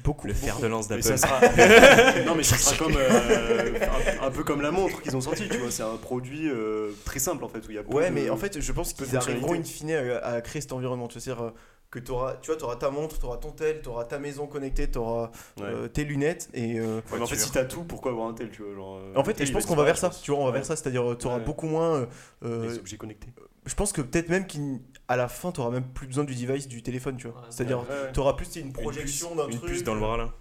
[0.02, 1.16] beaucoup Le fer de lance Mais d'Apple.
[1.16, 1.40] ça sera...
[2.26, 3.78] non mais ça sera comme euh,
[4.22, 5.70] un, un peu comme la montre qu'ils ont sorti, tu vois.
[5.70, 8.28] C'est un produit euh, très simple en fait où il y a Ouais, de- mais
[8.28, 11.06] en fait, je pense qu'ils arriveront in fine à, à créer cet environnement.
[11.06, 11.50] Tu vois, c'est-à-dire euh,
[11.92, 14.48] que auras, tu vois, auras ta montre, tu auras ton tel, tu auras ta maison
[14.48, 15.88] connectée, tu auras Ouais.
[15.90, 16.50] tes lunettes.
[16.54, 18.74] Et euh, Ouais, mais en fait, si t'as tout, pourquoi avoir un tel, tu vois
[18.74, 20.10] genre, en fait, tel, je pense qu'on va vers ça.
[20.10, 20.56] Tu vois, on va Ouais.
[20.56, 20.74] vers ça.
[20.74, 21.44] C'est-à-dire, tu auras Ouais.
[21.44, 21.94] beaucoup moins.
[22.00, 22.06] euh,
[22.44, 23.28] euh, Les objets connectés.
[23.66, 26.68] Je pense que peut-être même qu'à la fin, tu auras même plus besoin du device
[26.68, 27.16] du téléphone.
[27.16, 27.46] Tu vois, Ouais.
[27.50, 28.12] c'est-à-dire, Ouais, ouais.
[28.12, 29.70] tu auras plus une Une projection puce- d'un Une truc.
[29.70, 30.32] puce dans le bras là.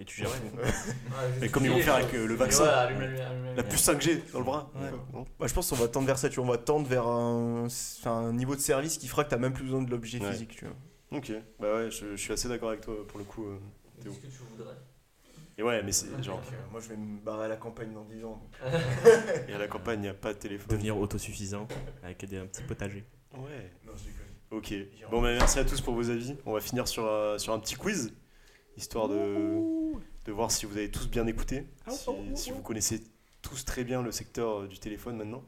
[0.00, 0.30] Et tu gères.
[1.42, 4.38] Et comme ils vont faire avec euh, le vaccin, allume la allume puce 5G dans
[4.38, 4.70] le bras.
[5.44, 6.28] Je pense qu'on va tendre vers ça.
[6.28, 7.66] Tu vois, on va tendre vers un,
[8.32, 10.30] niveau de service qui fera que tu n'as même plus besoin de l'objet Ouais.
[10.30, 10.54] physique.
[10.56, 10.74] Tu vois.
[11.18, 13.44] Ok, bah ouais, je, je suis assez d'accord avec toi pour le coup.
[13.46, 13.58] euh.
[14.04, 14.74] Dis ce que tu voudrais?
[15.58, 17.92] Et ouais, mais c'est genre, Donc, euh, moi, je vais me barrer à la campagne
[17.92, 18.40] dans 10 ans.
[19.48, 20.68] et à la campagne, il n'y a pas de téléphone.
[20.70, 21.66] Devenir autosuffisant
[22.04, 23.04] avec des, un petit potager.
[23.34, 23.72] Ouais.
[23.84, 24.28] Non, je déconne.
[24.50, 24.72] Ok.
[25.10, 26.36] Bon, bah merci à tous pour vos avis.
[26.46, 28.14] On va finir sur, euh, sur un petit quiz,
[28.76, 29.60] histoire de,
[30.24, 33.02] de voir si vous avez tous bien écouté, si, si vous connaissez
[33.42, 35.42] tous très bien le secteur euh, du téléphone maintenant.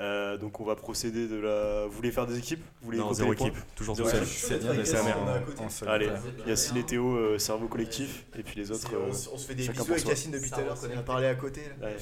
[0.00, 1.86] Euh, donc on va procéder de la...
[1.86, 3.54] Vous voulez faire des équipes Vous voulez Non, zéro équipe.
[3.74, 4.26] Toujours Zéro tout seul.
[4.26, 5.60] C'est bien Avec d'être sa en- mère, on est à côté.
[5.60, 5.88] en seul.
[5.88, 6.14] Allez, Ouais.
[6.46, 8.88] Yacine et Théo, euh, cerveau collectif, et puis les autres...
[8.88, 10.06] C'est- euh, on, se fait des bisous avec.
[10.06, 11.62] Yacine depuis tout à l'heure, on a parlé à côté.
[11.80, 11.88] là.
[11.88, 11.96] ouais.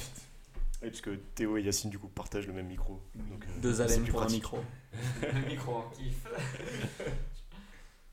[0.83, 3.01] Oui, parce que Théo et Yacine du coup partagent le même micro.
[3.15, 4.59] Donc, euh, Deux c'est haleines pour un micro.
[5.23, 6.17] Le micro en kiff.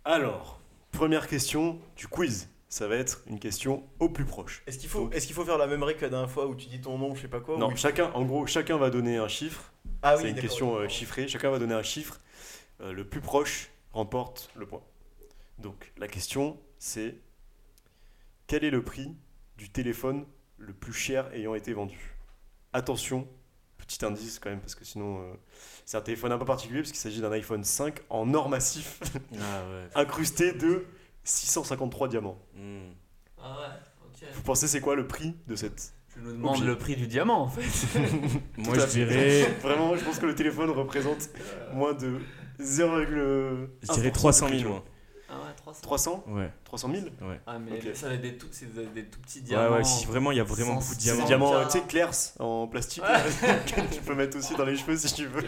[0.05, 0.61] Alors,
[0.91, 2.47] première question du quiz.
[2.69, 4.63] Ça va être une question au plus proche.
[4.65, 6.55] Est-ce qu'il faut, est qu'il faut faire la même règle que la dernière fois où
[6.55, 8.89] tu dis ton nom, je sais pas quoi Non, ou- chacun, en gros, chacun va
[8.89, 9.72] donner un chiffre.
[10.03, 11.27] Ah c'est une question euh, chiffrée.
[11.27, 12.19] Chacun va donner un chiffre.
[12.81, 14.81] Euh, le plus proche remporte le point.
[15.59, 17.15] Donc, la question, c'est
[18.47, 19.15] quel est le prix
[19.57, 20.25] du téléphone
[20.57, 22.15] le plus cher ayant été vendu?
[22.73, 23.27] Attention,
[23.77, 25.33] petit indice quand même, parce que sinon, euh,
[25.85, 28.99] c'est un téléphone un peu particulier, parce qu'il s'agit d'un iPhone 5 en or massif,
[29.39, 29.87] Ah ouais.
[29.95, 30.85] incrusté de
[31.23, 32.39] 653 diamants.
[32.55, 32.89] Hmm.
[33.37, 34.27] Ah ouais.
[34.33, 36.65] Vous pensez c'est quoi le prix de cette Je nous demande Objet.
[36.65, 37.61] le prix du diamant en fait.
[38.57, 41.29] Moi je dirais, Vraiment, je pense que le téléphone représente
[41.73, 42.19] moins de
[42.61, 43.67] 0,1%.
[43.81, 44.83] je dirais 300 000 moi.
[45.29, 45.79] Ah ouais, 300.
[45.81, 46.49] 300 Ouais.
[46.65, 47.39] 300 000 Ouais.
[47.47, 47.95] Ah mais Ok.
[47.95, 49.75] ça va être des tout, c'est des, des tout petits Ouais, diamants.
[49.77, 51.49] ouais, si vraiment il y a vraiment beaucoup de C'est des diamants.
[51.49, 53.55] diamants, tu sais, clairs en plastique Ouais.
[53.65, 55.43] que tu peux mettre aussi dans les cheveux si tu veux.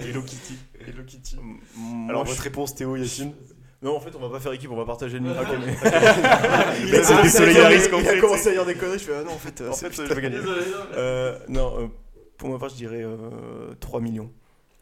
[0.00, 0.56] Hello Kitty.
[0.86, 1.36] Hello Kitty.
[1.76, 3.34] Moi, Alors, je- votre réponse, Théo, Yacine
[3.82, 5.44] Non, en fait, on va pas faire équipe, on va partager le micro.
[5.58, 5.72] Mais-
[6.80, 8.20] il, Il a commencé à dire- désolidarise il a complètement.
[8.22, 10.06] commencé à dire des conneries, je fais ah non, en fait, euh, En c'est- fait,
[10.06, 10.38] je vais gagner.
[10.38, 11.86] Désolé, non, mais- Euh, non, euh,
[12.38, 14.32] pour ma part, je dirais euh, 3 millions.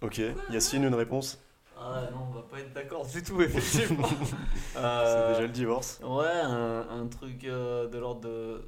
[0.02, 0.20] Ok,
[0.50, 1.40] Yacine, une réponse
[1.78, 4.06] Ah non, on va pas être d'accord du tout, effectivement.
[4.74, 5.98] C'est déjà le divorce.
[6.02, 8.62] Ouais, un, un truc euh, de l'ordre de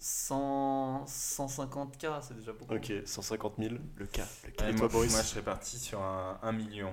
[0.00, 2.74] 100, 150k, c'est déjà beaucoup.
[2.74, 3.74] Ok, 150 000.
[3.96, 4.22] Le cas.
[4.44, 4.72] Le Et cas.
[4.72, 6.92] Moi, Boris moi, je serais parti sur un, un million.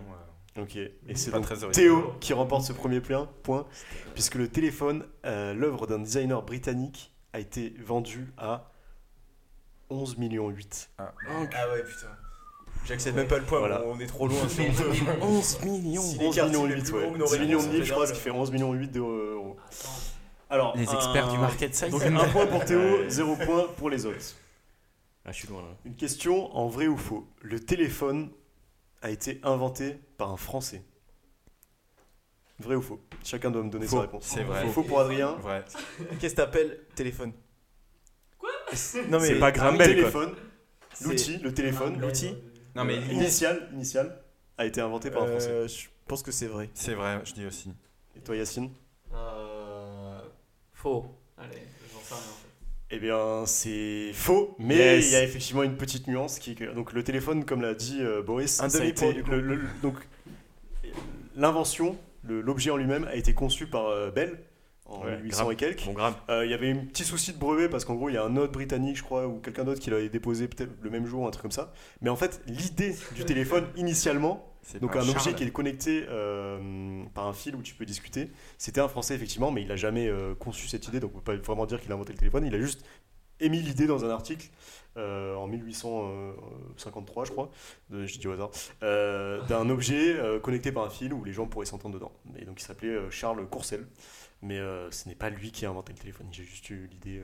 [0.57, 1.45] Euh, Ok, et c'est donc.
[1.71, 3.65] Théo qui remporte ce premier point, point
[4.13, 8.71] puisque le téléphone, euh, l'œuvre d'un designer britannique, a été vendu à
[9.89, 10.89] 11 millions 8.
[10.97, 12.07] Ah, Ah ouais, putain.
[12.85, 13.83] J'accepte même pas le point, Voilà.
[13.85, 14.37] on est trop loin.
[15.21, 16.01] 11 millions.
[16.01, 17.01] Si 11 l'écart, millions c'est le 8, plus ouais.
[17.03, 18.91] gros que nos 10 millions de livres, je crois, ce qui fait 11 millions 8
[18.91, 19.57] d'euros.
[19.67, 19.89] Attends.
[20.49, 21.89] Alors, Les experts un- du market size.
[21.89, 23.09] Donc un point pour Théo.
[23.09, 24.35] 0 point pour les autres.
[25.25, 25.69] Ah, je suis loin là.
[25.85, 27.27] Une question en vrai ou faux.
[27.41, 28.29] Le téléphone
[29.01, 30.83] a été inventé par un Français.
[32.59, 33.01] Vrai ou faux?
[33.23, 33.97] Chacun doit me donner Faux.
[33.97, 34.23] sa réponse.
[34.25, 34.65] C'est vrai.
[34.69, 35.33] Faux pour Adrien.
[35.33, 35.65] Vrai.
[36.19, 37.33] Qu'est-ce que t'appelles téléphone?
[38.37, 38.49] Quoi?
[39.09, 39.77] Non mais C'est pas quoi.
[39.77, 40.35] téléphone,
[41.01, 42.33] l'outil, le téléphone, l'outil
[42.75, 44.21] Non, mais euh, initial, initial,
[44.57, 45.49] a été inventé par un Français.
[45.49, 46.69] Euh, je pense que c'est vrai.
[46.73, 47.73] c'est vrai, je dis aussi.
[48.15, 48.71] Et toi Yacine?
[49.13, 50.21] Euh,
[50.73, 51.05] Faux.
[51.37, 51.61] Allez,
[51.93, 52.34] j'en sais rien.
[52.91, 55.07] Eh bien, c'est faux, mais Yes.
[55.07, 57.73] il y a effectivement une petite nuance qui est que donc le téléphone, comme l'a
[57.73, 59.31] dit euh, Boris, Un ça a demi-point, été- du coup.
[59.31, 59.95] le- le- donc
[61.35, 64.39] l'invention, l'objet en lui-même a été conçu par euh, Bell,
[64.85, 65.53] en Ouais, 1800 grave.
[65.53, 65.85] et quelques.
[65.85, 65.95] Bon.
[66.29, 68.23] Euh, Il y avait un petit souci de brevet parce qu'en gros, il y a
[68.23, 71.25] un autre britannique, je crois, ou quelqu'un d'autre qui l'avait déposé peut-être le même jour,
[71.27, 71.73] un truc comme ça.
[72.01, 74.47] Mais en fait, l'idée du téléphone initialement,
[74.79, 78.81] donc un objet qui est connecté euh, par un fil où tu peux discuter, c'était
[78.81, 81.43] un Français effectivement, mais il n'a jamais euh, conçu cette idée, donc on peut pas
[81.43, 82.45] vraiment dire qu'il a inventé le téléphone.
[82.45, 82.85] Il a juste
[83.39, 84.49] émis l'idée dans un article
[84.97, 87.51] euh, en 1853, je crois,
[87.89, 88.49] de, je dis au hasard,
[88.81, 92.11] d'un objet connecté par un fil où les gens pourraient s'entendre dedans.
[92.37, 93.87] Et donc il s'appelait Charles Courcel.
[94.41, 94.59] Mais
[94.91, 97.21] ce n'est pas lui qui a inventé le téléphone, j'ai juste eu l'idée.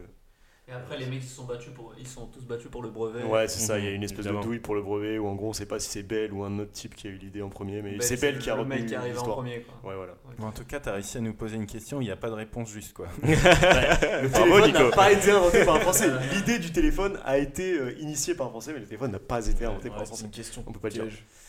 [0.72, 3.24] Et après, les mecs se sont battus pour, ils sont tous battus pour le brevet.
[3.24, 5.36] Ouais, c'est ça, il y a une espèce de douille pour le brevet, où en
[5.36, 7.42] gros on sait pas si c'est Bell ou un autre type qui a eu l'idée
[7.42, 9.36] en premier, mais c'est Bell qui a le retenu mec qui arrive en l'histoire.
[9.36, 9.62] premier.
[9.62, 9.90] Quoi.
[9.90, 10.14] Ouais, voilà.
[10.38, 12.16] Bon, en tout cas, tu as réussi à nous poser une question, il n'y a
[12.16, 13.08] pas de réponse juste quoi.
[13.22, 16.10] Le Bravo, téléphone n'a pas été inventé par un Français.
[16.34, 19.46] L'idée du téléphone a été euh, initiée par un Français, mais le téléphone n'a pas
[19.46, 20.26] été inventé par un Ouais, c'est Français.
[20.26, 20.64] une question.
[20.68, 21.04] On peut pas le dire.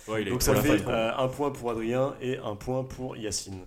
[0.09, 3.61] Ouais, il Donc ça fait euh, un point pour Adrien et un point pour Yacine.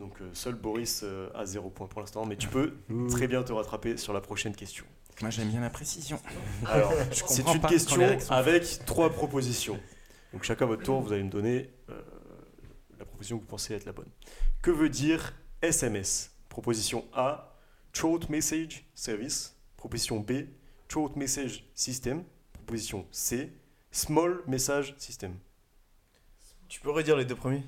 [0.00, 2.74] Donc euh, seul Boris euh, a zéro point pour l'instant, mais tu peux
[3.10, 4.84] très bien te rattraper sur la prochaine question.
[5.20, 6.20] Moi j'aime bien la précision.
[6.66, 9.78] Alors, c'est une question avec trois propositions.
[10.32, 12.02] Donc chacun à votre tour, vous allez me donner euh,
[12.98, 14.10] la proposition que vous pensez être la bonne.
[14.62, 17.56] Que veut dire SMS Proposition A,
[17.92, 19.56] Short Message Service.
[19.76, 20.46] Proposition B,
[20.88, 22.24] Short Message System.
[22.52, 23.52] Proposition C,
[23.92, 25.36] Small Message System.
[26.68, 27.62] Tu peux redire les deux premiers?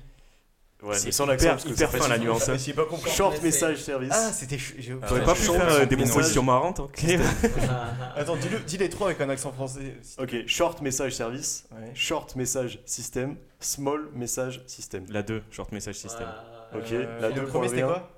[0.83, 2.47] Ouais, C'est sans hyper- l'accent parce que hyper c'est fin, la nuance.
[2.49, 2.55] hein.
[2.57, 3.09] J'ai pas compris.
[3.09, 4.11] Short Message Service.
[4.13, 4.57] Ah, c'était.
[5.01, 6.87] Ah, pas je pu faire euh, des propositions marrantes hein
[8.15, 9.95] Attends, dis les trois avec un accent français.
[10.19, 11.91] Ok, Short Message Service, Ouais.
[11.95, 15.05] Short Message System, Small Message System.
[15.09, 16.27] La 2, short message system.
[16.75, 18.11] Ok, Euh, la et deux le pour premier, c'était quoi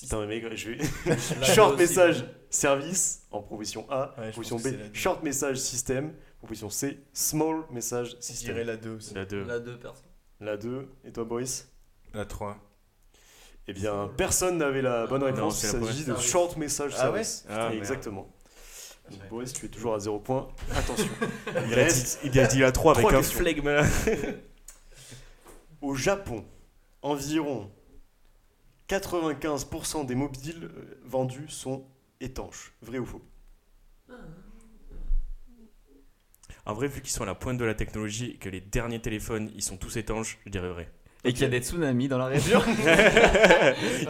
[0.00, 0.78] Putain, mais je vais.
[1.42, 1.76] Short.
[1.78, 4.74] Message Service en proposition A, Ouais, je proposition B.
[4.92, 8.52] Short Message System, proposition C, Small Message Je System.
[8.54, 9.14] dirais la 2 aussi.
[9.14, 9.44] La 2.
[9.44, 10.04] La deux personnes.
[10.40, 11.67] La 2, et toi Boris?
[12.14, 12.58] La 3.
[13.68, 15.58] Eh bien, personne n'avait la bonne réponse.
[15.58, 16.16] c'est Il s'agit de.
[16.16, 17.44] Short Message Ah ouais Service.
[17.48, 17.74] Ah, merde.
[17.74, 18.34] Exactement.
[19.06, 20.48] Ah, Donc, Boris, tu es toujours à 0 points.
[20.74, 21.06] Attention.
[21.46, 23.84] Il Il a, reste dit, il a dit la 3 avec Trois un flegme là.
[25.80, 26.44] Au Japon,
[27.02, 27.70] environ
[28.88, 31.86] 95% des mobiles euh, vendus sont
[32.20, 32.72] étanches.
[32.82, 33.22] Vrai ou faux?
[36.64, 39.00] En vrai, vu qu'ils sont à la pointe de la technologie et que les derniers
[39.00, 40.90] téléphones ils sont tous étanches, je dirais vrai.
[41.28, 42.60] Et qu'il y a des tsunamis dans la région.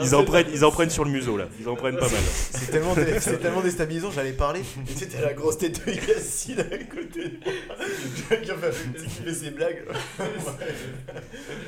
[0.00, 2.20] ils, en prennent, ils en prennent sur le museau là, ils en prennent pas mal.
[2.30, 4.60] C'est tellement, dé- c'est tellement déstabilisant, j'allais parler.
[4.60, 7.40] Et c'était la grosse tête de Yacine à côté.
[8.42, 9.84] Qui a fait- qui fait ses blagues.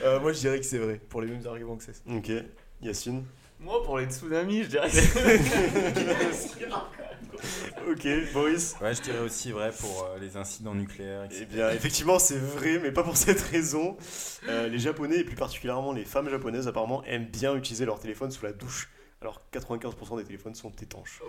[0.04, 2.00] Euh, moi, je dirais que c'est vrai, pour les mêmes arguments que c'est.
[2.14, 2.30] Ok.
[2.82, 3.24] Yacine?
[3.58, 6.60] Moi, pour les tsunamis, je dirais que c'est
[7.90, 8.06] Ok.
[8.32, 11.40] Boris Ouais, je dirais aussi vrai pour euh, les incidents nucléaires, etc.
[11.50, 13.96] Eh bien, effectivement, c'est vrai, mais pas pour cette raison.
[14.48, 18.30] Euh, les Japonais, et plus particulièrement les femmes japonaises, apparemment, aiment bien utiliser leur téléphone
[18.30, 18.88] sous la douche.
[19.22, 21.20] Alors, 95% des téléphones sont étanches.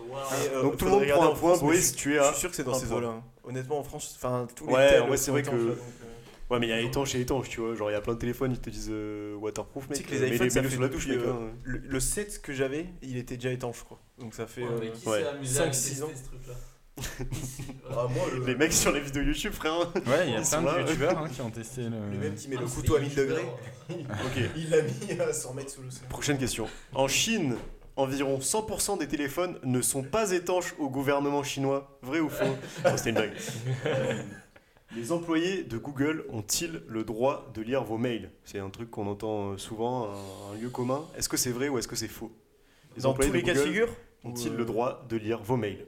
[0.54, 1.58] euh, Donc, tout le monde prend un point.
[1.58, 2.32] Boris, tu es Je à.
[2.32, 3.10] suis sûr que c'est dans ces eaux-là.
[3.10, 3.24] hein.
[3.44, 5.76] Honnêtement, en France, enfin, tous les Ouais, ouais, c'est vrai que- là, donc, euh,
[6.52, 7.74] Ouais, mais il y a étanche et étanche, tu vois.
[7.76, 9.98] Genre, il y a plein de téléphones, ils te disent euh, waterproof, Tu mec.
[9.98, 11.28] sais que les euh, iPhones, ça fait sous la douche, depuis, mec.
[11.28, 11.52] euh, hein.
[11.64, 14.00] Le, le 7 que j'avais, il était déjà étanche, je crois.
[14.20, 14.64] Donc ça fait.
[14.64, 14.78] euh,
[15.08, 15.24] ouais.
[15.26, 16.10] à six tester ans.
[16.14, 16.54] ce truc-là
[17.90, 19.80] ah, moi, le, Les mecs sur les vidéos YouTube, frère.
[19.96, 20.82] Ouais, il y a plein là, de ouais.
[20.82, 21.90] youtubeurs hein, qui ont testé le.
[22.12, 23.46] le même qui met Ah, le couteau à des 1000 degrés.
[23.90, 24.44] Ok.
[24.58, 26.04] il l'a mis à 100 mètres sous l'océan.
[26.10, 26.68] Prochaine question.
[26.94, 27.56] En Chine,
[27.96, 31.98] environ 100% des téléphones ne sont pas étanches au gouvernement chinois.
[32.02, 32.44] Vrai ou faux?
[32.86, 33.34] Non, C'était une blague.
[34.96, 38.30] Les employés de Google ont-ils le droit de lire vos mails?
[38.44, 41.06] C'est un truc qu'on entend euh, souvent, un, un lieu commun.
[41.18, 42.32] Est-ce que c'est vrai ou est-ce que c'est faux?
[42.98, 43.90] Les Dans employés tous les de cas de Google figure
[44.26, 45.86] ont-ils ou, euh, le droit de lire vos mails?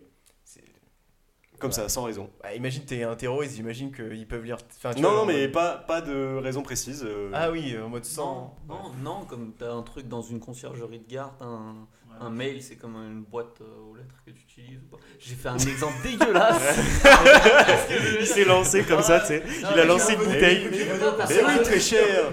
[1.60, 2.30] Comme ça, sans raison.
[2.41, 4.58] Bah, imagine, t'es un terroriste, j'imagine qu'ils peuvent lire.
[4.76, 7.04] Enfin, tu Non, vois, non, mais mode- pas, pas de raison précise.
[7.06, 8.58] euh, Ah oui, en mode sans.
[8.68, 11.88] Non, non, non, comme t'as un truc dans une conciergerie de gare, t'as un,
[12.22, 14.80] un mail, c'est comme une boîte euh, aux lettres que tu utilises.
[14.91, 15.01] ou pas.
[15.20, 16.78] J'ai fait un exemple dégueulasse.
[18.20, 19.43] Il s'est lancé comme ça, tu sais.
[19.74, 20.68] Il a lancé une bouteille.
[20.72, 22.32] mais oui, très cher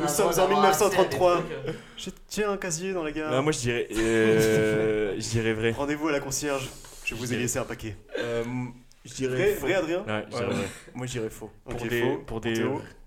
[0.00, 1.34] Nous sommes en d'avoir accès à des 1933.
[1.36, 3.32] trucs, euh, Je tiens un casier dans la gare.
[3.32, 5.70] Ah, moi je dirais, euh, je dirais vrai.
[5.72, 6.68] Rendez-vous à la concierge.
[7.04, 7.96] Je vous ai laissé un paquet.
[8.18, 8.42] Euh,
[9.04, 9.54] je dirais.
[9.60, 10.04] Vrai, Adrien.
[10.94, 11.50] Moi, je dirais faux.
[11.68, 12.22] Pour des- faux.
[12.26, 12.64] pour des-.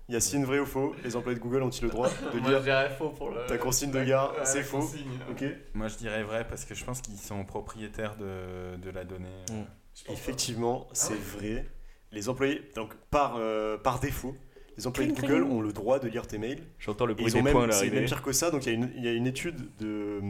[0.08, 2.64] Yacine, vrai ou faux Les employés de Google ont-ils le droit de Moi, lire je
[2.64, 3.44] dirais faux pour le.
[3.46, 4.88] ta consigne de gare Ouais, C'est faux.
[5.30, 5.44] Ok.
[5.74, 9.28] Moi, je dirais vrai parce que je pense qu'ils sont propriétaires de, de la donnée.
[9.50, 10.10] Mm.
[10.12, 11.66] Effectivement, c'est vrai.
[12.12, 14.34] Les employés, donc par, euh, par défaut,
[14.78, 16.62] les employés de Google ont le droit de lire tes mails.
[16.78, 18.50] J'entends le bruit ils des ont même, points c'est même pire que ça.
[18.50, 20.20] Donc il y, a une- il y a une étude de,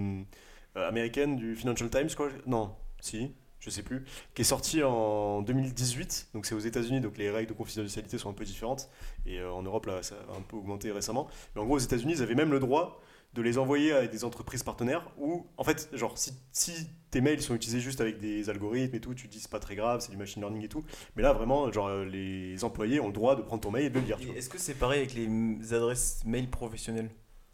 [0.77, 2.31] euh, américaine du Financial Times, quoi.
[2.47, 4.05] Non, si, je sais plus,
[4.35, 6.29] qui est sortie en 2018.
[6.35, 8.89] Donc c'est aux États-Unis, donc les règles de confidentialité sont un peu différentes.
[9.27, 11.29] Et euh, en Europe, là, ça a un peu augmenté récemment.
[11.55, 13.01] Mais en gros, aux États-Unis, ils avaient même le droit
[13.35, 17.43] de les envoyer à des entreprises partenaires ou en fait genre si, si tes mails
[17.43, 20.01] sont utilisés juste avec des algorithmes et tout tu te dis c'est pas très grave
[20.01, 20.83] c'est du machine learning et tout
[21.15, 23.91] mais là vraiment genre euh, les employés ont le droit de prendre ton mail et
[23.91, 24.19] de le lire.
[24.35, 27.11] Est-ce que c'est pareil avec les adresses mail professionnelles?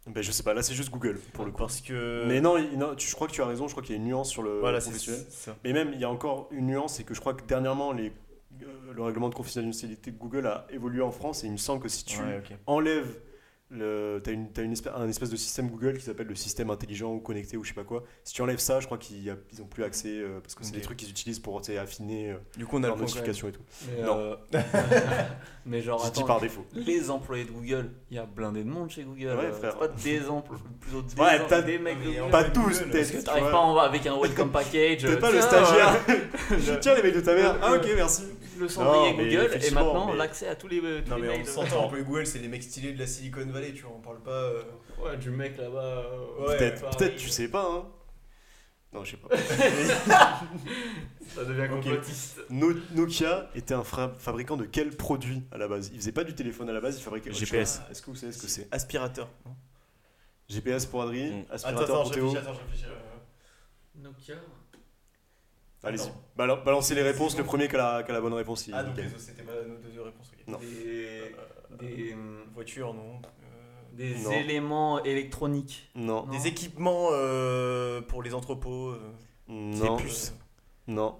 [0.07, 2.25] Ben, je sais pas là c'est juste Google pour le coup Parce que.
[2.27, 3.97] mais non, il- non tu- je crois que tu as raison je crois qu'il y
[3.97, 5.55] a une nuance sur le voilà, professionnel ça.
[5.63, 8.11] mais même il y a encore une nuance c'est que je crois que dernièrement les
[8.63, 11.81] euh, le règlement de confidentialité de Google a évolué en France et il me semble
[11.81, 13.17] que si tu Ouais, enlèves
[13.71, 16.69] le t'as une, t'as une espèce, un espèce de système Google qui s'appelle le système
[16.69, 19.23] intelligent ou connecté ou je sais pas quoi si tu enlèves ça je crois qu'ils
[19.23, 21.59] y a- ils ont plus accès euh, parce que c'est des trucs qu'ils utilisent pour
[21.63, 23.61] tu affiner euh, Du coup, on a leurs notifications et tout
[23.97, 24.17] Mais, Non.
[24.19, 24.35] euh,
[25.65, 28.69] mais genre, je attends, par défaut les employés de Google, il y a blindé de
[28.69, 29.29] monde chez Google.
[29.35, 29.71] Ouais, euh, frère.
[29.73, 32.29] C'est pas des employés, plutôt des, Ouais, t'as- des mecs de Google.
[32.31, 35.01] pas tous Parce que tu t'arrives pas en- avec un welcome package.
[35.01, 35.99] T'es pas le stagiaire
[36.49, 36.77] voilà.
[36.77, 38.23] tiens les mails de ta mère ah ok merci
[38.59, 41.41] Le cendrier Google et maintenant mais- l'accès à tous les, tous Non, les mais mails.
[41.41, 43.93] on s'entend un peu Google, c'est les mecs stylés de la Silicon Valley, tu vois,
[43.95, 44.31] on parle pas.
[44.31, 44.61] euh,
[45.03, 45.79] Ouais, du mec là-bas.
[45.83, 46.95] euh, Ouais, peut-être Paris.
[46.97, 47.85] peut-être tu sais pas hein
[48.93, 49.27] non je sais pas
[51.35, 52.39] Ça devient complotiste.
[52.49, 55.89] No- Nokia était un fra- fabricant de quel produit à la base?
[55.93, 57.77] Il faisait pas du téléphone à la base, il fabriquait autre GPS.
[57.79, 57.91] chose.
[57.91, 58.67] Est-ce que vous savez ce que c'est?
[58.71, 59.27] Aspirateur.
[60.47, 61.45] GPS pour Adri, Mm.
[61.51, 62.33] aspirateur pour Théo.
[63.95, 64.35] Nokia.
[65.83, 66.01] Allez-y.
[66.03, 66.23] Attends.
[66.37, 68.65] Bala- balancez les réponses, le premier qui a la, qui a la bonne réponse.
[68.67, 70.31] il Ah, donc les autres, c'était pas nos deux réponses.
[70.33, 70.47] ok.
[70.47, 70.57] Non.
[70.57, 71.35] Des.
[71.79, 73.19] Des, euh, voitures, non.
[73.95, 74.31] Euh, des Non.
[74.31, 75.89] éléments électroniques.
[75.95, 76.31] Non, Non.
[76.31, 78.89] Des équipements euh, pour les entrepôts.
[78.89, 78.99] euh,
[79.47, 80.33] non, puces.
[80.87, 81.15] non.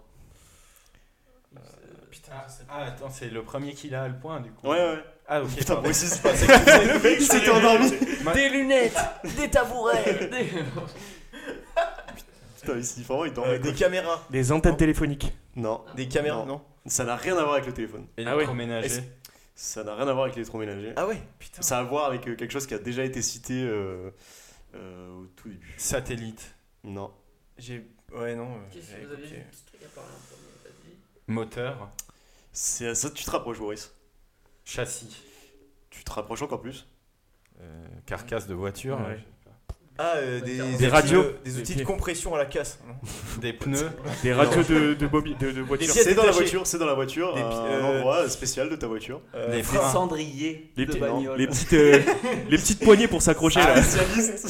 [2.11, 4.67] Putain, Ah, ah, attends, c'est le premier qui a le point du coup.
[4.67, 5.03] Ouais, ouais.
[5.27, 5.55] Ah, ok.
[5.55, 7.91] Putain, moi aussi, c'est pas Le mec, il s'était endormi.
[8.33, 8.97] Des lunettes,
[9.37, 10.29] des tabourets.
[10.31, 10.63] des-
[12.61, 13.59] Putain, ici, vraiment, il Euh, dormait.
[13.59, 13.77] des quoi.
[13.79, 14.23] caméras.
[14.31, 15.33] Les antennes téléphoniques.
[15.55, 16.45] Non, Des caméras, Non.
[16.45, 18.07] non, ça n'a rien à voir avec le téléphone.
[18.17, 18.87] Électroménager.
[18.87, 19.01] Est-ce-
[19.55, 20.91] Ça n'a rien à voir avec l'électroménager.
[20.97, 21.61] Ah ouais, putain.
[21.61, 24.11] Ça a à voir avec euh, quelque chose qui a déjà été cité euh,
[24.75, 25.73] euh, au tout début.
[25.77, 26.53] Satellite.
[26.83, 27.13] Non.
[27.57, 27.87] J'ai.
[28.13, 28.59] Ouais, non.
[28.71, 30.07] Qu'est-ce que vous avez dit en premier
[30.65, 31.31] Vas-y.
[31.33, 31.89] Moteur.
[32.51, 33.93] C'est à ça que tu te rapproches, Boris.
[34.65, 35.23] Châssis.
[35.89, 36.87] Tu te rapproches encore plus.
[37.61, 38.99] Euh, carcasse de voiture.
[38.99, 39.23] Ouais.
[39.97, 41.23] Ah, euh, des, radios.
[41.23, 42.79] de- Des outils de compression à la casse.
[42.85, 42.95] non
[43.39, 43.89] Des pneus.
[44.23, 45.87] Des radios de, de, bobi- de, de voiture.
[45.93, 48.87] C'est dans la voiture, c'est dans la voiture, Des un euh, endroit spécial de ta
[48.87, 49.21] voiture.
[49.33, 49.89] Euh, Les Des freins.
[49.91, 51.37] cendriers Les, de bagnole.
[51.37, 52.01] les, petites, euh,
[52.49, 53.81] les petites poignées pour s'accrocher Ah, là.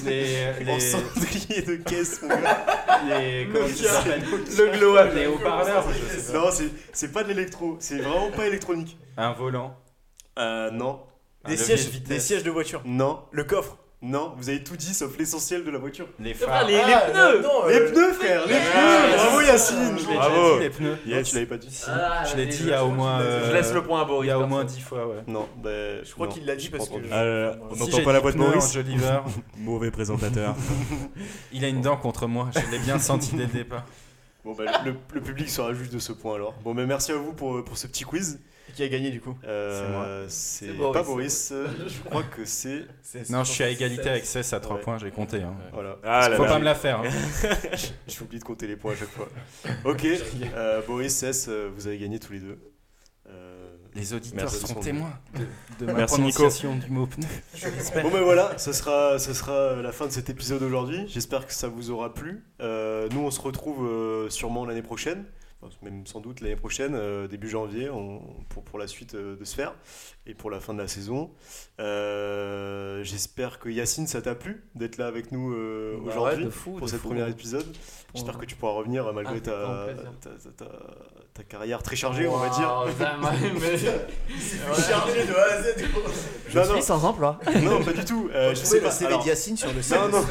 [0.06, 0.70] Les.
[0.72, 0.80] en Les.
[0.80, 2.66] cendrier de caisse, mon gars.
[3.08, 3.88] les comment Nokia.
[3.88, 4.24] ça s'appelle
[4.58, 5.12] Le glow up.
[5.14, 5.86] Les haut-parleurs.
[6.34, 8.98] Non, c'est- c'est pas de l'électro, c'est vraiment pas électronique.
[9.16, 9.78] Un volant.
[10.40, 11.02] Euh, non,
[11.48, 12.82] Des sièges, des sièges de voiture.
[12.84, 13.78] non, Le coffre.
[14.02, 16.08] Non, vous avez tout dit sauf l'essentiel de la voiture.
[16.20, 16.68] Les Ah, phares.
[16.68, 18.62] les, les Ah, pneus non, Les euh, pneus, frère, les Yeah.
[18.62, 20.54] pneus Bravo Je Yacine l'ai déjà Bravo.
[20.58, 20.98] dit, les pneus.
[21.08, 21.82] Non, tu l'avais pas dit.
[21.88, 23.20] Ah, Je l'ai dit je- à au moins.
[23.20, 24.26] je euh, Je laisse le point à Boris.
[24.28, 25.24] Il y a au moins 10 fois, ouais.
[25.28, 25.70] Non, bah.
[26.04, 27.02] Je crois qu'il l'a dit parce pas que.
[27.12, 28.78] Ah là, on Si n'entend j'ai pas la voix de Maurice.
[29.58, 30.56] Mauvais présentateur.
[31.52, 32.50] il a une dent contre moi.
[32.54, 33.86] Je l'ai bien senti dès le départ.
[34.44, 36.54] Bon, bah, le, le public sera juste de ce point alors.
[36.64, 38.40] Bon, mais merci à vous pour, pour ce petit quiz.
[38.74, 41.54] Qui a gagné du coup Euh, C'est pas Boris,
[41.88, 42.84] je crois que c'est.
[43.30, 44.82] Non, je suis à égalité avec Cess à 3 Ouais.
[44.82, 45.42] points, j'ai compté.
[45.42, 45.54] hein.
[45.72, 45.98] Voilà.
[46.04, 46.50] Ah là Faut là.
[46.50, 47.00] pas me la faire.
[47.02, 47.10] hein.
[48.08, 49.30] J'oublie de compter les points à chaque fois.
[49.86, 50.06] Ok,
[50.56, 52.58] euh, Boris, Cess, euh, vous avez gagné tous les deux.
[53.30, 54.68] Euh, Les auditeurs Merci.
[54.68, 55.14] seront témoins
[55.80, 56.38] de, de ma Merci, Nico.
[56.38, 57.28] prononciation du mot pneu.
[58.04, 61.06] Bon ben voilà, ce sera, ce sera la fin de cet épisode aujourd'hui.
[61.08, 62.44] J'espère que ça vous aura plu.
[62.62, 65.26] Euh, nous on se retrouve sûrement l'année prochaine,
[65.82, 67.90] même sans doute l'année prochaine, euh, début janvier,
[68.50, 69.74] pour, pour la suite euh, de Sphère
[70.28, 71.32] et pour la fin de la saison.
[71.80, 76.50] Euh, J'espère que Yacine ça t'a plu d'être là avec nous euh, Bah aujourd'hui de
[76.50, 77.10] pour de cet fou.
[77.10, 77.66] premier épisode.
[78.14, 79.52] J'espère que tu pourras revenir euh, malgré ta,
[80.22, 80.72] ta, ta- ta-
[81.34, 82.86] ta carrière très chargée, on va dire.
[83.60, 85.76] Mais- Chargé de A à Z.
[86.48, 86.82] Je Non, suis non.
[86.82, 87.40] sans emploi.
[87.62, 88.30] Non, pas du tout.
[88.34, 88.90] Euh, je sais pas.
[88.92, 89.96] CV Alors, d'Yacine sur le site.
[89.98, 90.26] Non, non.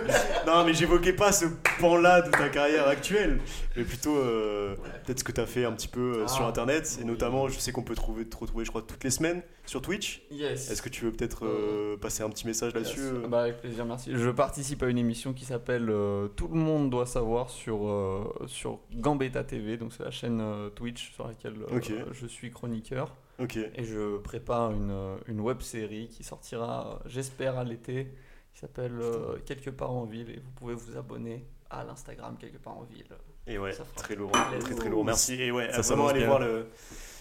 [0.46, 1.44] non, mais j'évoquais pas ce
[1.78, 3.38] pan-là de ta carrière actuelle,
[3.76, 4.74] mais plutôt euh,
[5.04, 6.48] peut-être ce que tu as fait un petit peu euh, sur Ah.
[6.48, 6.98] internet.
[7.02, 9.35] Et notamment, je sais qu'on peut trouver, te retrouver, je crois, toutes les semaines
[9.66, 10.22] sur Twitch.
[10.30, 10.70] Yes.
[10.70, 13.12] Est-ce que tu veux peut-être euh, passer un petit message là-dessus Yes.
[13.12, 14.10] euh Bah, avec plaisir, merci.
[14.14, 18.24] Je participe à une émission qui s'appelle euh, Tout le monde doit savoir sur, euh,
[18.46, 23.12] sur Gambetta TV, donc c'est la chaîne euh, Twitch sur laquelle euh, je suis chroniqueur.
[23.38, 28.10] Et je prépare une, euh, une web série qui sortira, euh, j'espère, à l'été,
[28.54, 30.30] qui s'appelle euh, Quelque part en ville.
[30.30, 33.04] Et vous pouvez vous abonner à l'Instagram Quelque part en ville.
[33.46, 35.04] Et ouais, très lourd, très très lourd.
[35.04, 35.34] Merci.
[35.34, 36.66] Et ouais, Ça vraiment aller voir le,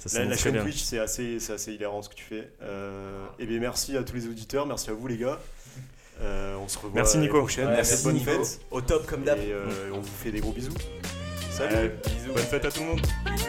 [0.06, 0.62] Ça la, chaîne bien.
[0.62, 2.48] Twitch, c'est assez, c'est assez hilarant ce que tu fais.
[2.62, 5.40] Euh, et bien merci à tous les auditeurs, merci à vous les gars.
[6.22, 7.40] Euh, on se revoit Merci, Nico.
[7.40, 7.68] prochaine.
[7.68, 8.32] Ouais, Merci, bonne Nico.
[8.32, 8.60] fête.
[8.72, 9.40] Au top comme d'hab.
[9.40, 10.74] Et euh, on vous fait des gros bisous.
[11.52, 11.76] Salut.
[11.76, 11.92] Ouais,
[12.34, 13.02] Bonne fête à tout le monde.
[13.26, 13.46] Bisous.